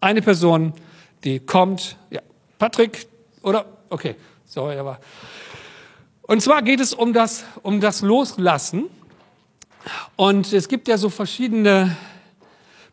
Eine 0.00 0.20
Person, 0.20 0.72
die 1.22 1.38
kommt. 1.38 1.94
Ja, 2.10 2.22
Patrick 2.58 3.06
oder? 3.42 3.66
Okay, 3.88 4.16
sorry, 4.46 4.78
aber. 4.78 4.98
Und 6.22 6.42
zwar 6.42 6.62
geht 6.62 6.80
es 6.80 6.92
um 6.92 7.12
das, 7.12 7.44
um 7.62 7.80
das 7.80 8.00
Loslassen. 8.00 8.86
Und 10.16 10.52
es 10.52 10.66
gibt 10.66 10.88
ja 10.88 10.98
so 10.98 11.08
verschiedene 11.08 11.96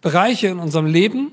Bereiche 0.05 0.49
in 0.49 0.59
unserem 0.59 0.85
Leben, 0.85 1.31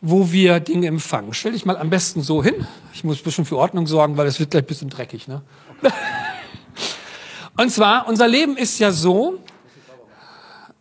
wo 0.00 0.30
wir 0.30 0.60
Dinge 0.60 0.86
empfangen. 0.86 1.34
Stell 1.34 1.50
dich 1.50 1.66
mal 1.66 1.76
am 1.76 1.90
besten 1.90 2.22
so 2.22 2.44
hin. 2.44 2.54
Ich 2.94 3.02
muss 3.02 3.18
ein 3.18 3.24
bisschen 3.24 3.44
für 3.44 3.56
Ordnung 3.56 3.88
sorgen, 3.88 4.16
weil 4.16 4.28
es 4.28 4.38
wird 4.38 4.52
gleich 4.52 4.62
ein 4.62 4.66
bisschen 4.66 4.88
dreckig. 4.88 5.26
Ne? 5.26 5.42
Und 7.56 7.72
zwar, 7.72 8.06
unser 8.06 8.28
Leben 8.28 8.56
ist 8.56 8.78
ja 8.78 8.92
so, 8.92 9.40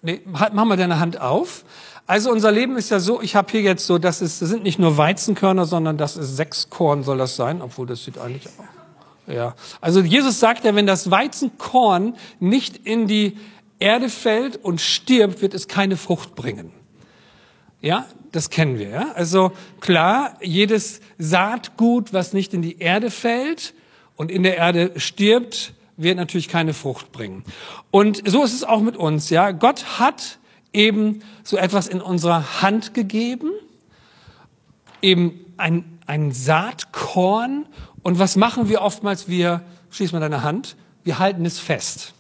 nee, 0.04 0.22
halt, 0.32 0.54
mach 0.54 0.66
mal 0.66 0.78
deine 0.78 1.00
Hand 1.00 1.20
auf. 1.20 1.66
Also 2.06 2.32
unser 2.32 2.52
Leben 2.52 2.78
ist 2.78 2.92
ja 2.92 3.00
so, 3.00 3.20
ich 3.20 3.36
habe 3.36 3.50
hier 3.50 3.62
jetzt 3.62 3.88
so, 3.88 3.98
das, 3.98 4.22
ist, 4.22 4.44
das 4.44 4.50
sind 4.50 4.62
nicht 4.62 4.78
nur 4.78 4.96
Weizenkörner, 4.96 5.66
sondern 5.66 5.98
das 5.98 6.18
ist 6.18 6.36
sechs 6.36 6.70
Korn 6.70 7.02
soll 7.02 7.18
das 7.18 7.36
sein, 7.36 7.64
obwohl 7.64 7.88
das 7.88 8.04
sieht 8.04 8.20
eigentlich 8.20 8.48
auch. 8.60 9.34
Ja, 9.34 9.56
also 9.82 10.02
Jesus 10.02 10.40
sagt 10.40 10.66
ja, 10.66 10.76
wenn 10.76 10.86
das 10.86 11.10
Weizenkorn 11.10 12.16
nicht 12.40 12.78
in 12.86 13.08
die 13.08 13.40
Erde 13.80 14.10
fällt 14.10 14.64
und 14.64 14.82
stirbt, 14.82 15.42
wird 15.42 15.56
es 15.56 15.68
keine 15.68 15.98
Frucht 15.98 16.36
bringen. 16.36 16.77
Ja, 17.82 18.06
das 18.32 18.50
kennen 18.50 18.80
wir. 18.80 18.90
Ja? 18.90 19.12
Also 19.14 19.52
klar, 19.80 20.38
jedes 20.42 21.02
Saatgut, 21.18 22.14
was 22.14 22.34
nicht 22.34 22.54
in 22.54 22.62
die 22.62 22.80
Erde 22.80 23.12
fällt 23.12 23.74
und 24.16 24.32
in 24.32 24.44
der 24.44 24.58
Erde 24.58 24.94
stirbt, 24.98 25.74
wird 25.96 26.18
natürlich 26.18 26.48
keine 26.48 26.74
Frucht 26.74 27.12
bringen. 27.12 27.44
Und 27.92 28.22
so 28.30 28.44
ist 28.44 28.54
es 28.54 28.64
auch 28.64 28.82
mit 28.82 28.98
uns. 28.98 29.30
Ja, 29.30 29.52
Gott 29.52 30.00
hat 30.00 30.40
eben 30.74 31.22
so 31.44 31.58
etwas 31.58 31.88
in 31.88 32.02
unserer 32.02 32.62
Hand 32.62 32.94
gegeben, 32.94 33.52
eben 35.02 35.46
ein, 35.58 36.00
ein 36.06 36.32
Saatkorn. 36.32 37.66
Und 38.04 38.20
was 38.20 38.36
machen 38.36 38.70
wir 38.70 38.82
oftmals? 38.82 39.28
Wir 39.28 39.62
schließen 39.90 40.18
mal 40.18 40.20
deine 40.20 40.44
Hand. 40.44 40.76
Wir 41.04 41.20
halten 41.20 41.46
es 41.46 41.60
fest. 41.60 42.14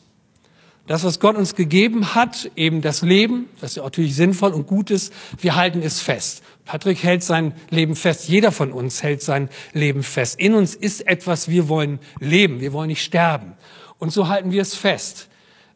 Das, 0.87 1.03
was 1.03 1.19
Gott 1.19 1.35
uns 1.35 1.53
gegeben 1.53 2.15
hat, 2.15 2.49
eben 2.55 2.81
das 2.81 3.01
Leben, 3.01 3.49
das 3.59 3.75
ja 3.75 3.83
natürlich 3.83 4.15
sinnvoll 4.15 4.53
und 4.53 4.67
gut 4.67 4.89
ist, 4.89 5.13
wir 5.39 5.55
halten 5.55 5.81
es 5.83 5.99
fest. 5.99 6.41
Patrick 6.63 7.03
hält 7.03 7.23
sein 7.23 7.53
Leben 7.69 7.95
fest. 7.95 8.29
Jeder 8.29 8.53
von 8.53 8.71
uns 8.71 9.03
hält 9.03 9.21
sein 9.21 9.49
Leben 9.73 10.01
fest. 10.01 10.39
In 10.39 10.53
uns 10.53 10.75
ist 10.75 11.05
etwas, 11.05 11.49
wir 11.49 11.67
wollen 11.67 11.99
leben, 12.19 12.61
wir 12.61 12.71
wollen 12.71 12.87
nicht 12.87 13.03
sterben. 13.03 13.53
Und 13.99 14.11
so 14.11 14.29
halten 14.29 14.51
wir 14.51 14.61
es 14.61 14.75
fest. 14.75 15.27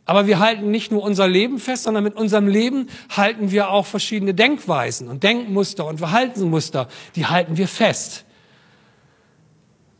Aber 0.05 0.27
wir 0.27 0.39
halten 0.39 0.71
nicht 0.71 0.91
nur 0.91 1.03
unser 1.03 1.27
Leben 1.27 1.59
fest, 1.59 1.83
sondern 1.83 2.03
mit 2.03 2.15
unserem 2.15 2.47
Leben 2.47 2.89
halten 3.09 3.51
wir 3.51 3.69
auch 3.69 3.85
verschiedene 3.85 4.33
Denkweisen 4.33 5.09
und 5.09 5.23
Denkmuster 5.23 5.85
und 5.85 5.99
Verhaltensmuster. 5.99 6.87
Die 7.15 7.25
halten 7.25 7.57
wir 7.57 7.67
fest. 7.67 8.25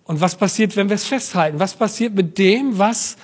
Und 0.05 0.21
was 0.21 0.35
passiert, 0.35 0.75
wenn 0.75 0.89
wir 0.89 0.95
es 0.95 1.05
festhalten? 1.05 1.59
Was 1.59 1.73
passiert 1.73 2.13
mit 2.15 2.37
dem, 2.37 2.77
was 2.77 3.17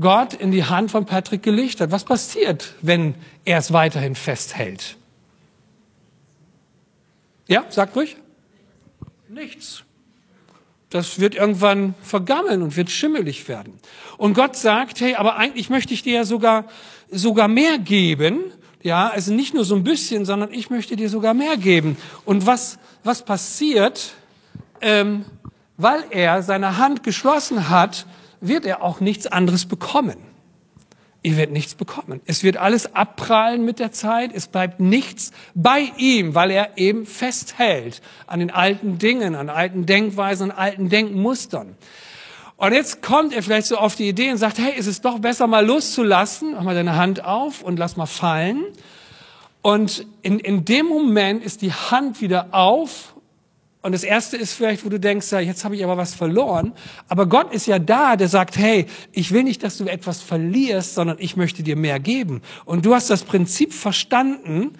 Gott 0.00 0.34
in 0.34 0.50
die 0.50 0.64
Hand 0.64 0.90
von 0.90 1.06
Patrick 1.06 1.42
gelegt 1.42 1.80
hat. 1.80 1.90
Was 1.90 2.04
passiert, 2.04 2.74
wenn 2.82 3.14
er 3.44 3.58
es 3.58 3.72
weiterhin 3.72 4.14
festhält? 4.14 4.96
Ja, 7.46 7.64
sagt 7.68 7.94
ruhig. 7.94 8.16
Nichts. 9.28 9.84
Das 10.90 11.18
wird 11.18 11.34
irgendwann 11.34 11.94
vergammeln 12.02 12.62
und 12.62 12.76
wird 12.76 12.90
schimmelig 12.90 13.48
werden. 13.48 13.78
Und 14.16 14.34
Gott 14.34 14.56
sagt, 14.56 15.00
hey, 15.00 15.14
aber 15.16 15.36
eigentlich 15.36 15.68
möchte 15.68 15.92
ich 15.92 16.02
dir 16.02 16.14
ja 16.14 16.24
sogar, 16.24 16.66
sogar 17.10 17.48
mehr 17.48 17.78
geben. 17.78 18.52
Ja, 18.82 19.08
also 19.08 19.32
nicht 19.32 19.54
nur 19.54 19.64
so 19.64 19.74
ein 19.74 19.82
bisschen, 19.82 20.24
sondern 20.24 20.52
ich 20.52 20.70
möchte 20.70 20.94
dir 20.94 21.08
sogar 21.08 21.34
mehr 21.34 21.56
geben. 21.56 21.96
Und 22.24 22.46
was, 22.46 22.78
was 23.02 23.24
passiert, 23.24 24.12
ähm, 24.80 25.24
weil 25.76 26.04
er 26.10 26.42
seine 26.42 26.78
Hand 26.78 27.02
geschlossen 27.02 27.68
hat, 27.68 28.06
wird 28.48 28.66
er 28.66 28.82
auch 28.82 29.00
nichts 29.00 29.26
anderes 29.26 29.66
bekommen. 29.66 30.16
Ihr 31.22 31.38
werdet 31.38 31.54
nichts 31.54 31.74
bekommen. 31.74 32.20
Es 32.26 32.42
wird 32.42 32.58
alles 32.58 32.94
abprallen 32.94 33.64
mit 33.64 33.78
der 33.78 33.92
Zeit. 33.92 34.30
Es 34.34 34.46
bleibt 34.46 34.78
nichts 34.78 35.32
bei 35.54 35.90
ihm, 35.96 36.34
weil 36.34 36.50
er 36.50 36.76
eben 36.76 37.06
festhält 37.06 38.02
an 38.26 38.40
den 38.40 38.50
alten 38.50 38.98
Dingen, 38.98 39.34
an 39.34 39.48
alten 39.48 39.86
Denkweisen, 39.86 40.50
an 40.50 40.56
alten 40.58 40.90
Denkmustern. 40.90 41.76
Und 42.56 42.72
jetzt 42.74 43.00
kommt 43.00 43.32
er 43.32 43.42
vielleicht 43.42 43.66
so 43.66 43.78
auf 43.78 43.96
die 43.96 44.06
Idee 44.06 44.30
und 44.30 44.36
sagt, 44.36 44.58
hey, 44.58 44.74
ist 44.76 44.86
es 44.86 45.00
doch 45.00 45.18
besser 45.18 45.46
mal 45.46 45.64
loszulassen. 45.64 46.52
Mach 46.52 46.62
mal 46.62 46.74
deine 46.74 46.96
Hand 46.96 47.24
auf 47.24 47.62
und 47.62 47.78
lass 47.78 47.96
mal 47.96 48.04
fallen. 48.04 48.66
Und 49.62 50.06
in, 50.20 50.38
in 50.38 50.66
dem 50.66 50.84
Moment 50.84 51.42
ist 51.42 51.62
die 51.62 51.72
Hand 51.72 52.20
wieder 52.20 52.48
auf 52.52 53.13
und 53.84 53.92
das 53.92 54.02
erste 54.02 54.38
ist 54.38 54.54
vielleicht, 54.54 54.82
wo 54.86 54.88
du 54.88 54.98
denkst, 54.98 55.30
ja, 55.30 55.40
jetzt 55.40 55.62
habe 55.62 55.76
ich 55.76 55.84
aber 55.84 55.98
was 55.98 56.14
verloren. 56.14 56.72
Aber 57.06 57.26
Gott 57.26 57.52
ist 57.52 57.66
ja 57.66 57.78
da, 57.78 58.16
der 58.16 58.28
sagt, 58.28 58.56
hey, 58.56 58.86
ich 59.12 59.30
will 59.30 59.42
nicht, 59.42 59.62
dass 59.62 59.76
du 59.76 59.84
etwas 59.84 60.22
verlierst, 60.22 60.94
sondern 60.94 61.18
ich 61.20 61.36
möchte 61.36 61.62
dir 61.62 61.76
mehr 61.76 62.00
geben. 62.00 62.40
Und 62.64 62.86
du 62.86 62.94
hast 62.94 63.10
das 63.10 63.24
Prinzip 63.24 63.74
verstanden, 63.74 64.72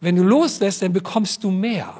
wenn 0.00 0.14
du 0.14 0.22
loslässt, 0.22 0.80
dann 0.80 0.92
bekommst 0.92 1.42
du 1.42 1.50
mehr. 1.50 1.92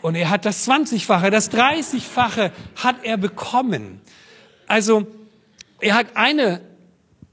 Und 0.00 0.14
er 0.14 0.30
hat 0.30 0.44
das 0.44 0.68
20-fache, 0.68 1.30
das 1.30 1.50
30-fache 1.50 2.52
hat 2.76 3.02
er 3.02 3.16
bekommen. 3.16 4.00
Also 4.68 5.08
er 5.80 5.94
hat 5.94 6.06
eine, 6.14 6.60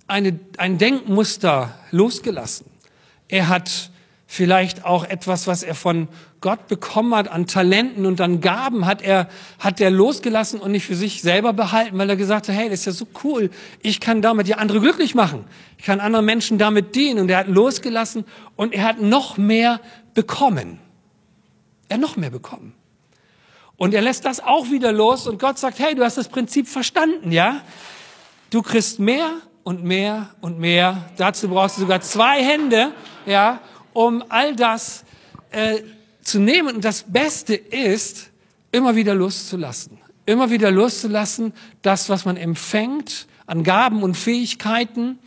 eine, 0.07 0.39
ein 0.57 0.79
Denkmuster 0.79 1.77
losgelassen. 1.91 2.65
Er 3.27 3.49
hat 3.49 3.91
vielleicht 4.25 4.83
auch 4.83 5.05
etwas, 5.05 5.45
was 5.45 5.61
er 5.61 5.75
von 5.75 6.07
Gott 6.41 6.67
bekommen 6.67 7.13
hat 7.15 7.27
an 7.27 7.47
Talenten 7.47 8.05
und 8.05 8.21
an 8.21 8.39
Gaben, 8.39 8.85
hat 8.85 9.01
er, 9.01 9.27
hat 9.59 9.81
er 9.81 9.89
losgelassen 9.91 10.59
und 10.61 10.71
nicht 10.71 10.85
für 10.85 10.95
sich 10.95 11.21
selber 11.21 11.51
behalten, 11.51 11.97
weil 11.97 12.09
er 12.09 12.15
gesagt 12.15 12.47
hat, 12.47 12.55
hey, 12.55 12.69
das 12.69 12.79
ist 12.79 12.85
ja 12.85 12.91
so 12.93 13.07
cool, 13.23 13.49
ich 13.81 13.99
kann 13.99 14.21
damit 14.21 14.47
ja 14.47 14.57
andere 14.57 14.79
glücklich 14.79 15.15
machen. 15.15 15.43
Ich 15.77 15.85
kann 15.85 15.99
anderen 15.99 16.25
Menschen 16.25 16.57
damit 16.57 16.95
dienen. 16.95 17.19
Und 17.19 17.29
er 17.29 17.39
hat 17.39 17.47
losgelassen 17.47 18.23
und 18.55 18.73
er 18.73 18.83
hat 18.83 19.01
noch 19.01 19.37
mehr 19.37 19.81
bekommen. 20.13 20.79
Er 21.89 21.95
hat 21.95 22.01
noch 22.01 22.15
mehr 22.15 22.29
bekommen. 22.29 22.73
Und 23.75 23.93
er 23.93 24.01
lässt 24.01 24.25
das 24.25 24.39
auch 24.39 24.69
wieder 24.71 24.91
los 24.91 25.27
und 25.27 25.39
Gott 25.39 25.57
sagt, 25.57 25.79
hey, 25.79 25.95
du 25.95 26.03
hast 26.03 26.17
das 26.17 26.27
Prinzip 26.27 26.67
verstanden, 26.67 27.31
ja? 27.31 27.61
Du 28.49 28.61
kriegst 28.61 28.99
mehr 28.99 29.29
und 29.63 29.83
mehr 29.83 30.29
und 30.41 30.59
mehr. 30.59 31.05
Dazu 31.17 31.47
brauchst 31.47 31.77
du 31.77 31.81
sogar 31.81 32.01
zwei 32.01 32.43
Hände, 32.43 32.91
ja, 33.25 33.61
um 33.93 34.23
all 34.27 34.55
das 34.55 35.05
äh, 35.51 35.79
zu 36.29 36.39
nehmen. 36.39 36.75
Und 36.75 36.85
das 36.85 37.03
Beste 37.03 37.55
ist, 37.55 38.29
immer 38.71 38.95
wieder 38.95 39.15
loszulassen. 39.15 39.97
Immer 40.25 40.51
wieder 40.51 40.71
loszulassen, 40.71 41.53
das, 41.81 42.09
was 42.09 42.25
man 42.25 42.37
empfängt 42.37 43.27
an 43.47 43.63
Gaben 43.63 44.03
und 44.03 44.15
Fähigkeiten, 44.15 45.17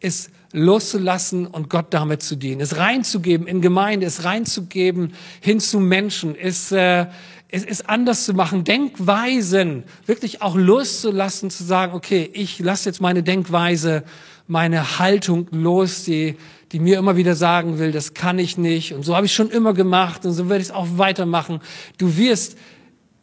ist 0.00 0.30
loszulassen 0.52 1.46
und 1.46 1.70
Gott 1.70 1.86
damit 1.90 2.22
zu 2.22 2.34
dienen, 2.34 2.60
es 2.60 2.78
reinzugeben 2.78 3.46
in 3.46 3.60
Gemeinde, 3.60 4.06
es 4.06 4.24
reinzugeben 4.24 5.12
hin 5.40 5.60
zu 5.60 5.78
Menschen, 5.78 6.34
es, 6.34 6.72
äh, 6.72 7.06
es 7.48 7.64
ist 7.64 7.88
anders 7.88 8.24
zu 8.24 8.34
machen, 8.34 8.64
Denkweisen 8.64 9.84
wirklich 10.06 10.40
auch 10.40 10.56
loszulassen, 10.56 11.50
zu 11.50 11.64
sagen, 11.64 11.94
okay, 11.94 12.30
ich 12.32 12.58
lasse 12.60 12.88
jetzt 12.88 13.00
meine 13.00 13.22
Denkweise, 13.22 14.04
meine 14.46 14.98
Haltung 14.98 15.46
los, 15.50 16.04
die 16.04 16.36
die 16.72 16.80
mir 16.80 16.98
immer 16.98 17.16
wieder 17.16 17.34
sagen 17.34 17.78
will, 17.78 17.92
das 17.92 18.14
kann 18.14 18.38
ich 18.38 18.58
nicht 18.58 18.92
und 18.94 19.04
so 19.04 19.16
habe 19.16 19.26
ich 19.26 19.34
schon 19.34 19.50
immer 19.50 19.74
gemacht 19.74 20.26
und 20.26 20.32
so 20.32 20.48
werde 20.48 20.62
ich 20.62 20.68
es 20.68 20.74
auch 20.74 20.86
weitermachen. 20.96 21.60
Du 21.96 22.16
wirst 22.16 22.56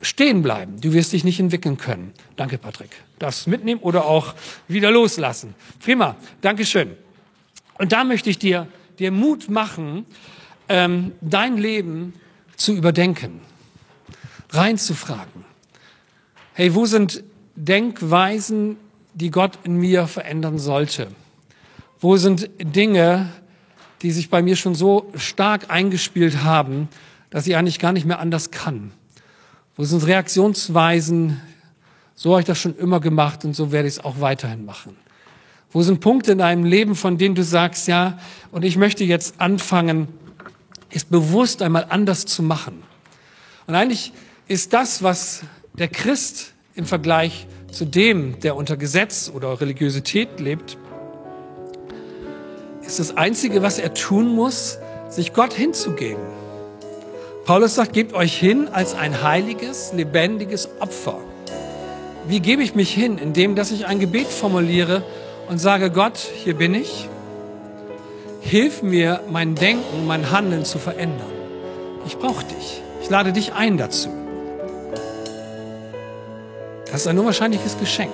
stehen 0.01 0.41
bleiben, 0.41 0.79
du 0.81 0.93
wirst 0.93 1.13
dich 1.13 1.23
nicht 1.23 1.39
entwickeln 1.39 1.77
können. 1.77 2.13
Danke, 2.35 2.57
Patrick. 2.57 2.91
Das 3.19 3.47
mitnehmen 3.47 3.81
oder 3.81 4.05
auch 4.05 4.35
wieder 4.67 4.91
loslassen. 4.91 5.55
Prima, 5.79 6.15
Dankeschön. 6.41 6.91
Und 7.77 7.91
da 7.91 8.03
möchte 8.03 8.29
ich 8.29 8.39
dir, 8.39 8.67
dir 8.99 9.11
Mut 9.11 9.49
machen, 9.49 10.05
ähm, 10.69 11.13
dein 11.21 11.57
Leben 11.57 12.13
zu 12.55 12.73
überdenken, 12.73 13.41
reinzufragen. 14.49 15.45
Hey, 16.53 16.73
wo 16.73 16.85
sind 16.85 17.23
Denkweisen, 17.55 18.77
die 19.13 19.31
Gott 19.31 19.59
in 19.63 19.77
mir 19.77 20.07
verändern 20.07 20.57
sollte? 20.57 21.07
Wo 21.99 22.17
sind 22.17 22.49
Dinge, 22.59 23.29
die 24.01 24.11
sich 24.11 24.29
bei 24.29 24.41
mir 24.41 24.55
schon 24.55 24.75
so 24.75 25.11
stark 25.15 25.69
eingespielt 25.69 26.43
haben, 26.43 26.89
dass 27.29 27.47
ich 27.47 27.55
eigentlich 27.55 27.79
gar 27.79 27.93
nicht 27.93 28.05
mehr 28.05 28.19
anders 28.19 28.51
kann? 28.51 28.91
Wo 29.75 29.83
sind 29.83 30.05
Reaktionsweisen, 30.05 31.41
so 32.13 32.31
habe 32.31 32.41
ich 32.41 32.47
das 32.47 32.59
schon 32.59 32.77
immer 32.77 32.99
gemacht 32.99 33.45
und 33.45 33.55
so 33.55 33.71
werde 33.71 33.87
ich 33.87 33.95
es 33.95 34.03
auch 34.03 34.19
weiterhin 34.19 34.65
machen? 34.65 34.95
Wo 35.71 35.81
sind 35.81 35.99
Punkte 35.99 36.33
in 36.33 36.37
deinem 36.37 36.63
Leben, 36.63 36.95
von 36.95 37.17
denen 37.17 37.35
du 37.35 37.43
sagst, 37.43 37.87
ja, 37.87 38.17
und 38.51 38.63
ich 38.63 38.77
möchte 38.77 39.03
jetzt 39.03 39.41
anfangen, 39.41 40.07
es 40.89 41.03
bewusst 41.03 41.61
einmal 41.61 41.87
anders 41.89 42.25
zu 42.25 42.43
machen? 42.43 42.83
Und 43.67 43.75
eigentlich 43.75 44.13
ist 44.47 44.71
das, 44.73 45.03
was 45.03 45.43
der 45.73 45.89
Christ 45.89 46.53
im 46.75 46.85
Vergleich 46.85 47.47
zu 47.71 47.83
dem, 47.83 48.39
der 48.39 48.55
unter 48.55 48.77
Gesetz 48.77 49.29
oder 49.33 49.59
Religiosität 49.59 50.39
lebt, 50.39 50.77
ist 52.85 52.99
das 52.99 53.17
Einzige, 53.17 53.61
was 53.61 53.79
er 53.79 53.93
tun 53.93 54.33
muss, 54.33 54.79
sich 55.09 55.33
Gott 55.33 55.53
hinzugeben. 55.53 56.23
Paulus 57.45 57.75
sagt, 57.75 57.93
gebt 57.93 58.13
euch 58.13 58.35
hin 58.37 58.67
als 58.71 58.95
ein 58.95 59.21
heiliges, 59.21 59.93
lebendiges 59.93 60.69
Opfer. 60.79 61.19
Wie 62.27 62.39
gebe 62.39 62.63
ich 62.63 62.73
mich 62.73 62.91
hin? 62.91 63.17
Indem, 63.19 63.55
dass 63.55 63.71
ich 63.71 63.85
ein 63.85 63.99
Gebet 63.99 64.27
formuliere 64.27 65.03
und 65.47 65.59
sage, 65.59 65.91
Gott, 65.91 66.17
hier 66.17 66.55
bin 66.55 66.73
ich. 66.73 67.07
Hilf 68.41 68.81
mir, 68.81 69.21
mein 69.29 69.55
Denken, 69.55 70.07
mein 70.07 70.31
Handeln 70.31 70.65
zu 70.65 70.79
verändern. 70.79 71.31
Ich 72.07 72.17
brauche 72.17 72.43
dich. 72.45 72.81
Ich 73.01 73.09
lade 73.09 73.31
dich 73.31 73.53
ein 73.53 73.77
dazu. 73.77 74.09
Das 76.91 77.01
ist 77.01 77.07
ein 77.07 77.19
unwahrscheinliches 77.19 77.77
Geschenk. 77.79 78.13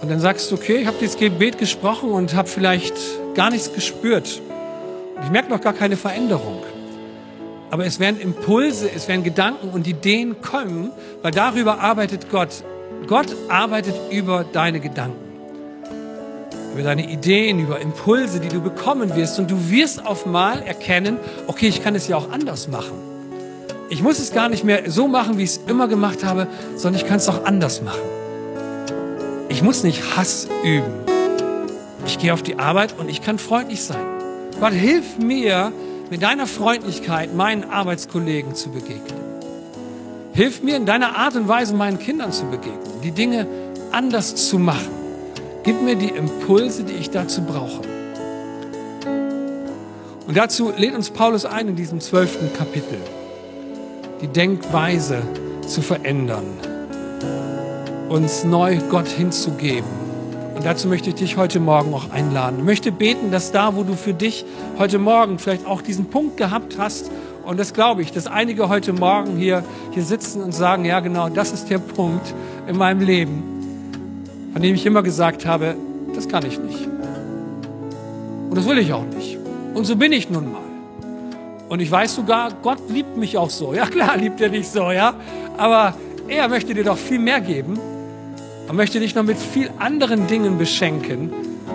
Und 0.00 0.10
dann 0.10 0.20
sagst 0.20 0.50
du, 0.50 0.56
okay, 0.56 0.78
ich 0.78 0.86
habe 0.86 0.96
dieses 1.00 1.16
Gebet 1.16 1.58
gesprochen 1.58 2.10
und 2.10 2.34
habe 2.34 2.48
vielleicht 2.48 2.94
gar 3.34 3.50
nichts 3.50 3.72
gespürt. 3.72 4.40
Ich 5.22 5.30
merke 5.30 5.50
noch 5.50 5.60
gar 5.60 5.72
keine 5.72 5.96
Veränderung. 5.96 6.62
Aber 7.70 7.84
es 7.84 8.00
werden 8.00 8.20
Impulse, 8.20 8.90
es 8.94 9.08
werden 9.08 9.24
Gedanken 9.24 9.68
und 9.68 9.86
Ideen 9.86 10.40
kommen, 10.40 10.90
weil 11.22 11.32
darüber 11.32 11.80
arbeitet 11.80 12.30
Gott. 12.30 12.64
Gott 13.06 13.34
arbeitet 13.48 13.94
über 14.10 14.44
deine 14.44 14.80
Gedanken, 14.80 15.18
über 16.72 16.82
deine 16.82 17.10
Ideen, 17.10 17.60
über 17.60 17.80
Impulse, 17.80 18.40
die 18.40 18.48
du 18.48 18.60
bekommen 18.60 19.14
wirst. 19.16 19.38
Und 19.38 19.50
du 19.50 19.70
wirst 19.70 20.04
auf 20.04 20.26
mal 20.26 20.62
erkennen, 20.62 21.18
okay, 21.46 21.68
ich 21.68 21.82
kann 21.82 21.94
es 21.94 22.08
ja 22.08 22.16
auch 22.16 22.30
anders 22.30 22.68
machen. 22.68 22.94
Ich 23.90 24.02
muss 24.02 24.18
es 24.18 24.32
gar 24.32 24.48
nicht 24.48 24.64
mehr 24.64 24.90
so 24.90 25.08
machen, 25.08 25.38
wie 25.38 25.44
ich 25.44 25.50
es 25.50 25.60
immer 25.66 25.88
gemacht 25.88 26.24
habe, 26.24 26.46
sondern 26.76 27.00
ich 27.00 27.08
kann 27.08 27.18
es 27.18 27.28
auch 27.28 27.44
anders 27.44 27.82
machen. 27.82 28.00
Ich 29.48 29.62
muss 29.62 29.82
nicht 29.82 30.16
Hass 30.16 30.46
üben. 30.62 31.07
Ich 32.08 32.18
gehe 32.18 32.32
auf 32.32 32.42
die 32.42 32.58
Arbeit 32.58 32.94
und 32.98 33.10
ich 33.10 33.20
kann 33.20 33.38
freundlich 33.38 33.82
sein. 33.82 34.06
Gott, 34.58 34.72
hilf 34.72 35.18
mir, 35.18 35.72
mit 36.08 36.22
deiner 36.22 36.46
Freundlichkeit 36.46 37.34
meinen 37.34 37.64
Arbeitskollegen 37.64 38.54
zu 38.54 38.70
begegnen. 38.70 39.20
Hilf 40.32 40.62
mir 40.62 40.76
in 40.76 40.86
deiner 40.86 41.18
Art 41.18 41.36
und 41.36 41.48
Weise 41.48 41.74
meinen 41.74 41.98
Kindern 41.98 42.32
zu 42.32 42.46
begegnen, 42.46 43.02
die 43.04 43.10
Dinge 43.10 43.46
anders 43.92 44.48
zu 44.48 44.58
machen. 44.58 44.88
Gib 45.64 45.82
mir 45.82 45.96
die 45.96 46.08
Impulse, 46.08 46.84
die 46.84 46.94
ich 46.94 47.10
dazu 47.10 47.42
brauche. 47.42 47.82
Und 50.26 50.34
dazu 50.34 50.72
lädt 50.74 50.94
uns 50.94 51.10
Paulus 51.10 51.44
ein 51.44 51.68
in 51.68 51.76
diesem 51.76 52.00
zwölften 52.00 52.54
Kapitel, 52.54 52.98
die 54.22 54.28
Denkweise 54.28 55.20
zu 55.66 55.82
verändern, 55.82 56.46
uns 58.08 58.44
neu 58.44 58.78
Gott 58.88 59.08
hinzugeben 59.08 60.07
und 60.58 60.66
dazu 60.66 60.88
möchte 60.88 61.10
ich 61.10 61.14
dich 61.14 61.36
heute 61.36 61.60
Morgen 61.60 61.94
auch 61.94 62.10
einladen. 62.10 62.58
Ich 62.58 62.64
möchte 62.64 62.90
beten, 62.90 63.30
dass 63.30 63.52
da, 63.52 63.76
wo 63.76 63.84
du 63.84 63.94
für 63.94 64.12
dich 64.12 64.44
heute 64.76 64.98
Morgen 64.98 65.38
vielleicht 65.38 65.64
auch 65.64 65.82
diesen 65.82 66.06
Punkt 66.06 66.36
gehabt 66.36 66.78
hast, 66.78 67.12
und 67.44 67.60
das 67.60 67.72
glaube 67.72 68.02
ich, 68.02 68.10
dass 68.10 68.26
einige 68.26 68.68
heute 68.68 68.92
Morgen 68.92 69.36
hier, 69.36 69.62
hier 69.92 70.02
sitzen 70.02 70.42
und 70.42 70.52
sagen, 70.52 70.84
ja 70.84 70.98
genau, 70.98 71.28
das 71.28 71.52
ist 71.52 71.70
der 71.70 71.78
Punkt 71.78 72.34
in 72.66 72.76
meinem 72.76 73.00
Leben, 73.00 73.40
von 74.52 74.60
dem 74.60 74.74
ich 74.74 74.84
immer 74.84 75.04
gesagt 75.04 75.46
habe, 75.46 75.76
das 76.12 76.28
kann 76.28 76.44
ich 76.44 76.58
nicht. 76.58 76.88
Und 78.50 78.58
das 78.58 78.66
will 78.66 78.78
ich 78.78 78.92
auch 78.92 79.06
nicht. 79.16 79.38
Und 79.74 79.86
so 79.86 79.94
bin 79.94 80.10
ich 80.10 80.28
nun 80.28 80.50
mal. 80.50 80.60
Und 81.68 81.78
ich 81.78 81.90
weiß 81.90 82.16
sogar, 82.16 82.50
Gott 82.62 82.80
liebt 82.88 83.16
mich 83.16 83.38
auch 83.38 83.50
so. 83.50 83.74
Ja 83.74 83.86
klar, 83.86 84.16
liebt 84.16 84.40
er 84.40 84.48
dich 84.48 84.68
so, 84.68 84.90
ja. 84.90 85.14
Aber 85.56 85.94
er 86.26 86.48
möchte 86.48 86.74
dir 86.74 86.82
doch 86.84 86.98
viel 86.98 87.20
mehr 87.20 87.40
geben. 87.40 87.78
Er 88.68 88.74
möchte 88.74 89.00
dich 89.00 89.14
noch 89.14 89.22
mit 89.22 89.38
viel 89.38 89.70
anderen 89.78 90.26
Dingen 90.26 90.58
beschenken, 90.58 91.30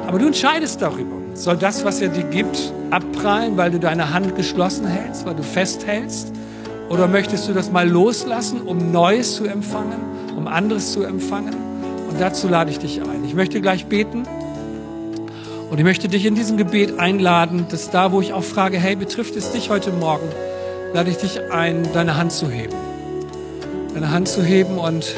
aber 0.06 0.20
du 0.20 0.28
entscheidest 0.28 0.80
darüber. 0.80 1.16
Soll 1.34 1.58
das, 1.58 1.84
was 1.84 2.00
er 2.02 2.10
dir 2.10 2.24
gibt, 2.26 2.72
abprallen, 2.92 3.58
weil 3.58 3.72
du 3.72 3.80
deine 3.80 4.14
Hand 4.14 4.36
geschlossen 4.36 4.86
hältst, 4.86 5.26
weil 5.26 5.34
du 5.34 5.42
festhältst? 5.42 6.32
Oder 6.90 7.08
möchtest 7.08 7.50
du 7.50 7.54
das 7.54 7.72
mal 7.72 7.90
loslassen, 7.90 8.62
um 8.62 8.92
Neues 8.92 9.38
zu 9.38 9.46
empfangen, 9.46 9.98
um 10.38 10.48
anderes 10.48 10.92
zu 10.92 11.02
empfangen? 11.02 11.56
Und 12.08 12.22
dazu 12.22 12.48
lade 12.48 12.70
ich 12.70 12.78
dich 12.78 13.02
ein. 13.02 13.26
Ich 13.26 13.34
möchte 13.34 13.60
gleich 13.60 13.88
beten 13.88 14.28
und 15.72 15.80
ich 15.80 15.84
möchte 15.84 16.08
dich 16.08 16.28
in 16.28 16.36
diesem 16.36 16.58
Gebet 16.58 17.00
einladen, 17.00 17.66
dass 17.70 17.90
da, 17.90 18.12
wo 18.12 18.22
ich 18.22 18.34
auch 18.34 18.44
frage, 18.44 18.78
hey, 18.78 18.96
betrifft 18.96 19.36
es 19.36 19.52
dich 19.52 19.72
heute 19.72 19.92
Morgen, 19.92 20.30
lade 20.94 21.10
ich 21.10 21.18
dich 21.18 21.52
ein, 21.52 21.88
deine 21.92 22.18
Hand 22.18 22.34
zu 22.34 22.52
heben. 22.52 22.76
Deine 23.96 24.12
Hand 24.12 24.28
zu 24.28 24.44
heben 24.44 24.78
und 24.78 25.16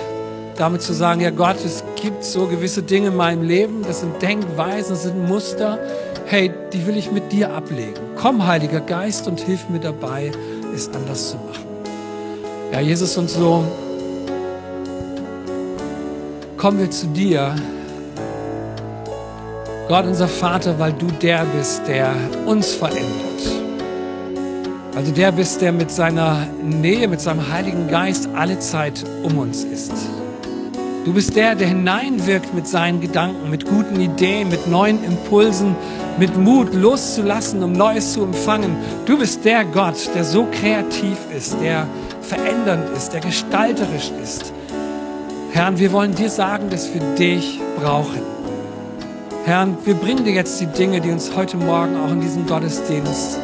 damit 0.58 0.82
zu 0.82 0.94
sagen, 0.94 1.22
ja 1.22 1.32
Gott, 1.32 1.58
es 1.66 1.84
gibt 2.02 2.24
so 2.24 2.48
gewisse 2.48 2.82
Dinge 2.82 3.08
in 3.08 3.16
meinem 3.16 3.44
Leben, 3.44 3.84
das 3.86 4.02
sind 4.02 4.22
Denkweisen, 4.22 4.92
das 4.92 5.04
sind 5.04 5.28
Muster, 5.28 5.80
hey, 6.26 6.52
die 6.72 6.86
will 6.88 6.98
ich 6.98 7.12
mit 7.12 7.32
dir 7.32 7.54
ablegen. 7.54 7.94
Komm, 8.16 8.46
Heiliger 8.46 8.80
Geist, 8.80 9.28
und 9.28 9.40
hilf 9.40 9.68
mir 9.70 9.80
dabei, 9.80 10.32
es 10.74 10.90
anders 10.90 11.32
zu 11.32 11.38
machen. 11.38 11.66
Ja, 12.72 12.80
Jesus, 12.80 13.18
und 13.18 13.30
so 13.30 13.64
kommen 16.58 16.80
wir 16.80 16.90
zu 16.90 17.08
dir, 17.08 17.56
Gott, 19.88 20.06
unser 20.06 20.28
Vater, 20.28 20.80
weil 20.80 20.94
du 20.94 21.06
der 21.22 21.46
bist, 21.56 21.82
der 21.88 22.12
uns 22.48 22.74
verändert. 22.74 23.06
Weil 24.94 25.04
du 25.04 25.12
der 25.12 25.32
bist, 25.32 25.62
der 25.62 25.72
mit 25.72 25.92
seiner 25.92 26.48
Nähe, 26.64 27.08
mit 27.08 27.22
seinem 27.22 27.52
Heiligen 27.52 27.88
Geist 27.88 28.28
alle 28.34 28.58
Zeit 28.58 29.04
um 29.22 29.38
uns 29.38 29.64
ist. 29.64 29.92
Du 31.06 31.14
bist 31.14 31.36
der, 31.36 31.54
der 31.54 31.68
hineinwirkt 31.68 32.56
mit 32.56 32.68
seinen 32.68 33.00
Gedanken, 33.00 33.52
mit 33.52 33.64
guten 33.66 34.02
Ideen, 34.02 34.50
mit 34.50 34.68
neuen 34.68 35.04
Impulsen, 35.04 35.76
mit 36.18 36.36
Mut 36.36 36.74
loszulassen, 36.74 37.62
um 37.62 37.74
Neues 37.74 38.14
zu 38.14 38.24
empfangen. 38.24 38.76
Du 39.06 39.20
bist 39.20 39.46
der 39.46 39.66
Gott, 39.66 40.10
der 40.16 40.24
so 40.24 40.48
kreativ 40.52 41.20
ist, 41.38 41.58
der 41.62 41.86
verändernd 42.22 42.90
ist, 42.98 43.14
der 43.14 43.20
gestalterisch 43.20 44.12
ist. 44.24 44.52
Herr, 45.52 45.78
wir 45.78 45.92
wollen 45.92 46.16
dir 46.16 46.30
sagen, 46.30 46.72
dass 46.72 46.92
wir 46.92 47.02
dich 47.16 47.62
brauchen. 47.80 48.22
Herr, 49.46 49.68
wir 49.86 49.94
bringen 49.94 50.26
dir 50.26 50.34
jetzt 50.34 50.60
die 50.60 50.66
Dinge, 50.66 51.02
die 51.02 51.12
uns 51.12 51.36
heute 51.36 51.56
Morgen 51.58 51.98
auch 51.98 52.12
in 52.12 52.22
diesem 52.22 52.48
Gottesdienst 52.48 53.40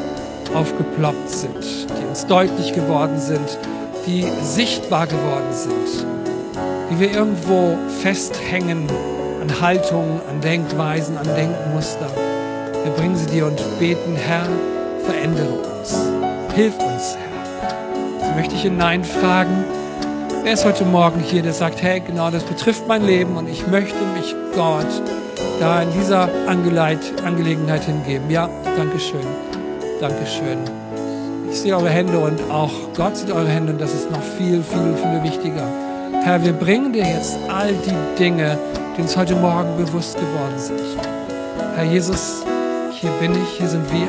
aufgeploppt 0.55 1.29
sind, 1.29 1.63
die 1.63 2.09
uns 2.09 2.25
deutlich 2.25 2.73
geworden 2.73 3.19
sind, 3.19 3.59
die 4.07 4.25
sichtbar 4.41 5.05
geworden 5.05 5.53
sind 5.53 6.20
wie 6.91 6.99
wir 6.99 7.11
irgendwo 7.13 7.77
festhängen 8.01 8.85
an 9.41 9.61
Haltungen, 9.61 10.19
an 10.29 10.41
Denkweisen, 10.41 11.17
an 11.17 11.25
Denkmuster. 11.35 12.07
Wir 12.83 12.91
bringen 12.91 13.15
sie 13.15 13.27
dir 13.27 13.45
und 13.45 13.61
beten, 13.79 14.15
Herr, 14.15 14.45
verändere 15.05 15.53
uns. 15.53 15.95
Hilf 16.53 16.77
uns, 16.79 17.15
Herr. 17.15 18.27
So 18.27 18.35
möchte 18.35 18.55
ich 18.55 18.63
hineinfragen, 18.63 19.63
wer 20.43 20.53
ist 20.53 20.65
heute 20.65 20.83
Morgen 20.83 21.21
hier, 21.21 21.41
der 21.41 21.53
sagt, 21.53 21.81
hey, 21.81 22.01
genau 22.01 22.29
das 22.29 22.43
betrifft 22.43 22.87
mein 22.87 23.05
Leben 23.05 23.37
und 23.37 23.47
ich 23.47 23.65
möchte 23.67 24.03
mich 24.17 24.35
Gott 24.53 24.85
da 25.61 25.83
in 25.83 25.91
dieser 25.93 26.27
Angelegenheit 26.47 27.83
hingeben. 27.85 28.29
Ja, 28.29 28.49
Dankeschön. 28.75 29.21
Dankeschön. 30.01 30.57
Ich 31.49 31.61
sehe 31.61 31.75
eure 31.75 31.89
Hände 31.89 32.19
und 32.19 32.51
auch 32.51 32.71
Gott 32.95 33.15
sieht 33.15 33.31
eure 33.31 33.47
Hände 33.47 33.71
und 33.71 33.79
das 33.79 33.93
ist 33.93 34.11
noch 34.11 34.23
viel, 34.37 34.61
viel, 34.63 34.95
viel 34.95 35.23
wichtiger. 35.23 35.90
Herr, 36.23 36.43
wir 36.43 36.53
bringen 36.53 36.93
dir 36.93 37.03
jetzt 37.03 37.39
all 37.49 37.73
die 37.73 38.19
Dinge, 38.19 38.55
die 38.95 39.01
uns 39.01 39.17
heute 39.17 39.35
Morgen 39.35 39.75
bewusst 39.75 40.15
geworden 40.17 40.53
sind. 40.55 40.79
Herr 41.75 41.83
Jesus, 41.83 42.43
hier 42.91 43.09
bin 43.19 43.31
ich, 43.31 43.57
hier 43.57 43.67
sind 43.67 43.91
wir 43.91 44.07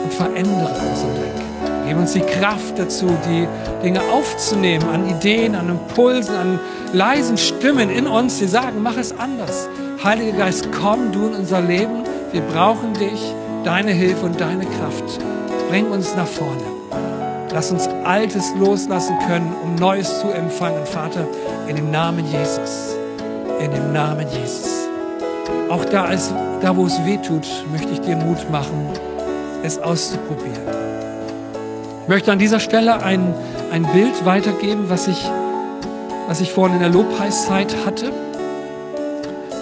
und 0.00 0.14
verändere 0.14 0.70
unseren 0.88 1.14
Denken. 1.14 1.48
Gib 1.88 1.96
uns 1.96 2.12
die 2.12 2.20
Kraft 2.20 2.78
dazu, 2.78 3.06
die 3.28 3.48
Dinge 3.82 4.00
aufzunehmen, 4.12 4.88
an 4.88 5.08
Ideen, 5.10 5.56
an 5.56 5.68
Impulsen, 5.68 6.36
an 6.36 6.60
leisen 6.92 7.36
Stimmen 7.36 7.90
in 7.90 8.06
uns, 8.06 8.38
die 8.38 8.46
sagen, 8.46 8.80
mach 8.80 8.96
es 8.96 9.12
anders. 9.18 9.68
Heiliger 10.04 10.38
Geist, 10.38 10.68
komm 10.70 11.10
du 11.10 11.26
in 11.26 11.34
unser 11.34 11.60
Leben. 11.60 12.04
Wir 12.30 12.42
brauchen 12.42 12.94
dich, 12.94 13.34
deine 13.64 13.90
Hilfe 13.90 14.26
und 14.26 14.40
deine 14.40 14.64
Kraft. 14.64 15.18
Bring 15.70 15.90
uns 15.90 16.14
nach 16.14 16.28
vorne. 16.28 16.62
Lass 17.52 17.72
uns 17.72 17.87
Altes 18.08 18.54
loslassen 18.58 19.18
können, 19.26 19.54
um 19.62 19.74
Neues 19.74 20.20
zu 20.20 20.30
empfangen, 20.30 20.86
Vater, 20.86 21.28
in 21.68 21.76
dem 21.76 21.90
Namen 21.90 22.24
Jesus. 22.24 22.96
In 23.60 23.70
dem 23.70 23.92
Namen 23.92 24.26
Jesus. 24.30 24.88
Auch 25.68 25.84
da, 25.84 26.04
als, 26.04 26.32
da 26.62 26.74
wo 26.74 26.86
es 26.86 27.04
weh 27.04 27.18
tut, 27.18 27.46
möchte 27.70 27.92
ich 27.92 28.00
dir 28.00 28.16
Mut 28.16 28.50
machen, 28.50 28.88
es 29.62 29.78
auszuprobieren. 29.78 30.62
Ich 32.04 32.08
möchte 32.08 32.32
an 32.32 32.38
dieser 32.38 32.60
Stelle 32.60 33.02
ein, 33.02 33.34
ein 33.70 33.84
Bild 33.92 34.24
weitergeben, 34.24 34.88
was 34.88 35.06
ich, 35.06 35.30
was 36.28 36.40
ich 36.40 36.50
vorhin 36.50 36.76
in 36.76 36.80
der 36.80 36.90
Lobpreiszeit 36.90 37.76
hatte. 37.84 38.10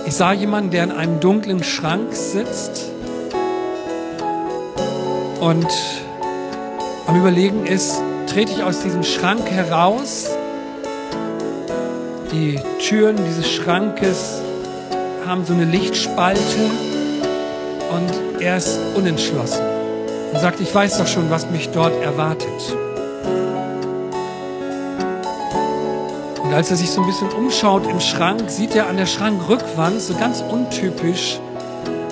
Ich 0.07 0.15
sah 0.15 0.33
jemanden, 0.33 0.71
der 0.71 0.85
in 0.85 0.93
einem 0.93 1.19
dunklen 1.19 1.65
Schrank 1.65 2.15
sitzt 2.15 2.93
und 5.41 5.67
am 7.09 7.17
Überlegen 7.17 7.67
ist, 7.67 8.01
trete 8.37 8.53
ich 8.53 8.63
aus 8.63 8.83
diesem 8.83 9.03
Schrank 9.03 9.51
heraus. 9.51 10.29
Die 12.31 12.61
Türen 12.87 13.17
dieses 13.17 13.51
Schrankes 13.51 14.43
haben 15.27 15.47
so 15.47 15.55
eine 15.55 15.65
Lichtspalte 15.65 16.41
und 17.91 18.43
er 18.43 18.59
ist 18.59 18.79
unentschlossen 18.95 19.65
und 20.35 20.39
sagt, 20.39 20.61
ich 20.61 20.75
weiß 20.75 20.99
doch 20.99 21.07
schon, 21.07 21.31
was 21.31 21.51
mich 21.51 21.71
dort 21.71 21.99
erwartet. 22.03 22.77
Und 26.43 26.53
als 26.53 26.71
er 26.71 26.77
sich 26.77 26.91
so 26.91 27.01
ein 27.01 27.07
bisschen 27.07 27.31
umschaut 27.31 27.87
im 27.87 28.01
Schrank, 28.01 28.51
sieht 28.51 28.75
er 28.75 28.89
an 28.89 28.99
der 28.99 29.07
Schrankrückwand 29.07 29.99
so 29.99 30.13
ganz 30.13 30.43
untypisch 30.43 31.41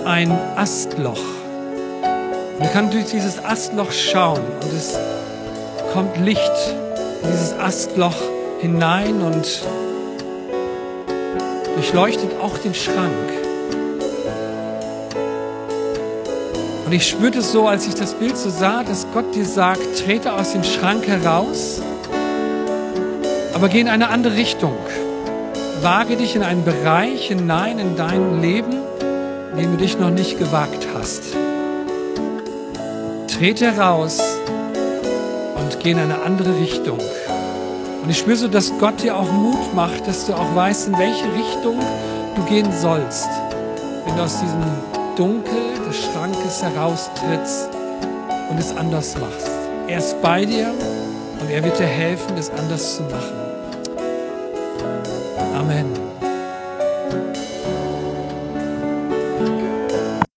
ein 0.07 0.31
Astloch. 0.57 1.20
Und 2.57 2.62
er 2.62 2.70
kann 2.70 2.91
durch 2.91 3.11
dieses 3.11 3.45
Astloch 3.45 3.93
schauen 3.93 4.41
und 4.62 4.72
es 4.72 4.97
kommt 5.95 6.18
Licht 6.18 6.53
in 7.22 7.30
dieses 7.30 7.53
Astloch 7.53 8.16
hinein 8.61 9.22
und 9.22 9.62
durchleuchtet 11.76 12.32
auch 12.42 12.59
den 12.59 12.74
Schrank. 12.74 13.30
Und 16.84 16.92
ich 16.92 17.09
spürte 17.09 17.38
es 17.38 17.53
so, 17.53 17.68
als 17.68 17.86
ich 17.86 17.95
das 17.95 18.14
Bild 18.14 18.36
so 18.36 18.51
sah, 18.51 18.82
dass 18.82 19.07
Gott 19.14 19.36
dir 19.36 19.45
sagt, 19.45 20.05
trete 20.05 20.32
aus 20.32 20.53
dem 20.53 20.64
Schrank 20.64 21.07
heraus, 21.07 21.80
aber 23.55 23.68
geh 23.68 23.78
in 23.78 23.88
eine 23.88 24.09
andere 24.09 24.34
Richtung. 24.34 24.76
Wage 25.80 26.16
dich 26.16 26.34
in 26.34 26.42
einen 26.42 26.64
Bereich 26.64 27.28
hinein 27.28 27.78
in 27.78 27.95
dein 27.95 28.42
Leben, 28.42 28.72
in 29.53 29.59
dem 29.59 29.70
du 29.70 29.76
dich 29.76 29.97
noch 29.97 30.11
nicht 30.11 30.40
gewagt 30.40 30.88
hast. 30.92 31.22
Trete 33.28 33.70
heraus 33.70 34.34
geh 35.85 35.91
in 35.91 35.99
eine 35.99 36.22
andere 36.22 36.57
Richtung. 36.59 36.99
Und 38.03 38.11
ich 38.11 38.18
spüre 38.18 38.37
so, 38.37 38.49
dass 38.49 38.72
Gott 38.78 39.03
dir 39.03 39.16
auch 39.16 39.30
Mut 39.30 39.74
macht, 39.74 40.07
dass 40.09 40.26
du 40.26 40.35
auch 40.35 40.55
weißt, 40.55 40.89
in 40.89 40.99
welche 40.99 41.26
Richtung 41.26 41.78
du 42.35 42.43
gehen 42.45 42.72
sollst, 42.72 43.28
wenn 44.05 44.16
du 44.16 44.22
aus 44.22 44.41
diesem 44.41 44.62
Dunkel 45.14 45.74
des 45.87 46.05
Schrankes 46.05 46.62
heraustrittst 46.62 47.68
und 48.51 48.59
es 48.59 48.74
anders 48.76 49.14
machst. 49.18 49.51
Er 49.87 49.99
ist 49.99 50.20
bei 50.22 50.47
dir 50.47 50.72
und 51.41 51.51
er 51.51 51.62
wird 51.62 51.78
dir 51.78 51.87
helfen, 51.87 52.37
es 52.39 52.51
anders 52.51 52.97
zu 52.97 53.03
machen. 53.03 53.43